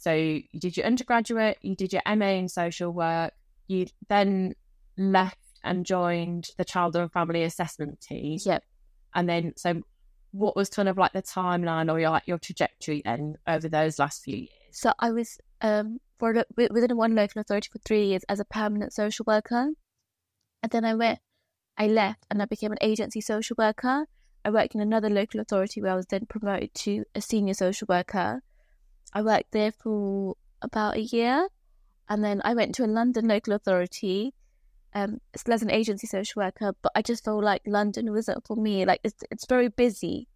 so 0.01 0.11
you 0.13 0.59
did 0.59 0.77
your 0.77 0.87
undergraduate, 0.87 1.59
you 1.61 1.75
did 1.75 1.93
your 1.93 2.01
MA 2.15 2.29
in 2.29 2.49
social 2.49 2.91
work, 2.91 3.33
you 3.67 3.85
then 4.09 4.55
left 4.97 5.37
and 5.63 5.85
joined 5.85 6.47
the 6.57 6.65
child 6.65 6.95
and 6.95 7.11
family 7.11 7.43
assessment 7.43 8.01
team. 8.01 8.39
Yep. 8.43 8.63
And 9.13 9.29
then, 9.29 9.53
so 9.57 9.83
what 10.31 10.55
was 10.55 10.69
kind 10.69 10.89
of 10.89 10.97
like 10.97 11.13
the 11.13 11.21
timeline 11.21 11.91
or 11.91 11.99
your 11.99 12.09
like 12.09 12.25
your 12.25 12.39
trajectory 12.39 13.03
then 13.05 13.35
over 13.45 13.69
those 13.69 13.99
last 13.99 14.23
few 14.23 14.37
years? 14.37 14.49
So 14.71 14.91
I 14.97 15.11
was 15.11 15.37
um 15.61 15.99
for 16.17 16.33
within 16.57 16.97
one 16.97 17.13
local 17.13 17.39
authority 17.39 17.69
for 17.71 17.77
three 17.85 18.07
years 18.07 18.23
as 18.27 18.39
a 18.39 18.45
permanent 18.45 18.93
social 18.93 19.25
worker, 19.27 19.69
and 20.63 20.71
then 20.71 20.83
I 20.83 20.95
went, 20.95 21.19
I 21.77 21.85
left 21.85 22.25
and 22.31 22.41
I 22.41 22.45
became 22.45 22.71
an 22.71 22.79
agency 22.81 23.21
social 23.21 23.55
worker. 23.55 24.07
I 24.43 24.49
worked 24.49 24.73
in 24.73 24.81
another 24.81 25.11
local 25.11 25.41
authority 25.41 25.79
where 25.79 25.91
I 25.91 25.95
was 25.95 26.07
then 26.07 26.25
promoted 26.25 26.73
to 26.73 27.03
a 27.13 27.21
senior 27.21 27.53
social 27.53 27.85
worker. 27.87 28.41
I 29.13 29.21
worked 29.21 29.51
there 29.51 29.71
for 29.71 30.35
about 30.61 30.95
a 30.95 31.01
year, 31.01 31.47
and 32.09 32.23
then 32.23 32.41
I 32.43 32.53
went 32.53 32.75
to 32.75 32.85
a 32.85 32.87
London 32.87 33.27
local 33.27 33.53
authority, 33.53 34.33
um, 34.93 35.19
still 35.35 35.53
as 35.53 35.61
an 35.61 35.71
agency 35.71 36.07
social 36.07 36.41
worker. 36.41 36.73
But 36.81 36.91
I 36.95 37.01
just 37.01 37.23
felt 37.23 37.43
like 37.43 37.61
London 37.65 38.11
wasn't 38.13 38.45
for 38.45 38.55
me. 38.55 38.85
Like 38.85 39.01
it's 39.03 39.23
it's 39.31 39.45
very 39.45 39.67
busy. 39.67 40.27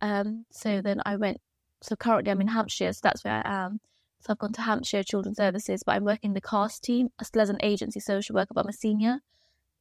Um, 0.00 0.46
so 0.50 0.80
then 0.80 1.00
I 1.04 1.16
went. 1.16 1.38
So 1.82 1.96
currently 1.96 2.30
I'm 2.32 2.40
in 2.40 2.48
Hampshire, 2.48 2.92
so 2.92 3.00
that's 3.02 3.24
where 3.24 3.42
I 3.44 3.64
am. 3.64 3.80
So 4.20 4.32
I've 4.32 4.38
gone 4.38 4.52
to 4.54 4.62
Hampshire 4.62 5.04
Children's 5.04 5.36
Services, 5.36 5.82
but 5.84 5.94
I'm 5.94 6.04
working 6.04 6.34
the 6.34 6.40
CAST 6.40 6.82
team 6.82 7.10
still 7.22 7.42
as 7.42 7.50
an 7.50 7.58
agency 7.62 8.00
social 8.00 8.34
worker, 8.34 8.52
but 8.52 8.64
I'm 8.64 8.70
a 8.70 8.72
senior 8.72 9.20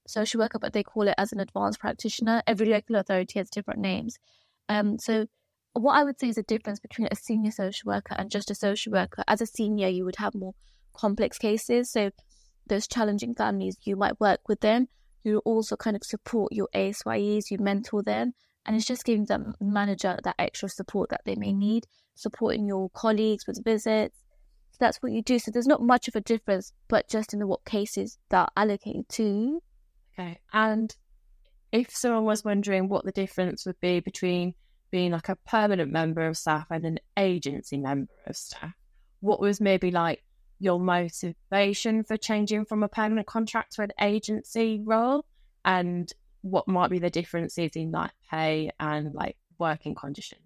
social 0.08 0.40
worker, 0.40 0.60
but 0.60 0.74
they 0.74 0.84
call 0.84 1.08
it 1.08 1.16
as 1.18 1.32
an 1.32 1.40
advanced 1.40 1.80
practitioner. 1.80 2.42
Every 2.46 2.68
local 2.68 2.96
authority 2.98 3.40
has 3.40 3.50
different 3.50 3.80
names. 3.80 4.20
Um, 4.70 5.00
so 5.00 5.28
what 5.82 5.98
I 5.98 6.04
would 6.04 6.20
say 6.20 6.30
is 6.30 6.38
a 6.38 6.44
difference 6.44 6.80
between 6.80 7.08
a 7.12 7.16
senior 7.16 7.52
social 7.52 7.88
worker 7.88 8.16
and 8.18 8.32
just 8.32 8.52
a 8.52 8.56
social 8.56 8.94
worker. 8.94 9.24
As 9.28 9.42
a 9.42 9.46
senior, 9.46 9.88
you 9.88 10.06
would 10.06 10.18
have 10.18 10.34
more 10.36 10.54
complex 10.94 11.38
cases. 11.38 11.92
So 11.92 12.12
those 12.68 12.88
challenging 12.88 13.36
families, 13.36 13.78
you 13.84 13.96
might 13.96 14.20
work 14.20 14.42
with 14.48 14.62
them. 14.62 14.88
You 15.24 15.40
also 15.40 15.76
kind 15.76 15.96
of 15.96 16.04
support 16.04 16.54
your 16.54 16.70
ASYEs, 16.74 17.52
you 17.52 17.58
mentor 17.60 18.02
them, 18.02 18.34
and 18.66 18.76
it's 18.76 18.86
just 18.86 19.04
giving 19.04 19.26
them 19.26 19.54
manager 19.60 20.18
that 20.24 20.36
extra 20.40 20.70
support 20.70 21.10
that 21.10 21.22
they 21.26 21.36
may 21.36 21.52
need, 21.52 21.86
supporting 22.16 22.68
your 22.68 22.90
colleagues 22.92 23.46
with 23.46 23.64
visits. 23.64 24.18
So 24.72 24.78
that's 24.80 24.98
what 24.98 25.12
you 25.12 25.22
do. 25.22 25.40
So 25.40 25.52
there's 25.52 25.68
not 25.68 25.82
much 25.82 26.08
of 26.08 26.16
a 26.16 26.22
difference, 26.22 26.72
but 26.88 27.10
just 27.10 27.34
in 27.34 27.40
the 27.40 27.48
what 27.48 27.66
cases 27.66 28.18
that 28.30 28.40
are 28.40 28.52
allocated 28.56 29.10
to. 29.10 29.62
Okay. 30.14 30.40
And 30.54 30.96
if 31.72 31.96
someone 31.96 32.24
was 32.24 32.46
wondering 32.46 32.88
what 32.88 33.04
the 33.04 33.12
difference 33.12 33.66
would 33.66 33.80
be 33.82 34.00
between 34.00 34.54
being 34.92 35.12
like 35.12 35.30
a 35.30 35.36
permanent 35.36 35.92
member 35.92 36.26
of 36.28 36.38
staff 36.38 36.68
and 36.70 36.86
an 36.86 37.00
agency 37.18 37.78
member 37.78 38.12
of 38.26 38.36
staff, 38.36 38.74
what 39.20 39.40
was 39.40 39.60
maybe 39.60 39.92
like 39.92 40.24
your 40.60 40.80
motivation 40.80 42.04
for 42.04 42.18
changing 42.18 42.66
from 42.66 42.84
a 42.84 42.88
permanent 42.88 43.28
contract 43.28 43.74
to 43.74 43.84
an 43.84 43.92
agency 44.02 44.82
role 44.84 45.26
and 45.66 46.14
what 46.42 46.68
might 46.68 46.90
be 46.90 47.00
the 47.00 47.10
differences 47.10 47.72
in 47.76 47.92
like 47.92 48.12
pay 48.30 48.72
and 48.80 49.14
like 49.14 49.38
working 49.60 49.96
conditions? 49.96 50.42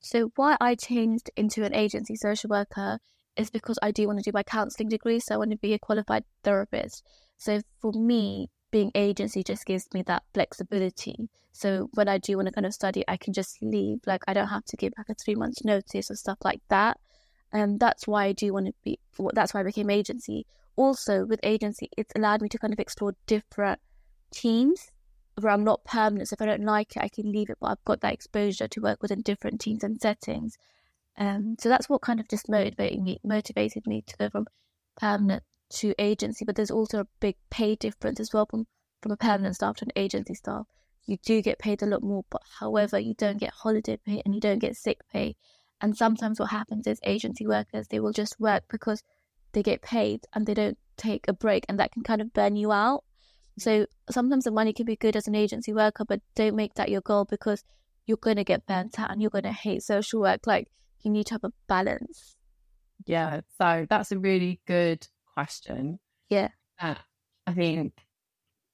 So 0.00 0.30
why 0.36 0.56
I 0.60 0.74
changed 0.74 1.30
into 1.36 1.64
an 1.64 1.74
agency 1.74 2.16
social 2.16 2.48
worker 2.48 2.98
is 3.36 3.50
because 3.50 3.78
I 3.82 3.90
do 3.90 4.06
want 4.06 4.18
to 4.18 4.22
do 4.22 4.34
my 4.34 4.42
counselling 4.42 4.88
degree, 4.88 5.20
so 5.20 5.34
I 5.34 5.38
want 5.38 5.50
to 5.50 5.58
be 5.58 5.74
a 5.74 5.78
qualified 5.78 6.24
therapist. 6.44 7.04
So 7.36 7.60
for 7.80 7.92
me, 7.92 8.48
being 8.76 8.92
agency 8.94 9.42
just 9.42 9.64
gives 9.64 9.88
me 9.94 10.02
that 10.02 10.22
flexibility. 10.34 11.30
So 11.52 11.88
when 11.94 12.10
I 12.10 12.18
do 12.18 12.36
want 12.36 12.48
to 12.48 12.52
kind 12.52 12.66
of 12.66 12.74
study, 12.74 13.02
I 13.08 13.16
can 13.16 13.32
just 13.32 13.62
leave. 13.62 14.00
Like 14.06 14.22
I 14.28 14.34
don't 14.34 14.48
have 14.48 14.66
to 14.66 14.76
give 14.76 14.92
back 14.94 15.08
a 15.08 15.14
three 15.14 15.34
months 15.34 15.64
notice 15.64 16.10
or 16.10 16.14
stuff 16.14 16.36
like 16.44 16.60
that. 16.68 17.00
And 17.54 17.80
that's 17.80 18.06
why 18.06 18.26
I 18.26 18.32
do 18.32 18.52
want 18.52 18.66
to 18.66 18.74
be. 18.84 18.98
That's 19.32 19.54
why 19.54 19.60
I 19.60 19.62
became 19.62 19.88
agency. 19.88 20.44
Also 20.76 21.24
with 21.24 21.40
agency, 21.42 21.88
it's 21.96 22.12
allowed 22.14 22.42
me 22.42 22.50
to 22.50 22.58
kind 22.58 22.74
of 22.74 22.78
explore 22.78 23.14
different 23.26 23.80
teams 24.30 24.90
where 25.40 25.54
I'm 25.54 25.64
not 25.64 25.82
permanent. 25.86 26.28
So 26.28 26.34
if 26.34 26.42
I 26.42 26.44
don't 26.44 26.66
like 26.66 26.96
it, 26.96 27.02
I 27.02 27.08
can 27.08 27.32
leave 27.32 27.48
it. 27.48 27.56
But 27.58 27.70
I've 27.70 27.84
got 27.86 28.02
that 28.02 28.12
exposure 28.12 28.68
to 28.68 28.80
work 28.82 29.00
within 29.00 29.22
different 29.22 29.58
teams 29.58 29.84
and 29.84 29.98
settings. 29.98 30.58
Um, 31.16 31.56
so 31.58 31.70
that's 31.70 31.88
what 31.88 32.02
kind 32.02 32.20
of 32.20 32.28
just 32.28 32.50
motivated 32.50 33.02
me, 33.02 33.20
motivated 33.24 33.86
me 33.86 34.02
to 34.06 34.16
go 34.18 34.28
from 34.28 34.48
permanent 35.00 35.44
to 35.68 35.94
agency, 35.98 36.44
but 36.44 36.56
there's 36.56 36.70
also 36.70 37.00
a 37.00 37.06
big 37.20 37.36
pay 37.50 37.74
difference 37.74 38.20
as 38.20 38.32
well 38.32 38.46
from, 38.46 38.66
from 39.02 39.12
a 39.12 39.16
permanent 39.16 39.56
staff 39.56 39.76
to 39.76 39.84
an 39.84 39.92
agency 39.96 40.34
staff. 40.34 40.66
You 41.06 41.18
do 41.24 41.42
get 41.42 41.58
paid 41.58 41.82
a 41.82 41.86
lot 41.86 42.02
more, 42.02 42.24
but 42.30 42.42
however, 42.58 42.98
you 42.98 43.14
don't 43.14 43.38
get 43.38 43.52
holiday 43.52 43.96
pay 44.04 44.22
and 44.24 44.34
you 44.34 44.40
don't 44.40 44.58
get 44.58 44.76
sick 44.76 45.00
pay. 45.12 45.36
And 45.80 45.96
sometimes 45.96 46.40
what 46.40 46.50
happens 46.50 46.86
is 46.86 46.98
agency 47.04 47.46
workers, 47.46 47.86
they 47.88 48.00
will 48.00 48.12
just 48.12 48.40
work 48.40 48.64
because 48.70 49.02
they 49.52 49.62
get 49.62 49.82
paid 49.82 50.26
and 50.34 50.46
they 50.46 50.54
don't 50.54 50.78
take 50.96 51.28
a 51.28 51.32
break, 51.32 51.64
and 51.68 51.78
that 51.78 51.92
can 51.92 52.02
kind 52.02 52.20
of 52.20 52.32
burn 52.32 52.56
you 52.56 52.72
out. 52.72 53.04
So 53.58 53.86
sometimes 54.10 54.44
the 54.44 54.50
money 54.50 54.72
can 54.72 54.86
be 54.86 54.96
good 54.96 55.16
as 55.16 55.28
an 55.28 55.34
agency 55.34 55.72
worker, 55.72 56.04
but 56.04 56.20
don't 56.34 56.56
make 56.56 56.74
that 56.74 56.90
your 56.90 57.00
goal 57.00 57.24
because 57.24 57.64
you're 58.06 58.16
going 58.16 58.36
to 58.36 58.44
get 58.44 58.66
burnt 58.66 58.98
out 58.98 59.10
and 59.10 59.20
you're 59.20 59.30
going 59.30 59.44
to 59.44 59.52
hate 59.52 59.82
social 59.82 60.20
work. 60.20 60.46
Like, 60.46 60.68
you 61.02 61.10
need 61.10 61.26
to 61.26 61.34
have 61.34 61.44
a 61.44 61.52
balance. 61.66 62.36
Yeah, 63.04 63.40
so 63.58 63.86
that's 63.88 64.12
a 64.12 64.18
really 64.18 64.60
good 64.66 65.06
question. 65.36 65.98
Yeah. 66.30 66.48
Uh, 66.80 66.94
I 67.46 67.52
think 67.52 67.92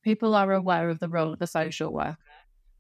people 0.03 0.35
are 0.35 0.53
aware 0.53 0.89
of 0.89 0.99
the 1.01 1.09
role 1.09 1.33
of 1.33 1.39
the 1.39 1.47
social 1.47 1.93
worker, 1.93 2.17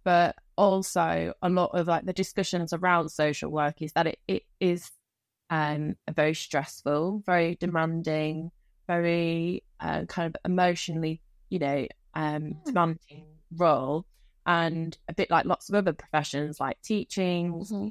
but 0.04 0.36
also 0.56 1.32
a 1.42 1.48
lot 1.48 1.70
of 1.74 1.88
like 1.88 2.04
the 2.04 2.12
discussions 2.12 2.72
around 2.72 3.09
social 3.09 3.50
work 3.50 3.82
is 3.82 3.92
that 3.94 4.06
it, 4.06 4.18
it 4.28 4.42
is 4.61 4.90
um, 5.50 5.96
a 6.06 6.12
very 6.12 6.34
stressful, 6.34 7.22
very 7.26 7.56
demanding, 7.56 8.50
very 8.86 9.62
uh, 9.80 10.04
kind 10.04 10.34
of 10.34 10.36
emotionally, 10.44 11.20
you 11.50 11.59
know, 11.59 11.86
um, 12.14 12.42
hmm. 12.42 12.64
demanding 12.64 13.26
role. 13.56 14.06
And 14.44 14.96
a 15.09 15.14
bit 15.14 15.30
like 15.30 15.44
lots 15.44 15.68
of 15.68 15.76
other 15.76 15.92
professions 15.92 16.59
like 16.59 16.80
teaching, 16.82 17.52
mm-hmm. 17.52 17.74
you 17.74 17.80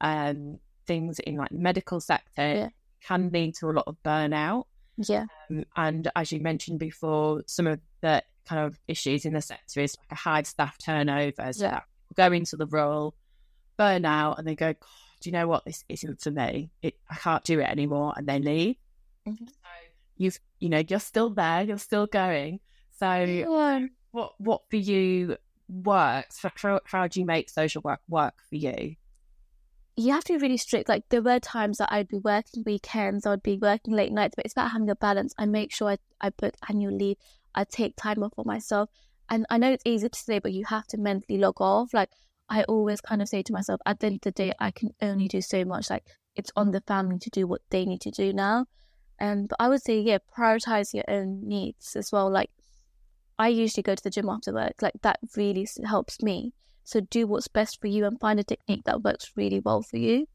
um, 0.00 0.58
things 0.86 1.20
in 1.20 1.36
like 1.36 1.50
the 1.50 1.58
medical 1.58 2.00
sector 2.00 2.54
yeah. 2.54 2.68
can 3.06 3.30
lead 3.32 3.54
to 3.56 3.68
a 3.68 3.72
lot 3.72 3.84
of 3.86 3.96
burnout. 4.04 4.64
Yeah. 4.98 5.26
Um, 5.50 5.64
and 5.76 6.10
as 6.16 6.32
you 6.32 6.40
mentioned 6.40 6.78
before, 6.78 7.42
some 7.46 7.66
of 7.66 7.80
the 8.00 8.22
kind 8.46 8.66
of 8.66 8.78
issues 8.88 9.24
in 9.24 9.34
the 9.34 9.40
sector 9.42 9.80
is 9.80 9.96
like 9.98 10.12
a 10.12 10.14
high 10.20 10.42
staff 10.42 10.76
turnover. 10.78 11.52
So 11.52 11.64
yeah. 11.64 11.80
go 12.16 12.32
into 12.32 12.56
the 12.56 12.66
role, 12.66 13.14
burn 13.76 14.04
out, 14.04 14.38
and 14.38 14.46
they 14.46 14.54
go, 14.54 14.72
do 14.72 15.28
you 15.28 15.32
know 15.32 15.46
what? 15.48 15.64
This 15.64 15.84
isn't 15.88 16.20
for 16.20 16.30
me. 16.30 16.70
It, 16.82 16.94
I 17.10 17.16
can't 17.16 17.44
do 17.44 17.60
it 17.60 17.68
anymore. 17.68 18.14
And 18.16 18.26
they 18.26 18.38
leave. 18.38 18.76
Mm-hmm. 19.26 19.46
So 19.46 19.52
you've, 20.16 20.38
you 20.58 20.68
know, 20.68 20.82
you're 20.86 21.00
still 21.00 21.30
there, 21.30 21.62
you're 21.62 21.78
still 21.78 22.06
going. 22.06 22.60
So, 22.98 23.12
Yeah. 23.22 23.86
what 24.10 24.32
what 24.38 24.62
for 24.70 24.76
you 24.76 25.36
works? 25.68 26.38
For, 26.40 26.50
how, 26.56 26.80
how 26.84 27.06
do 27.06 27.20
you 27.20 27.26
make 27.26 27.50
social 27.50 27.82
work 27.82 28.00
work 28.08 28.34
for 28.48 28.56
you? 28.56 28.96
You 29.98 30.12
have 30.12 30.22
to 30.24 30.34
be 30.34 30.38
really 30.38 30.56
strict. 30.56 30.88
Like 30.88 31.08
there 31.08 31.22
were 31.22 31.40
times 31.40 31.78
that 31.78 31.92
I'd 31.92 32.08
be 32.08 32.18
working 32.18 32.62
weekends, 32.64 33.26
I'd 33.26 33.42
be 33.42 33.58
working 33.58 33.94
late 33.94 34.12
nights, 34.12 34.34
but 34.36 34.44
it's 34.44 34.54
about 34.54 34.70
having 34.70 34.88
a 34.88 34.94
balance. 34.94 35.34
I 35.36 35.46
make 35.46 35.72
sure 35.72 35.90
I, 35.90 35.98
I 36.20 36.30
book 36.30 36.54
annual 36.68 36.96
leave, 36.96 37.16
I 37.54 37.64
take 37.64 37.96
time 37.96 38.22
off 38.22 38.34
for 38.36 38.44
myself. 38.44 38.90
And 39.28 39.44
I 39.50 39.58
know 39.58 39.72
it's 39.72 39.82
easy 39.84 40.08
to 40.08 40.18
say, 40.18 40.38
but 40.38 40.52
you 40.52 40.64
have 40.66 40.86
to 40.88 40.98
mentally 40.98 41.38
log 41.38 41.60
off. 41.60 41.92
Like 41.92 42.10
I 42.48 42.62
always 42.64 43.00
kind 43.00 43.20
of 43.20 43.28
say 43.28 43.42
to 43.42 43.52
myself, 43.52 43.80
at 43.86 43.98
the 43.98 44.06
end 44.06 44.16
of 44.16 44.20
the 44.22 44.30
day, 44.30 44.52
I 44.60 44.70
can 44.70 44.90
only 45.02 45.26
do 45.26 45.40
so 45.40 45.64
much. 45.64 45.90
Like 45.90 46.04
it's 46.36 46.52
on 46.54 46.70
the 46.70 46.80
family 46.82 47.18
to 47.18 47.30
do 47.30 47.48
what 47.48 47.62
they 47.70 47.84
need 47.84 48.00
to 48.02 48.12
do 48.12 48.32
now. 48.32 48.66
And 49.18 49.48
but 49.48 49.56
I 49.58 49.68
would 49.68 49.82
say, 49.82 49.98
yeah, 49.98 50.18
prioritize 50.36 50.94
your 50.94 51.04
own 51.08 51.40
needs 51.42 51.96
as 51.96 52.12
well. 52.12 52.30
Like 52.30 52.50
I 53.36 53.48
usually 53.48 53.82
go 53.82 53.96
to 53.96 54.02
the 54.02 54.10
gym 54.10 54.28
after 54.28 54.52
work. 54.52 54.80
Like 54.80 54.94
that 55.02 55.18
really 55.36 55.66
helps 55.84 56.22
me. 56.22 56.52
So 56.88 57.00
do 57.00 57.26
what's 57.26 57.48
best 57.48 57.82
for 57.82 57.86
you 57.86 58.06
and 58.06 58.18
find 58.18 58.40
a 58.40 58.42
technique 58.42 58.84
that 58.86 59.02
works 59.02 59.32
really 59.36 59.60
well 59.60 59.82
for 59.82 59.98
you. 59.98 60.26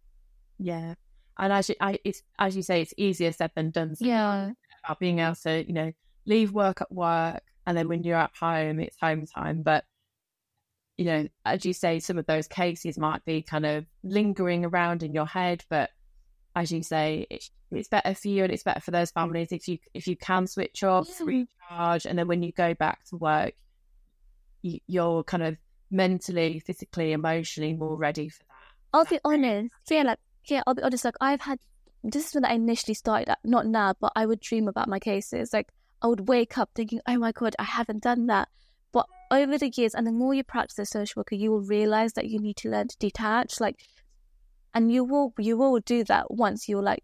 Yeah, 0.59 0.93
and 1.39 1.51
as 1.51 1.69
you, 1.69 1.75
I, 1.81 1.97
it's 2.05 2.21
as 2.37 2.55
you 2.55 2.61
say, 2.61 2.79
it's 2.79 2.93
easier 2.95 3.31
said 3.31 3.49
than 3.55 3.71
done. 3.71 3.95
So 3.95 4.05
Yeah. 4.05 4.51
about 4.85 4.99
being 4.99 5.17
able 5.17 5.33
to, 5.33 5.65
you 5.65 5.73
know, 5.73 5.91
leave 6.27 6.51
work 6.51 6.79
at 6.79 6.91
work, 6.91 7.41
and 7.65 7.75
then 7.75 7.87
when 7.87 8.03
you're 8.03 8.17
at 8.19 8.35
home, 8.39 8.79
it's 8.79 8.95
home 9.01 9.25
time. 9.25 9.63
But 9.63 9.85
you 10.95 11.05
know, 11.05 11.27
as 11.43 11.65
you 11.65 11.73
say, 11.73 11.97
some 11.99 12.19
of 12.19 12.27
those 12.27 12.47
cases 12.47 12.99
might 12.99 13.25
be 13.25 13.41
kind 13.41 13.65
of 13.65 13.87
lingering 14.03 14.63
around 14.63 15.01
in 15.01 15.11
your 15.11 15.25
head. 15.25 15.63
But 15.71 15.89
as 16.55 16.71
you 16.71 16.83
say, 16.83 17.25
it, 17.31 17.49
it's 17.71 17.89
better 17.89 18.13
for 18.13 18.27
you, 18.27 18.43
and 18.43 18.53
it's 18.53 18.61
better 18.61 18.79
for 18.79 18.91
those 18.91 19.09
families 19.09 19.47
if 19.51 19.67
you 19.67 19.79
if 19.95 20.05
you 20.05 20.15
can 20.15 20.45
switch 20.45 20.83
off, 20.83 21.09
Yeah. 21.19 21.25
recharge, 21.25 22.05
and 22.05 22.19
then 22.19 22.27
when 22.27 22.43
you 22.43 22.51
go 22.51 22.75
back 22.75 23.05
to 23.05 23.15
work, 23.15 23.55
you, 24.61 24.77
you're 24.85 25.23
kind 25.23 25.41
of 25.41 25.57
mentally, 25.93 26.59
physically, 26.59 27.11
emotionally 27.13 27.73
more 27.73 27.95
ready 27.97 28.29
for 28.29 28.43
that. 28.43 28.53
I'll 28.93 29.05
be 29.05 29.19
honest. 29.23 29.73
So 29.83 29.95
yeah, 29.95 30.03
like 30.03 30.19
yeah, 30.45 30.61
I'll 30.67 30.75
be 30.75 30.83
honest. 30.83 31.05
Like 31.05 31.15
I've 31.21 31.41
had 31.41 31.59
this 32.03 32.27
is 32.27 32.35
when 32.35 32.45
I 32.45 32.53
initially 32.53 32.93
started. 32.93 33.33
Not 33.43 33.67
now, 33.67 33.93
but 33.99 34.11
I 34.15 34.25
would 34.25 34.41
dream 34.41 34.67
about 34.67 34.89
my 34.89 34.99
cases. 34.99 35.53
Like 35.53 35.69
I 36.01 36.07
would 36.07 36.27
wake 36.27 36.57
up 36.57 36.71
thinking, 36.75 36.99
"Oh 37.07 37.17
my 37.17 37.31
god, 37.31 37.55
I 37.57 37.63
haven't 37.63 38.03
done 38.03 38.27
that." 38.27 38.49
But 38.91 39.07
over 39.31 39.57
the 39.57 39.71
years, 39.75 39.95
and 39.95 40.05
the 40.05 40.11
more 40.11 40.33
you 40.33 40.43
practice 40.43 40.79
as 40.79 40.89
a 40.89 40.91
social 40.91 41.21
worker, 41.21 41.35
you 41.35 41.51
will 41.51 41.61
realize 41.61 42.13
that 42.13 42.27
you 42.27 42.39
need 42.39 42.57
to 42.57 42.69
learn 42.69 42.89
to 42.89 42.97
detach. 42.97 43.59
Like, 43.59 43.79
and 44.73 44.91
you 44.91 45.03
will 45.03 45.33
you 45.37 45.57
will 45.57 45.79
do 45.79 46.03
that 46.05 46.31
once 46.31 46.67
you're 46.67 46.83
like 46.83 47.03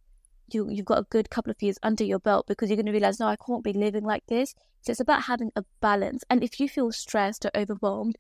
you 0.54 0.70
you've 0.70 0.86
got 0.86 1.00
a 1.00 1.08
good 1.10 1.30
couple 1.30 1.52
of 1.52 1.62
years 1.62 1.78
under 1.84 2.04
your 2.04 2.20
belt 2.20 2.46
because 2.48 2.70
you're 2.70 2.78
going 2.78 2.86
to 2.86 2.92
realize, 2.92 3.20
no, 3.20 3.28
I 3.28 3.36
can't 3.36 3.64
be 3.64 3.74
living 3.74 4.04
like 4.04 4.26
this. 4.28 4.54
So 4.82 4.92
it's 4.92 5.00
about 5.00 5.24
having 5.24 5.52
a 5.56 5.64
balance. 5.82 6.24
And 6.30 6.44
if 6.44 6.60
you 6.60 6.70
feel 6.70 6.92
stressed 6.92 7.46
or 7.46 7.52
overwhelmed, 7.56 8.18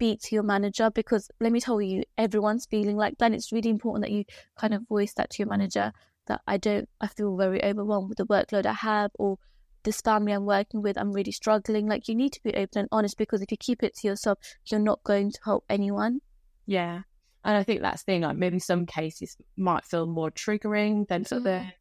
speak 0.00 0.20
to 0.22 0.34
your 0.34 0.42
manager 0.42 0.90
because 0.90 1.30
let 1.40 1.52
me 1.52 1.60
tell 1.60 1.78
you, 1.80 2.02
everyone's 2.16 2.64
feeling 2.64 2.96
like 2.96 3.18
that. 3.18 3.32
It's 3.32 3.52
really 3.52 3.68
important 3.68 4.04
that 4.04 4.10
you 4.12 4.24
kind 4.58 4.72
of 4.72 4.88
voice 4.88 5.12
that 5.14 5.28
to 5.30 5.36
your 5.40 5.48
manager 5.48 5.92
that 6.26 6.40
I 6.46 6.56
don't, 6.56 6.88
I 7.02 7.06
feel 7.06 7.36
very 7.36 7.62
overwhelmed 7.62 8.08
with 8.08 8.16
the 8.16 8.24
workload 8.24 8.64
I 8.64 8.72
have 8.72 9.10
or 9.18 9.36
this 9.82 10.00
family 10.00 10.32
I'm 10.32 10.46
working 10.46 10.80
with, 10.80 10.96
I'm 10.96 11.12
really 11.12 11.32
struggling. 11.32 11.86
Like 11.86 12.08
you 12.08 12.14
need 12.14 12.32
to 12.32 12.42
be 12.42 12.54
open 12.54 12.80
and 12.80 12.88
honest 12.92 13.18
because 13.18 13.42
if 13.42 13.50
you 13.50 13.58
keep 13.58 13.82
it 13.82 13.94
to 13.96 14.08
yourself, 14.08 14.38
you're 14.70 14.80
not 14.80 15.02
going 15.04 15.32
to 15.32 15.38
help 15.44 15.64
anyone. 15.68 16.20
Yeah. 16.64 17.02
And 17.44 17.56
I 17.56 17.62
think 17.62 17.82
that's 17.82 18.02
the 18.02 18.12
thing, 18.12 18.22
like 18.22 18.36
maybe 18.38 18.58
some 18.58 18.86
cases 18.86 19.36
might 19.58 19.84
feel 19.84 20.06
more 20.06 20.30
triggering 20.30 21.08
than 21.08 21.24
Mm. 21.24 21.36
others. 21.36 21.72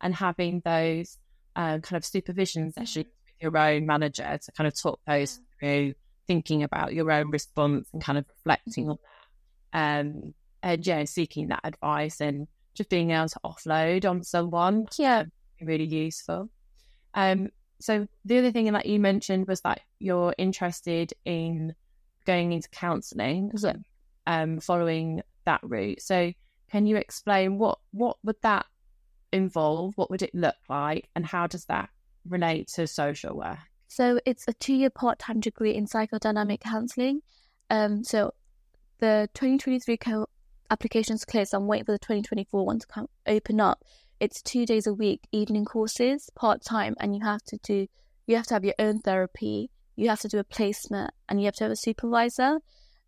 And 0.00 0.14
having 0.14 0.62
those 0.64 1.18
uh, 1.56 1.78
kind 1.78 1.96
of 1.96 2.04
supervision 2.04 2.72
sessions 2.72 3.06
with 3.06 3.34
your 3.40 3.56
own 3.56 3.86
manager 3.86 4.38
to 4.40 4.52
kind 4.52 4.68
of 4.68 4.80
talk 4.80 5.00
those 5.06 5.40
through, 5.58 5.94
thinking 6.26 6.62
about 6.62 6.94
your 6.94 7.10
own 7.10 7.30
response 7.30 7.88
and 7.92 8.02
kind 8.02 8.18
of 8.18 8.24
reflecting 8.28 8.88
on 8.88 8.98
that. 9.72 10.00
Um, 10.00 10.34
and 10.62 10.86
yeah, 10.86 11.04
seeking 11.04 11.48
that 11.48 11.60
advice 11.64 12.20
and 12.20 12.46
just 12.74 12.90
being 12.90 13.10
able 13.10 13.28
to 13.28 13.40
offload 13.44 14.08
on 14.08 14.22
someone 14.22 14.86
Yeah. 14.98 15.24
really 15.60 15.84
useful. 15.84 16.48
Um, 17.14 17.50
so 17.80 18.06
the 18.24 18.38
other 18.38 18.50
thing 18.50 18.72
that 18.72 18.86
you 18.86 18.98
mentioned 18.98 19.46
was 19.46 19.60
that 19.60 19.80
you're 19.98 20.34
interested 20.38 21.12
in 21.24 21.74
going 22.24 22.52
into 22.52 22.68
counselling, 22.70 23.52
Yeah. 23.56 23.74
um, 24.26 24.60
following 24.60 25.22
that 25.44 25.60
route. 25.62 26.00
So 26.00 26.32
can 26.70 26.86
you 26.86 26.96
explain 26.96 27.58
what 27.58 27.78
what 27.90 28.16
would 28.24 28.40
that 28.42 28.66
involve? 29.32 29.96
What 29.96 30.10
would 30.10 30.22
it 30.22 30.34
look 30.34 30.56
like, 30.68 31.08
and 31.14 31.26
how 31.26 31.46
does 31.46 31.66
that 31.66 31.90
relate 32.26 32.68
to 32.68 32.86
social 32.86 33.36
work? 33.36 33.58
So 33.88 34.18
it's 34.24 34.46
a 34.48 34.52
two-year 34.52 34.90
part-time 34.90 35.40
degree 35.40 35.74
in 35.74 35.86
psychodynamic 35.86 36.60
counselling. 36.60 37.20
Um, 37.70 38.04
so 38.04 38.32
the 38.98 39.28
2023 39.34 39.96
co- 39.96 40.26
applications 40.70 41.24
clear, 41.24 41.44
so 41.44 41.58
I'm 41.58 41.66
waiting 41.66 41.84
for 41.84 41.92
the 41.92 41.98
2024 41.98 42.64
one 42.64 42.78
to 42.78 42.86
come 42.86 43.08
open 43.26 43.60
up. 43.60 43.84
It's 44.20 44.42
two 44.42 44.64
days 44.66 44.86
a 44.86 44.94
week, 44.94 45.22
evening 45.32 45.64
courses, 45.64 46.30
part-time, 46.34 46.94
and 47.00 47.14
you 47.14 47.22
have 47.24 47.42
to 47.44 47.58
do, 47.62 47.86
you 48.26 48.36
have 48.36 48.46
to 48.46 48.54
have 48.54 48.64
your 48.64 48.74
own 48.78 49.00
therapy, 49.00 49.70
you 49.96 50.08
have 50.08 50.20
to 50.20 50.28
do 50.28 50.38
a 50.38 50.44
placement, 50.44 51.12
and 51.28 51.40
you 51.40 51.46
have 51.46 51.54
to 51.56 51.64
have 51.64 51.72
a 51.72 51.76
supervisor. 51.76 52.58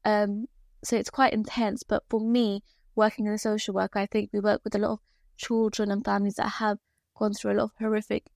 Um, 0.04 0.46
so 0.84 0.96
it's 0.96 1.10
quite 1.10 1.32
intense. 1.32 1.82
But 1.82 2.04
for 2.08 2.20
me, 2.20 2.62
working 2.94 3.26
as 3.28 3.34
a 3.34 3.38
social 3.38 3.74
worker, 3.74 3.98
I 3.98 4.06
think 4.06 4.30
we 4.32 4.40
work 4.40 4.60
with 4.64 4.74
a 4.74 4.78
lot 4.78 4.92
of 4.92 4.98
children 5.36 5.90
and 5.90 6.04
families 6.04 6.34
that 6.34 6.48
have 6.48 6.78
gone 7.16 7.34
through 7.34 7.52
a 7.52 7.54
lot 7.54 7.64
of 7.64 7.72
horrific 7.78 8.26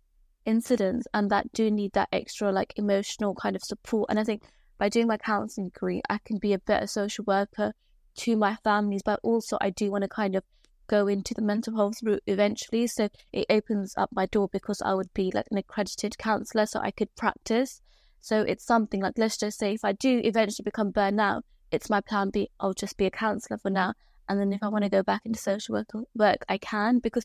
incidents 0.44 1.06
and 1.12 1.30
that 1.30 1.52
do 1.52 1.70
need 1.70 1.92
that 1.92 2.08
extra 2.12 2.50
like 2.52 2.72
emotional 2.76 3.34
kind 3.34 3.56
of 3.56 3.62
support. 3.62 4.10
And 4.10 4.18
I 4.18 4.24
think 4.24 4.42
by 4.78 4.88
doing 4.88 5.06
my 5.06 5.18
counseling 5.18 5.68
degree, 5.68 6.02
I 6.08 6.18
can 6.24 6.38
be 6.38 6.52
a 6.52 6.58
better 6.58 6.86
social 6.86 7.24
worker 7.26 7.74
to 8.16 8.36
my 8.36 8.56
families, 8.64 9.02
but 9.04 9.20
also 9.22 9.58
I 9.60 9.70
do 9.70 9.90
want 9.90 10.02
to 10.02 10.08
kind 10.08 10.34
of 10.34 10.44
go 10.86 11.06
into 11.06 11.34
the 11.34 11.42
mental 11.42 11.76
health 11.76 12.02
route 12.02 12.22
eventually. 12.26 12.86
So 12.86 13.08
it 13.32 13.46
opens 13.48 13.94
up 13.96 14.10
my 14.12 14.26
door 14.26 14.48
because 14.52 14.82
I 14.82 14.94
would 14.94 15.12
be 15.14 15.30
like 15.32 15.46
an 15.50 15.58
accredited 15.58 16.18
counselor, 16.18 16.66
so 16.66 16.80
I 16.80 16.90
could 16.90 17.14
practice. 17.14 17.80
So 18.20 18.40
it's 18.40 18.64
something 18.64 19.00
like 19.00 19.14
let's 19.16 19.36
just 19.36 19.58
say 19.58 19.74
if 19.74 19.84
I 19.84 19.92
do 19.92 20.20
eventually 20.24 20.64
become 20.64 20.92
burnout, 20.92 21.42
it's 21.70 21.88
my 21.88 22.00
plan 22.00 22.30
B. 22.30 22.50
I'll 22.58 22.74
just 22.74 22.96
be 22.96 23.06
a 23.06 23.10
counselor 23.10 23.58
for 23.58 23.70
now, 23.70 23.94
and 24.28 24.40
then 24.40 24.52
if 24.52 24.62
I 24.62 24.68
want 24.68 24.84
to 24.84 24.90
go 24.90 25.02
back 25.02 25.22
into 25.24 25.38
social 25.38 25.74
work, 25.74 25.88
work 26.14 26.44
I 26.48 26.58
can 26.58 26.98
because 26.98 27.24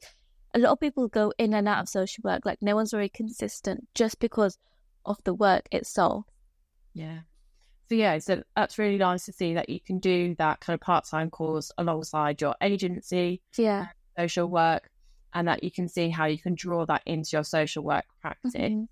a 0.55 0.59
lot 0.59 0.71
of 0.71 0.79
people 0.79 1.07
go 1.09 1.33
in 1.37 1.53
and 1.53 1.67
out 1.67 1.81
of 1.83 1.89
social 1.89 2.21
work. 2.23 2.45
Like 2.45 2.59
no 2.61 2.75
one's 2.75 2.91
very 2.91 3.09
consistent 3.09 3.87
just 3.93 4.19
because 4.19 4.57
of 5.05 5.17
the 5.25 5.33
work 5.33 5.67
itself. 5.71 6.25
Yeah. 6.93 7.19
So 7.89 7.95
yeah, 7.95 8.17
so 8.17 8.41
that's 8.55 8.79
really 8.79 8.97
nice 8.97 9.25
to 9.25 9.33
see 9.33 9.53
that 9.53 9.69
you 9.69 9.79
can 9.79 9.99
do 9.99 10.33
that 10.39 10.61
kind 10.61 10.73
of 10.73 10.81
part-time 10.81 11.29
course 11.29 11.71
alongside 11.77 12.41
your 12.41 12.55
agency, 12.61 13.41
Yeah. 13.57 13.87
social 14.17 14.47
work, 14.47 14.89
and 15.33 15.47
that 15.47 15.63
you 15.63 15.69
can 15.69 15.87
see 15.87 16.09
how 16.09 16.25
you 16.25 16.39
can 16.39 16.55
draw 16.55 16.85
that 16.85 17.03
into 17.05 17.31
your 17.33 17.43
social 17.43 17.83
work 17.83 18.05
practice. 18.21 18.55
Mhm. 18.55 18.87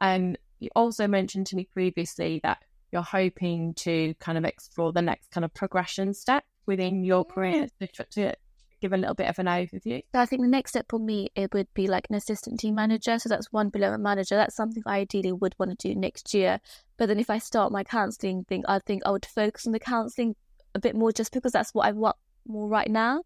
And 0.00 0.38
you 0.58 0.70
also 0.74 1.06
mentioned 1.06 1.46
to 1.48 1.56
me 1.56 1.66
previously 1.72 2.40
that 2.42 2.64
you're 2.90 3.02
hoping 3.02 3.74
to 3.74 4.14
kind 4.14 4.36
of 4.38 4.44
explore 4.44 4.92
the 4.92 5.02
next 5.02 5.30
kind 5.30 5.44
of 5.44 5.54
progression 5.54 6.12
step 6.14 6.44
within 6.66 7.04
your 7.04 7.24
career. 7.24 7.68
So 7.78 7.86
to, 7.86 8.04
to 8.12 8.34
give 8.82 8.92
a 8.92 8.96
little 8.98 9.14
bit 9.14 9.28
of 9.28 9.38
an 9.38 9.46
overview. 9.46 10.02
So 10.12 10.20
I 10.20 10.26
think 10.26 10.42
the 10.42 10.48
next 10.48 10.72
step 10.72 10.86
for 10.90 10.98
me 10.98 11.30
it 11.34 11.54
would 11.54 11.72
be 11.72 11.86
like 11.86 12.06
an 12.10 12.16
assistant 12.16 12.60
team 12.60 12.74
manager. 12.74 13.18
So 13.18 13.28
that's 13.28 13.52
one 13.52 13.70
below 13.70 13.92
a 13.92 13.98
manager. 13.98 14.36
That's 14.36 14.56
something 14.56 14.82
I 14.84 14.98
ideally 14.98 15.32
would 15.32 15.54
want 15.58 15.78
to 15.78 15.88
do 15.88 15.94
next 15.98 16.34
year. 16.34 16.60
But 16.98 17.06
then 17.06 17.18
if 17.18 17.30
I 17.30 17.38
start 17.38 17.72
my 17.72 17.84
counselling 17.84 18.44
thing, 18.44 18.64
I 18.68 18.78
think 18.80 19.02
I 19.06 19.10
would 19.10 19.24
focus 19.24 19.66
on 19.66 19.72
the 19.72 19.80
counselling 19.80 20.36
a 20.74 20.80
bit 20.80 20.94
more 20.94 21.12
just 21.12 21.32
because 21.32 21.52
that's 21.52 21.72
what 21.72 21.86
I 21.86 21.92
want 21.92 22.16
more 22.46 22.68
right 22.68 22.90
now. 22.90 23.22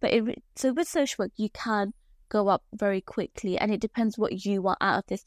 But 0.00 0.12
it, 0.12 0.42
so 0.56 0.72
with 0.72 0.88
social 0.88 1.24
work, 1.24 1.32
you 1.36 1.50
can 1.50 1.92
go 2.28 2.48
up 2.48 2.62
very 2.72 3.00
quickly 3.00 3.58
and 3.58 3.70
it 3.70 3.80
depends 3.80 4.16
what 4.16 4.44
you 4.46 4.62
want 4.62 4.78
out 4.80 4.98
of 4.98 5.06
this. 5.06 5.24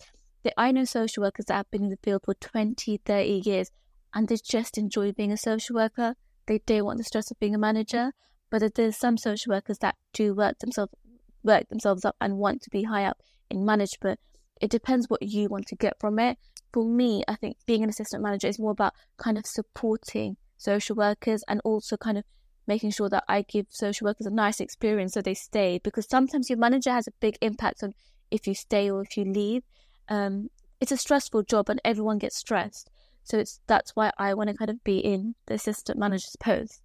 I 0.58 0.72
know 0.72 0.86
social 0.86 1.24
workers 1.24 1.46
that 1.46 1.56
have 1.56 1.72
been 1.72 1.84
in 1.84 1.90
the 1.90 2.00
field 2.04 2.24
for 2.26 2.34
20, 2.34 2.98
30 3.06 3.42
years 3.46 3.72
and 4.14 4.28
they 4.28 4.38
just 4.38 4.78
enjoy 4.78 5.12
being 5.12 5.32
a 5.32 5.38
social 5.38 5.76
worker. 5.76 6.16
They 6.48 6.60
don't 6.66 6.86
want 6.86 6.98
the 6.98 7.04
stress 7.04 7.32
of 7.32 7.40
being 7.40 7.56
a 7.56 7.60
manager. 7.60 8.12
But 8.54 8.76
there's 8.76 8.98
some 8.98 9.18
social 9.18 9.52
workers 9.52 9.80
that 9.80 9.96
do 10.14 10.36
work 10.36 10.60
themselves 10.60 10.94
work 11.42 11.70
themselves 11.70 12.06
up 12.06 12.16
and 12.22 12.38
want 12.38 12.62
to 12.62 12.70
be 12.70 12.84
high 12.84 13.04
up 13.04 13.18
in 13.50 13.66
management. 13.66 14.20
It 14.62 14.70
depends 14.70 15.10
what 15.10 15.24
you 15.24 15.50
want 15.50 15.66
to 15.70 15.76
get 15.76 16.00
from 16.00 16.20
it. 16.20 16.38
For 16.72 16.86
me, 16.86 17.24
I 17.28 17.36
think 17.36 17.58
being 17.66 17.82
an 17.82 17.90
assistant 17.90 18.22
manager 18.22 18.46
is 18.46 18.60
more 18.60 18.70
about 18.70 18.94
kind 19.18 19.40
of 19.40 19.48
supporting 19.48 20.38
social 20.56 20.96
workers 20.96 21.44
and 21.48 21.62
also 21.64 21.98
kind 21.98 22.16
of 22.16 22.26
making 22.68 22.92
sure 22.92 23.10
that 23.10 23.24
I 23.28 23.42
give 23.42 23.66
social 23.72 24.06
workers 24.06 24.28
a 24.28 24.30
nice 24.30 24.60
experience 24.60 25.14
so 25.14 25.24
they 25.24 25.34
stay 25.34 25.80
because 25.84 26.08
sometimes 26.08 26.48
your 26.48 26.60
manager 26.60 26.92
has 26.92 27.08
a 27.08 27.20
big 27.20 27.40
impact 27.42 27.82
on 27.82 27.96
if 28.30 28.46
you 28.46 28.54
stay 28.54 28.88
or 28.88 29.02
if 29.02 29.18
you 29.18 29.26
leave. 29.26 29.64
Um, 30.10 30.52
it's 30.80 30.92
a 30.92 30.98
stressful 30.98 31.42
job 31.42 31.72
and 31.72 31.82
everyone 31.84 32.20
gets 32.20 32.38
stressed. 32.38 32.92
So 33.24 33.40
it's 33.40 33.62
that's 33.66 33.96
why 33.96 34.12
I 34.20 34.36
want 34.36 34.52
to 34.52 34.56
kind 34.56 34.70
of 34.70 34.84
be 34.84 35.00
in 35.00 35.34
the 35.48 35.56
assistant 35.56 35.98
manager's 35.98 36.36
post. 36.40 36.83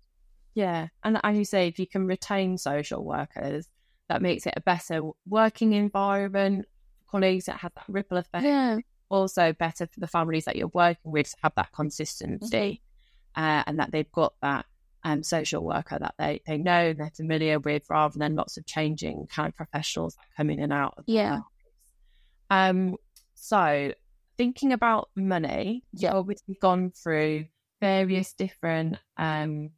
Yeah. 0.59 0.89
And 1.05 1.21
as 1.23 1.37
you 1.39 1.45
say, 1.45 1.69
if 1.69 1.79
you 1.79 1.87
can 1.87 2.07
retain 2.07 2.59
social 2.59 3.05
workers, 3.05 3.69
that 4.09 4.23
makes 4.23 4.45
it 4.47 4.55
a 4.57 4.61
better 4.61 5.01
working 5.29 5.73
environment, 5.75 6.67
colleagues 7.11 7.45
that 7.47 7.59
have 7.61 7.73
that 7.77 7.85
ripple 7.89 8.19
effect. 8.19 8.45
Yeah. 8.45 8.79
also 9.11 9.53
better 9.53 9.87
for 9.87 10.01
the 10.01 10.07
families 10.07 10.45
that 10.47 10.57
you're 10.57 10.71
working 10.75 11.13
with 11.13 11.31
to 11.31 11.37
have 11.43 11.55
that 11.57 11.71
consistency 11.73 12.83
Mm-hmm. 13.37 13.43
uh, 13.45 13.63
and 13.67 13.79
that 13.79 13.91
they've 13.93 14.11
got 14.13 14.35
that 14.43 14.67
um, 15.05 15.23
social 15.23 15.63
worker 15.65 15.97
that 15.99 16.15
they, 16.19 16.43
they 16.47 16.59
know 16.59 16.93
they're 16.93 17.13
familiar 17.17 17.59
with 17.61 17.85
rather 17.89 18.19
than 18.19 18.35
lots 18.35 18.57
of 18.59 18.67
changing 18.67 19.27
kind 19.35 19.49
of 19.49 19.55
professionals 19.55 20.15
that 20.17 20.27
come 20.37 20.51
in 20.51 20.59
and 20.61 20.73
out 20.73 20.95
of 20.99 21.05
Yeah. 21.07 21.41
Um, 22.51 22.97
so 23.35 23.93
thinking 24.37 24.73
about 24.73 25.09
money, 25.15 25.85
Yeah. 25.93 26.13
obviously 26.15 26.57
gone 26.61 26.91
through 26.91 27.47
various 27.81 28.33
different 28.35 28.99
um, 29.17 29.71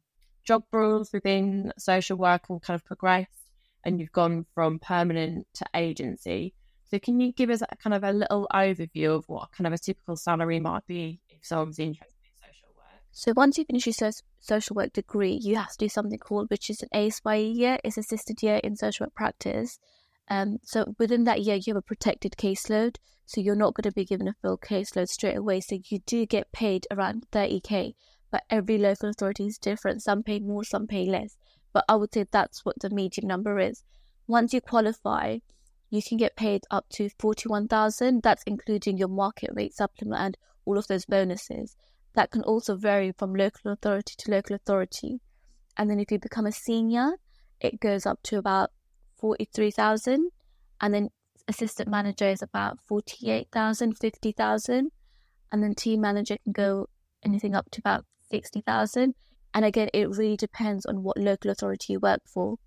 job 0.43 0.63
roles 0.71 1.11
within 1.13 1.71
social 1.77 2.17
work 2.17 2.49
and 2.49 2.61
kind 2.61 2.75
of 2.75 2.85
progressed, 2.85 3.47
and 3.83 3.99
you've 3.99 4.11
gone 4.11 4.45
from 4.53 4.79
permanent 4.79 5.47
to 5.55 5.65
agency. 5.75 6.53
So 6.89 6.99
can 6.99 7.19
you 7.19 7.31
give 7.31 7.49
us 7.49 7.61
a 7.61 7.75
kind 7.77 7.93
of 7.93 8.03
a 8.03 8.11
little 8.11 8.47
overview 8.53 9.15
of 9.15 9.23
what 9.29 9.51
kind 9.53 9.65
of 9.65 9.71
a 9.73 9.77
typical 9.77 10.17
salary 10.17 10.59
might 10.59 10.85
be 10.87 11.21
if 11.29 11.45
someone's 11.45 11.79
interested 11.79 12.13
in 12.25 12.47
social 12.49 12.69
work? 12.75 13.01
So 13.11 13.33
once 13.33 13.57
you 13.57 13.63
finish 13.63 13.87
your 13.87 14.11
social 14.39 14.75
work 14.75 14.91
degree, 14.91 15.39
you 15.41 15.55
have 15.55 15.71
to 15.71 15.77
do 15.77 15.89
something 15.89 16.19
called, 16.19 16.49
which 16.49 16.69
is 16.69 16.81
an 16.81 16.89
ASYE 16.93 17.55
year, 17.55 17.77
it's 17.83 17.97
assisted 17.97 18.43
year 18.43 18.59
in 18.63 18.75
social 18.75 19.05
work 19.05 19.15
practice. 19.15 19.79
Um, 20.29 20.59
so 20.63 20.93
within 20.97 21.23
that 21.25 21.41
year, 21.41 21.55
you 21.55 21.73
have 21.73 21.77
a 21.77 21.81
protected 21.81 22.33
caseload. 22.37 22.97
So 23.25 23.39
you're 23.39 23.55
not 23.55 23.73
going 23.75 23.89
to 23.89 23.93
be 23.93 24.03
given 24.03 24.27
a 24.27 24.35
full 24.41 24.57
caseload 24.57 25.07
straight 25.07 25.37
away. 25.37 25.61
So 25.61 25.79
you 25.87 25.99
do 25.99 26.25
get 26.25 26.51
paid 26.51 26.87
around 26.91 27.25
30k, 27.31 27.93
but 28.31 28.43
every 28.49 28.77
local 28.77 29.09
authority 29.09 29.47
is 29.47 29.57
different. 29.57 30.01
Some 30.01 30.23
pay 30.23 30.39
more, 30.39 30.63
some 30.63 30.87
pay 30.87 31.05
less. 31.05 31.37
But 31.73 31.85
I 31.87 31.95
would 31.95 32.13
say 32.13 32.25
that's 32.29 32.65
what 32.65 32.79
the 32.79 32.89
median 32.89 33.27
number 33.27 33.59
is. 33.59 33.83
Once 34.27 34.53
you 34.53 34.61
qualify, 34.61 35.39
you 35.89 36.01
can 36.01 36.17
get 36.17 36.35
paid 36.35 36.63
up 36.71 36.87
to 36.93 37.09
41,000. 37.19 38.21
That's 38.23 38.43
including 38.43 38.97
your 38.97 39.09
market 39.09 39.51
rate 39.53 39.75
supplement 39.75 40.21
and 40.21 40.37
all 40.65 40.77
of 40.77 40.87
those 40.87 41.05
bonuses 41.05 41.75
that 42.13 42.31
can 42.31 42.43
also 42.43 42.75
vary 42.75 43.13
from 43.17 43.33
local 43.33 43.71
authority 43.71 44.15
to 44.17 44.31
local 44.31 44.55
authority. 44.55 45.19
And 45.77 45.89
then 45.89 45.99
if 45.99 46.11
you 46.11 46.19
become 46.19 46.45
a 46.45 46.51
senior, 46.51 47.13
it 47.59 47.79
goes 47.79 48.05
up 48.05 48.19
to 48.23 48.37
about 48.37 48.71
43,000. 49.19 50.29
And 50.81 50.93
then 50.93 51.09
assistant 51.47 51.89
manager 51.89 52.27
is 52.27 52.41
about 52.41 52.79
48,000, 52.87 53.97
50,000. 53.97 54.91
And 55.51 55.63
then 55.63 55.75
team 55.75 56.01
manager 56.01 56.37
can 56.43 56.53
go 56.53 56.87
anything 57.23 57.55
up 57.55 57.69
to 57.71 57.79
about 57.79 58.05
60,000. 58.31 59.13
And 59.53 59.65
again, 59.65 59.89
it 59.93 60.09
really 60.09 60.37
depends 60.37 60.85
on 60.85 61.03
what 61.03 61.17
local 61.17 61.51
authority 61.51 61.93
you 61.93 61.99
work 61.99 62.21
for. 62.25 62.57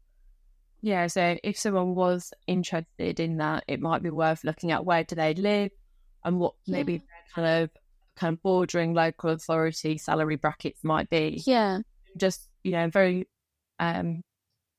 Yeah, 0.83 1.07
so 1.07 1.39
if 1.43 1.59
someone 1.59 1.95
was 1.95 2.33
interested 2.47 3.19
in 3.19 3.39
that, 3.39 3.65
it 3.67 3.81
might 3.81 4.03
be 4.03 4.11
worth 4.11 4.45
looking 4.45 4.71
at 4.71 4.85
where 4.85 5.03
do 5.03 5.15
they 5.15 5.33
live 5.33 5.71
and 6.25 6.39
what 6.39 6.55
maybe 6.67 6.95
Yeah. 6.95 6.99
their 6.99 7.07
kind 7.35 7.65
of 7.65 7.71
kind 8.17 8.35
of 8.35 8.43
bordering 8.43 8.95
local 8.95 9.31
authority 9.31 9.99
salary 9.99 10.37
brackets 10.37 10.85
might 10.85 11.09
be. 11.11 11.43
Yeah. 11.47 11.81
Just 12.17 12.49
you 12.63 12.73
know, 12.73 12.89
very 12.89 13.27
um, 13.81 14.23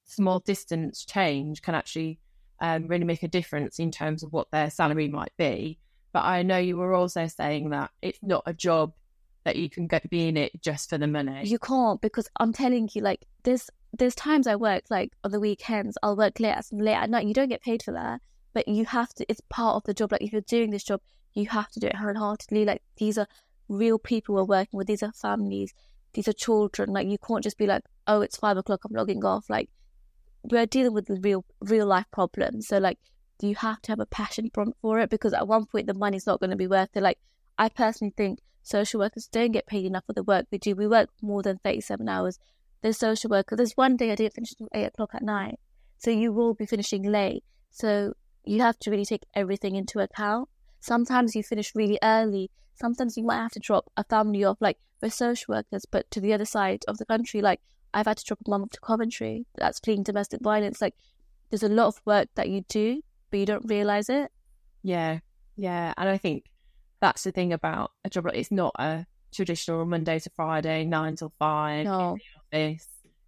small 0.05 0.39
distance 0.39 1.05
change 1.05 1.61
can 1.61 1.75
actually 1.75 2.19
um, 2.61 2.88
really 2.88 3.03
make 3.03 3.23
a 3.23 3.27
difference 3.27 3.79
in 3.79 3.91
terms 3.91 4.23
of 4.23 4.31
what 4.31 4.49
their 4.51 4.69
salary 4.69 5.07
might 5.07 5.33
be. 5.38 5.79
But 6.13 6.23
I 6.23 6.43
know 6.43 6.57
you 6.57 6.77
were 6.77 6.93
also 6.93 7.27
saying 7.27 7.71
that 7.71 7.91
it's 8.01 8.19
not 8.21 8.43
a 8.45 8.53
job 8.53 8.93
that 9.45 9.55
you 9.55 9.69
can 9.69 9.87
go 9.87 9.99
be 10.09 10.27
in 10.27 10.35
it 10.35 10.61
just 10.61 10.89
for 10.89 10.97
the 10.97 11.07
money. 11.07 11.45
You 11.45 11.59
can't 11.59 12.01
because 12.01 12.27
I'm 12.39 12.51
telling 12.51 12.89
you, 12.93 13.01
like 13.01 13.25
there's 13.43 13.69
there's 13.97 14.15
times 14.15 14.47
I 14.47 14.55
work 14.55 14.83
like 14.89 15.13
on 15.23 15.31
the 15.31 15.39
weekends. 15.39 15.97
I'll 16.03 16.17
work 16.17 16.39
late 16.39 16.51
at 16.51 16.65
late 16.71 16.95
at 16.95 17.09
night. 17.09 17.27
You 17.27 17.33
don't 17.33 17.47
get 17.47 17.61
paid 17.61 17.83
for 17.83 17.93
that, 17.93 18.21
but 18.53 18.67
you 18.67 18.85
have 18.85 19.13
to. 19.13 19.25
It's 19.29 19.41
part 19.49 19.75
of 19.75 19.83
the 19.83 19.93
job. 19.93 20.11
Like 20.11 20.21
if 20.21 20.33
you're 20.33 20.41
doing 20.41 20.71
this 20.71 20.83
job, 20.83 20.99
you 21.33 21.47
have 21.49 21.69
to 21.71 21.79
do 21.79 21.87
it 21.87 21.95
wholeheartedly. 21.95 22.65
Like 22.65 22.81
these 22.97 23.17
are 23.17 23.27
real 23.69 23.99
people 23.99 24.35
we're 24.35 24.43
working 24.43 24.77
with. 24.77 24.87
These 24.87 25.03
are 25.03 25.13
families. 25.13 25.73
These 26.13 26.27
are 26.27 26.33
children. 26.33 26.91
Like 26.91 27.07
you 27.07 27.17
can't 27.17 27.43
just 27.43 27.57
be 27.57 27.67
like, 27.67 27.83
oh, 28.07 28.21
it's 28.21 28.37
five 28.37 28.57
o'clock. 28.57 28.81
I'm 28.83 28.95
logging 28.95 29.23
off. 29.23 29.49
Like 29.49 29.69
we're 30.43 30.65
dealing 30.65 30.93
with 30.93 31.05
the 31.05 31.19
real 31.21 31.45
real 31.61 31.85
life 31.85 32.05
problems. 32.11 32.67
So 32.67 32.79
like 32.79 32.97
you 33.41 33.53
have 33.55 33.81
to 33.83 33.91
have 33.91 33.99
a 33.99 34.05
passion 34.07 34.49
for 34.81 34.99
it 34.99 35.09
because 35.09 35.33
at 35.33 35.47
one 35.47 35.65
point 35.67 35.85
the 35.85 35.93
money's 35.93 36.25
not 36.25 36.39
going 36.39 36.49
to 36.49 36.55
be 36.55 36.67
worth 36.67 36.89
it. 36.95 37.03
Like 37.03 37.19
I 37.59 37.69
personally 37.69 38.13
think 38.17 38.39
social 38.66 38.99
workers 38.99 39.30
don't 39.32 39.51
get 39.51 39.68
paid 39.68 39.86
enough 39.86 40.05
for 40.05 40.13
the 40.13 40.24
work 40.24 40.47
we 40.51 40.57
do. 40.57 40.76
We 40.76 40.88
work 40.88 41.09
more 41.22 41.43
than 41.43 41.59
37 41.59 42.09
hours. 42.09 42.39
There's 42.82 42.97
social 42.97 43.30
workers. 43.30 43.57
There's 43.57 43.78
one 43.78 43.95
day 43.95 44.11
I 44.11 44.16
didn't 44.16 44.34
finish 44.34 44.53
until 44.53 44.70
8 44.74 44.86
o'clock 44.86 45.11
at 45.13 45.22
night. 45.22 45.59
So 45.99 46.09
you 46.09 46.34
will 46.34 46.55
be 46.55 46.66
finishing 46.66 47.03
late. 47.03 47.43
So 47.70 48.13
you 48.43 48.61
have 48.61 48.80
to 48.80 48.89
really 48.89 49.05
take 49.05 49.24
everything 49.36 49.76
into 49.76 49.99
account. 49.99 50.49
Sometimes 50.80 51.36
you 51.36 51.43
finish 51.43 51.74
really 51.76 51.99
early. 52.03 52.49
Sometimes 52.74 53.16
you 53.16 53.24
might 53.24 53.38
have 53.38 53.51
to 53.51 53.59
drop 53.59 53.86
a 53.97 54.03
family 54.03 54.43
off, 54.43 54.57
like 54.59 54.80
we're 54.99 55.09
social 55.09 55.53
workers, 55.53 55.86
but 55.86 56.09
to 56.11 56.20
the 56.20 56.34
other 56.34 56.45
side 56.45 56.84
of 56.88 56.97
the 56.97 57.05
country. 57.05 57.41
Like 57.41 57.61
I've 57.93 58.07
had 58.07 58.18
to 58.18 58.26
drop 58.26 58.39
a 58.45 58.49
mum 58.49 58.63
off 58.63 58.72
to 58.72 58.80
Coventry. 58.82 59.45
That's 59.57 59.80
fleeing 59.80 60.01
domestic 60.01 60.41
violence. 60.41 60.82
Like 60.82 60.95
there's 61.51 61.63
a 61.63 61.70
lot 61.70 61.88
of 61.88 62.01
work 62.03 62.30
that 62.34 62.49
you 62.49 62.66
do, 62.68 63.03
but 63.30 63.39
you 63.39 63.45
don't 63.45 63.70
realize 63.70 64.09
it. 64.09 64.32
Yeah, 64.82 65.20
yeah, 65.55 65.93
and 65.97 66.09
I 66.09 66.18
think 66.18 66.45
that's 67.06 67.24
the 67.24 67.32
thing 67.32 67.53
about 67.53 67.91
a 68.03 68.10
job. 68.10 68.28
It's 68.34 68.51
not 68.51 68.74
a 68.80 69.06
traditional 69.32 69.86
Monday 69.86 70.18
to 70.18 70.30
Friday, 70.36 70.86
nine 70.86 71.16
till 71.16 71.32
five 71.38 71.86
No. 71.86 72.18
office. 72.51 72.88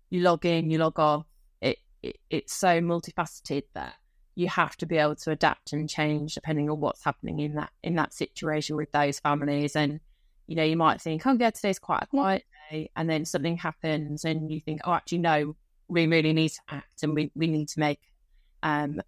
You 0.10 0.22
log 0.22 0.46
in, 0.48 0.72
you 0.72 0.80
log 0.80 1.00
off. 1.00 1.26
It, 1.62 1.78
it 2.02 2.18
it's 2.32 2.54
so 2.54 2.82
multifaceted 2.82 3.64
that 3.76 3.94
you 4.34 4.48
have 4.48 4.76
to 4.78 4.88
be 4.88 4.98
able 4.98 5.16
to 5.18 5.32
adapt 5.32 5.74
and 5.74 5.88
change 5.88 6.34
depending 6.34 6.70
on 6.72 6.80
what's 6.80 7.04
happening 7.04 7.40
in 7.40 7.54
that 7.56 7.70
in 7.84 7.96
that 7.96 8.14
situation 8.14 8.76
with 8.76 8.92
those 8.92 9.20
families. 9.20 9.76
And 9.76 10.00
you 10.48 10.56
know, 10.56 10.64
you 10.64 10.78
might 10.78 11.00
think, 11.00 11.28
oh, 11.28 11.38
yeah, 11.40 11.52
today's 11.52 11.78
quite 11.78 12.02
a 12.04 12.08
quiet 12.08 12.46
day, 12.72 12.90
and 12.96 13.08
then 13.08 13.26
something 13.26 13.58
happens, 13.58 14.26
and 14.26 14.50
you 14.52 14.60
think, 14.62 14.82
oh, 14.86 14.94
actually, 14.94 15.18
no, 15.20 15.56
we 15.88 16.08
really 16.08 16.34
need 16.34 16.50
to 16.50 16.62
act, 16.70 17.04
and 17.04 17.14
we 17.14 17.32
we 17.36 17.46
need 17.46 17.70
to 17.70 17.80
make 17.80 18.00
um 18.64 19.02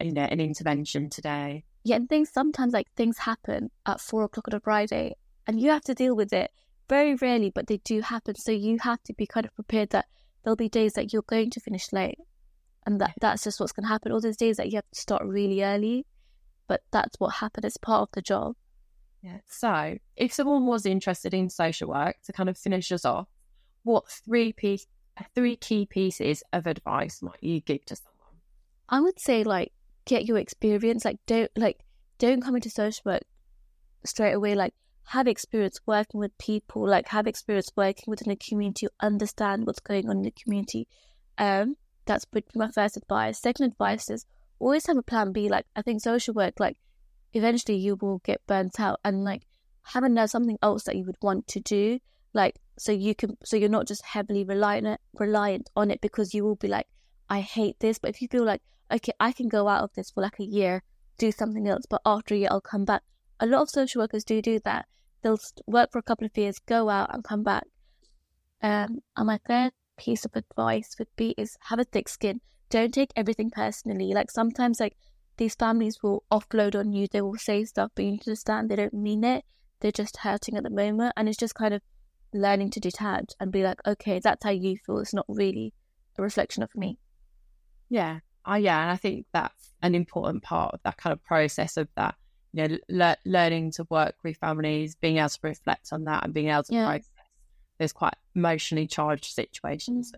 you 0.00 0.12
know 0.12 0.22
an 0.22 0.40
intervention 0.40 1.10
today. 1.10 1.64
Yeah, 1.82 1.96
and 1.96 2.08
things 2.08 2.30
sometimes 2.30 2.72
like 2.72 2.92
things 2.94 3.18
happen 3.18 3.70
at 3.86 4.00
four 4.00 4.24
o'clock 4.24 4.48
on 4.48 4.56
a 4.56 4.60
Friday, 4.60 5.14
and 5.46 5.60
you 5.60 5.70
have 5.70 5.82
to 5.82 5.94
deal 5.94 6.14
with 6.14 6.32
it. 6.32 6.50
Very 6.88 7.14
rarely, 7.14 7.50
but 7.50 7.68
they 7.68 7.78
do 7.78 8.00
happen. 8.00 8.34
So 8.34 8.52
you 8.52 8.78
have 8.80 9.02
to 9.04 9.14
be 9.14 9.26
kind 9.26 9.46
of 9.46 9.54
prepared 9.54 9.90
that 9.90 10.06
there'll 10.42 10.56
be 10.56 10.68
days 10.68 10.94
that 10.94 11.12
you're 11.12 11.22
going 11.22 11.50
to 11.50 11.60
finish 11.60 11.92
late, 11.92 12.18
and 12.84 13.00
that 13.00 13.14
that's 13.20 13.44
just 13.44 13.60
what's 13.60 13.72
going 13.72 13.84
to 13.84 13.88
happen. 13.88 14.12
All 14.12 14.20
there's 14.20 14.36
days 14.36 14.58
that 14.58 14.70
you 14.70 14.76
have 14.76 14.90
to 14.92 15.00
start 15.00 15.22
really 15.24 15.62
early, 15.62 16.06
but 16.68 16.82
that's 16.90 17.18
what 17.18 17.34
happened. 17.36 17.64
It's 17.64 17.76
part 17.76 18.02
of 18.02 18.08
the 18.12 18.22
job. 18.22 18.56
Yeah. 19.22 19.38
So, 19.46 19.98
if 20.16 20.32
someone 20.32 20.66
was 20.66 20.86
interested 20.86 21.34
in 21.34 21.50
social 21.50 21.88
work 21.88 22.16
to 22.24 22.32
kind 22.32 22.48
of 22.48 22.56
finish 22.56 22.90
us 22.92 23.04
off, 23.04 23.28
what 23.82 24.08
three 24.08 24.52
piece, 24.52 24.86
three 25.34 25.56
key 25.56 25.86
pieces 25.86 26.42
of 26.52 26.66
advice 26.66 27.22
might 27.22 27.42
you 27.42 27.60
give 27.60 27.84
to 27.86 27.96
someone? 27.96 28.40
I 28.88 29.00
would 29.00 29.20
say 29.20 29.44
like 29.44 29.72
get 30.04 30.26
your 30.26 30.38
experience. 30.38 31.04
Like 31.04 31.18
don't 31.26 31.50
like 31.56 31.80
don't 32.18 32.42
come 32.42 32.56
into 32.56 32.70
social 32.70 33.02
work 33.04 33.22
straight 34.04 34.32
away. 34.32 34.54
Like 34.54 34.74
have 35.04 35.26
experience 35.26 35.80
working 35.86 36.20
with 36.20 36.36
people. 36.38 36.88
Like 36.88 37.08
have 37.08 37.26
experience 37.26 37.70
working 37.76 38.04
within 38.06 38.30
a 38.30 38.36
community. 38.36 38.88
Understand 39.00 39.66
what's 39.66 39.80
going 39.80 40.08
on 40.08 40.18
in 40.18 40.22
the 40.22 40.30
community. 40.32 40.86
Um, 41.38 41.76
that's 42.06 42.26
would 42.32 42.44
be 42.52 42.58
my 42.58 42.70
first 42.70 42.96
advice. 42.96 43.40
Second 43.40 43.66
advice 43.66 44.10
is 44.10 44.26
always 44.58 44.86
have 44.86 44.96
a 44.96 45.02
plan 45.02 45.32
B. 45.32 45.48
Like 45.48 45.66
I 45.76 45.82
think 45.82 46.02
social 46.02 46.34
work, 46.34 46.54
like 46.58 46.76
eventually 47.32 47.78
you 47.78 47.96
will 48.00 48.18
get 48.24 48.46
burnt 48.46 48.80
out, 48.80 49.00
and 49.04 49.24
like 49.24 49.42
having 49.82 50.14
done 50.14 50.28
something 50.28 50.58
else 50.62 50.84
that 50.84 50.96
you 50.96 51.04
would 51.04 51.16
want 51.22 51.46
to 51.48 51.60
do, 51.60 51.98
like 52.34 52.56
so 52.78 52.92
you 52.92 53.14
can 53.14 53.36
so 53.44 53.56
you're 53.56 53.68
not 53.68 53.86
just 53.86 54.04
heavily 54.04 54.44
reliant 54.44 55.00
reliant 55.14 55.70
on 55.76 55.90
it 55.90 56.00
because 56.00 56.34
you 56.34 56.44
will 56.44 56.56
be 56.56 56.68
like 56.68 56.86
I 57.30 57.40
hate 57.40 57.78
this. 57.78 57.98
But 57.98 58.10
if 58.10 58.20
you 58.20 58.28
feel 58.28 58.44
like, 58.44 58.60
okay, 58.90 59.12
I 59.20 59.32
can 59.32 59.48
go 59.48 59.68
out 59.68 59.84
of 59.84 59.92
this 59.94 60.10
for 60.10 60.22
like 60.22 60.38
a 60.38 60.44
year, 60.44 60.82
do 61.18 61.32
something 61.32 61.66
else, 61.68 61.84
but 61.88 62.00
after 62.04 62.34
a 62.34 62.38
year 62.38 62.48
I'll 62.50 62.60
come 62.60 62.84
back. 62.84 63.02
A 63.40 63.46
lot 63.46 63.62
of 63.62 63.70
social 63.70 64.02
workers 64.02 64.24
do 64.24 64.42
do 64.42 64.60
that. 64.64 64.86
They'll 65.22 65.38
work 65.66 65.92
for 65.92 65.98
a 65.98 66.02
couple 66.02 66.26
of 66.26 66.36
years, 66.36 66.58
go 66.58 66.88
out 66.88 67.12
and 67.12 67.24
come 67.24 67.42
back. 67.42 67.64
Um, 68.62 69.00
and 69.16 69.26
my 69.26 69.38
third 69.46 69.72
piece 69.96 70.24
of 70.24 70.32
advice 70.34 70.94
would 70.98 71.08
be 71.16 71.34
is 71.36 71.56
have 71.68 71.78
a 71.78 71.84
thick 71.84 72.08
skin. 72.08 72.40
Don't 72.68 72.92
take 72.92 73.12
everything 73.16 73.50
personally. 73.50 74.12
Like 74.12 74.30
sometimes, 74.30 74.80
like 74.80 74.96
these 75.36 75.54
families 75.54 76.02
will 76.02 76.24
offload 76.30 76.78
on 76.78 76.92
you. 76.92 77.06
They 77.10 77.20
will 77.20 77.36
say 77.36 77.64
stuff, 77.64 77.90
but 77.94 78.04
you 78.04 78.12
need 78.12 78.22
to 78.22 78.30
understand 78.30 78.70
they 78.70 78.76
don't 78.76 78.94
mean 78.94 79.24
it. 79.24 79.44
They're 79.80 79.90
just 79.90 80.18
hurting 80.18 80.56
at 80.56 80.62
the 80.62 80.70
moment, 80.70 81.14
and 81.16 81.28
it's 81.28 81.38
just 81.38 81.54
kind 81.54 81.74
of 81.74 81.82
learning 82.32 82.70
to 82.70 82.80
detach 82.80 83.32
and 83.40 83.50
be 83.50 83.62
like, 83.62 83.80
okay, 83.86 84.20
that's 84.22 84.44
how 84.44 84.50
you 84.50 84.76
feel. 84.84 84.98
It's 84.98 85.14
not 85.14 85.26
really 85.28 85.72
a 86.18 86.22
reflection 86.22 86.62
of 86.62 86.70
me. 86.74 86.98
Yeah. 87.88 88.20
Oh, 88.46 88.54
yeah. 88.54 88.80
And 88.82 88.90
I 88.90 88.96
think 88.96 89.26
that's 89.32 89.74
an 89.82 89.94
important 89.94 90.42
part 90.42 90.74
of 90.74 90.80
that 90.84 90.96
kind 90.96 91.12
of 91.12 91.22
process 91.24 91.76
of 91.76 91.88
that, 91.96 92.14
you 92.52 92.68
know, 92.68 92.78
le- 92.88 93.16
learning 93.24 93.72
to 93.72 93.86
work 93.90 94.14
with 94.24 94.36
families, 94.38 94.94
being 94.94 95.18
able 95.18 95.28
to 95.28 95.38
reflect 95.42 95.88
on 95.92 96.04
that 96.04 96.24
and 96.24 96.34
being 96.34 96.48
able 96.48 96.64
to 96.64 96.74
Yeah. 96.74 96.86
process 96.86 97.08
those 97.78 97.92
quite 97.92 98.14
emotionally 98.34 98.86
charged 98.86 99.26
situations. 99.26 100.12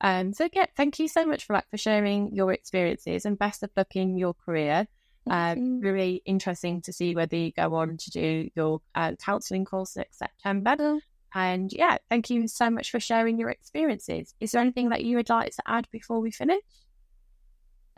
Um, 0.00 0.32
so, 0.32 0.48
yeah, 0.52 0.66
thank 0.76 0.98
you 0.98 1.08
so 1.08 1.26
much 1.26 1.44
for 1.44 1.54
like 1.54 1.68
for 1.70 1.76
sharing 1.76 2.34
your 2.34 2.52
experiences 2.52 3.24
and 3.24 3.38
best 3.38 3.62
of 3.62 3.70
luck 3.76 3.96
in 3.96 4.16
your 4.16 4.34
career. 4.34 4.86
Uh, 5.28 5.54
really 5.58 6.22
interesting 6.24 6.80
to 6.80 6.90
see 6.90 7.14
whether 7.14 7.36
you 7.36 7.52
go 7.52 7.74
on 7.74 7.98
to 7.98 8.10
do 8.10 8.48
your 8.54 8.80
uh, 8.94 9.12
counselling 9.22 9.64
course 9.64 9.94
next 9.96 10.18
September. 10.18 10.98
And 11.34 11.70
yeah, 11.70 11.98
thank 12.08 12.30
you 12.30 12.48
so 12.48 12.70
much 12.70 12.90
for 12.90 12.98
sharing 12.98 13.38
your 13.38 13.50
experiences. 13.50 14.34
Is 14.40 14.52
there 14.52 14.62
anything 14.62 14.88
that 14.88 15.04
you 15.04 15.16
would 15.16 15.28
like 15.28 15.54
to 15.56 15.62
add 15.66 15.86
before 15.92 16.20
we 16.20 16.30
finish? 16.30 16.62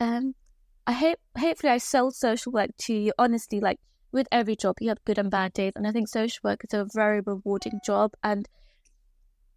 Um, 0.01 0.34
I 0.86 0.92
hope 0.92 1.18
hopefully 1.38 1.72
I 1.72 1.78
sold 1.78 2.16
social 2.16 2.53
work 2.53 2.70
to 2.82 2.94
you. 2.94 3.12
Honestly, 3.18 3.61
like 3.61 3.78
with 4.12 4.26
every 4.32 4.57
job, 4.57 4.76
you 4.80 4.88
have 4.88 5.05
good 5.05 5.18
and 5.18 5.30
bad 5.30 5.53
days, 5.53 5.72
and 5.76 5.86
I 5.86 5.92
think 5.92 6.09
social 6.09 6.40
work 6.42 6.64
is 6.64 6.74
a 6.74 6.86
very 6.92 7.20
rewarding 7.20 7.80
job. 7.84 8.12
And 8.22 8.48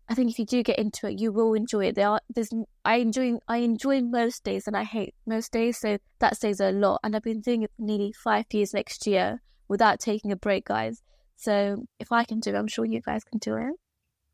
I 0.09 0.13
think 0.13 0.29
if 0.29 0.37
you 0.37 0.45
do 0.45 0.61
get 0.61 0.77
into 0.77 1.07
it, 1.07 1.19
you 1.19 1.31
will 1.31 1.53
enjoy 1.53 1.85
it. 1.85 1.95
There 1.95 2.09
are 2.09 2.19
there's 2.29 2.51
I 2.83 2.97
enjoy 2.97 3.39
I 3.47 3.57
enjoy 3.57 4.01
most 4.01 4.43
days, 4.43 4.67
and 4.67 4.75
I 4.75 4.83
hate 4.83 5.15
most 5.25 5.51
days, 5.51 5.79
so 5.79 5.97
that 6.19 6.37
says 6.37 6.59
a 6.59 6.71
lot. 6.71 6.99
And 7.03 7.15
I've 7.15 7.23
been 7.23 7.41
doing 7.41 7.63
it 7.63 7.71
for 7.75 7.83
nearly 7.83 8.13
five 8.23 8.45
years 8.51 8.73
next 8.73 9.07
year 9.07 9.41
without 9.69 9.99
taking 9.99 10.31
a 10.31 10.35
break, 10.35 10.65
guys. 10.65 11.01
So 11.35 11.85
if 11.99 12.11
I 12.11 12.25
can 12.25 12.41
do 12.41 12.51
it, 12.51 12.55
I'm 12.55 12.67
sure 12.67 12.85
you 12.85 13.01
guys 13.01 13.23
can 13.23 13.39
do 13.39 13.55
it. 13.55 13.73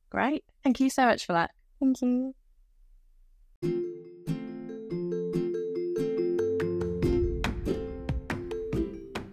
Great. 0.09 0.43
Thank 0.63 0.79
you 0.79 0.89
so 0.89 1.05
much 1.05 1.25
for 1.25 1.33
that. 1.33 1.51
Thank 1.79 2.01
you. 2.01 2.33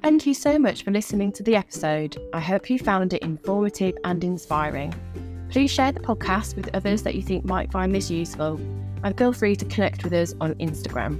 Thank 0.07 0.25
you 0.25 0.35
so 0.35 0.57
much 0.57 0.85
for 0.85 0.93
listening 0.93 1.33
to 1.33 1.43
the 1.43 1.57
episode. 1.57 2.17
I 2.33 2.39
hope 2.39 2.71
you 2.71 2.79
found 2.79 3.13
it 3.13 3.23
informative 3.23 3.99
and 4.05 4.23
inspiring. 4.23 4.95
Please 5.51 5.69
share 5.69 5.91
the 5.91 5.99
podcast 5.99 6.55
with 6.55 6.73
others 6.77 7.03
that 7.03 7.17
you 7.17 7.23
think 7.23 7.45
might 7.45 7.73
find 7.73 7.93
this 7.93 8.09
useful, 8.09 8.55
and 9.03 9.19
feel 9.19 9.33
free 9.33 9.57
to 9.57 9.65
connect 9.65 10.05
with 10.05 10.13
us 10.13 10.33
on 10.41 10.55
Instagram. 10.61 11.19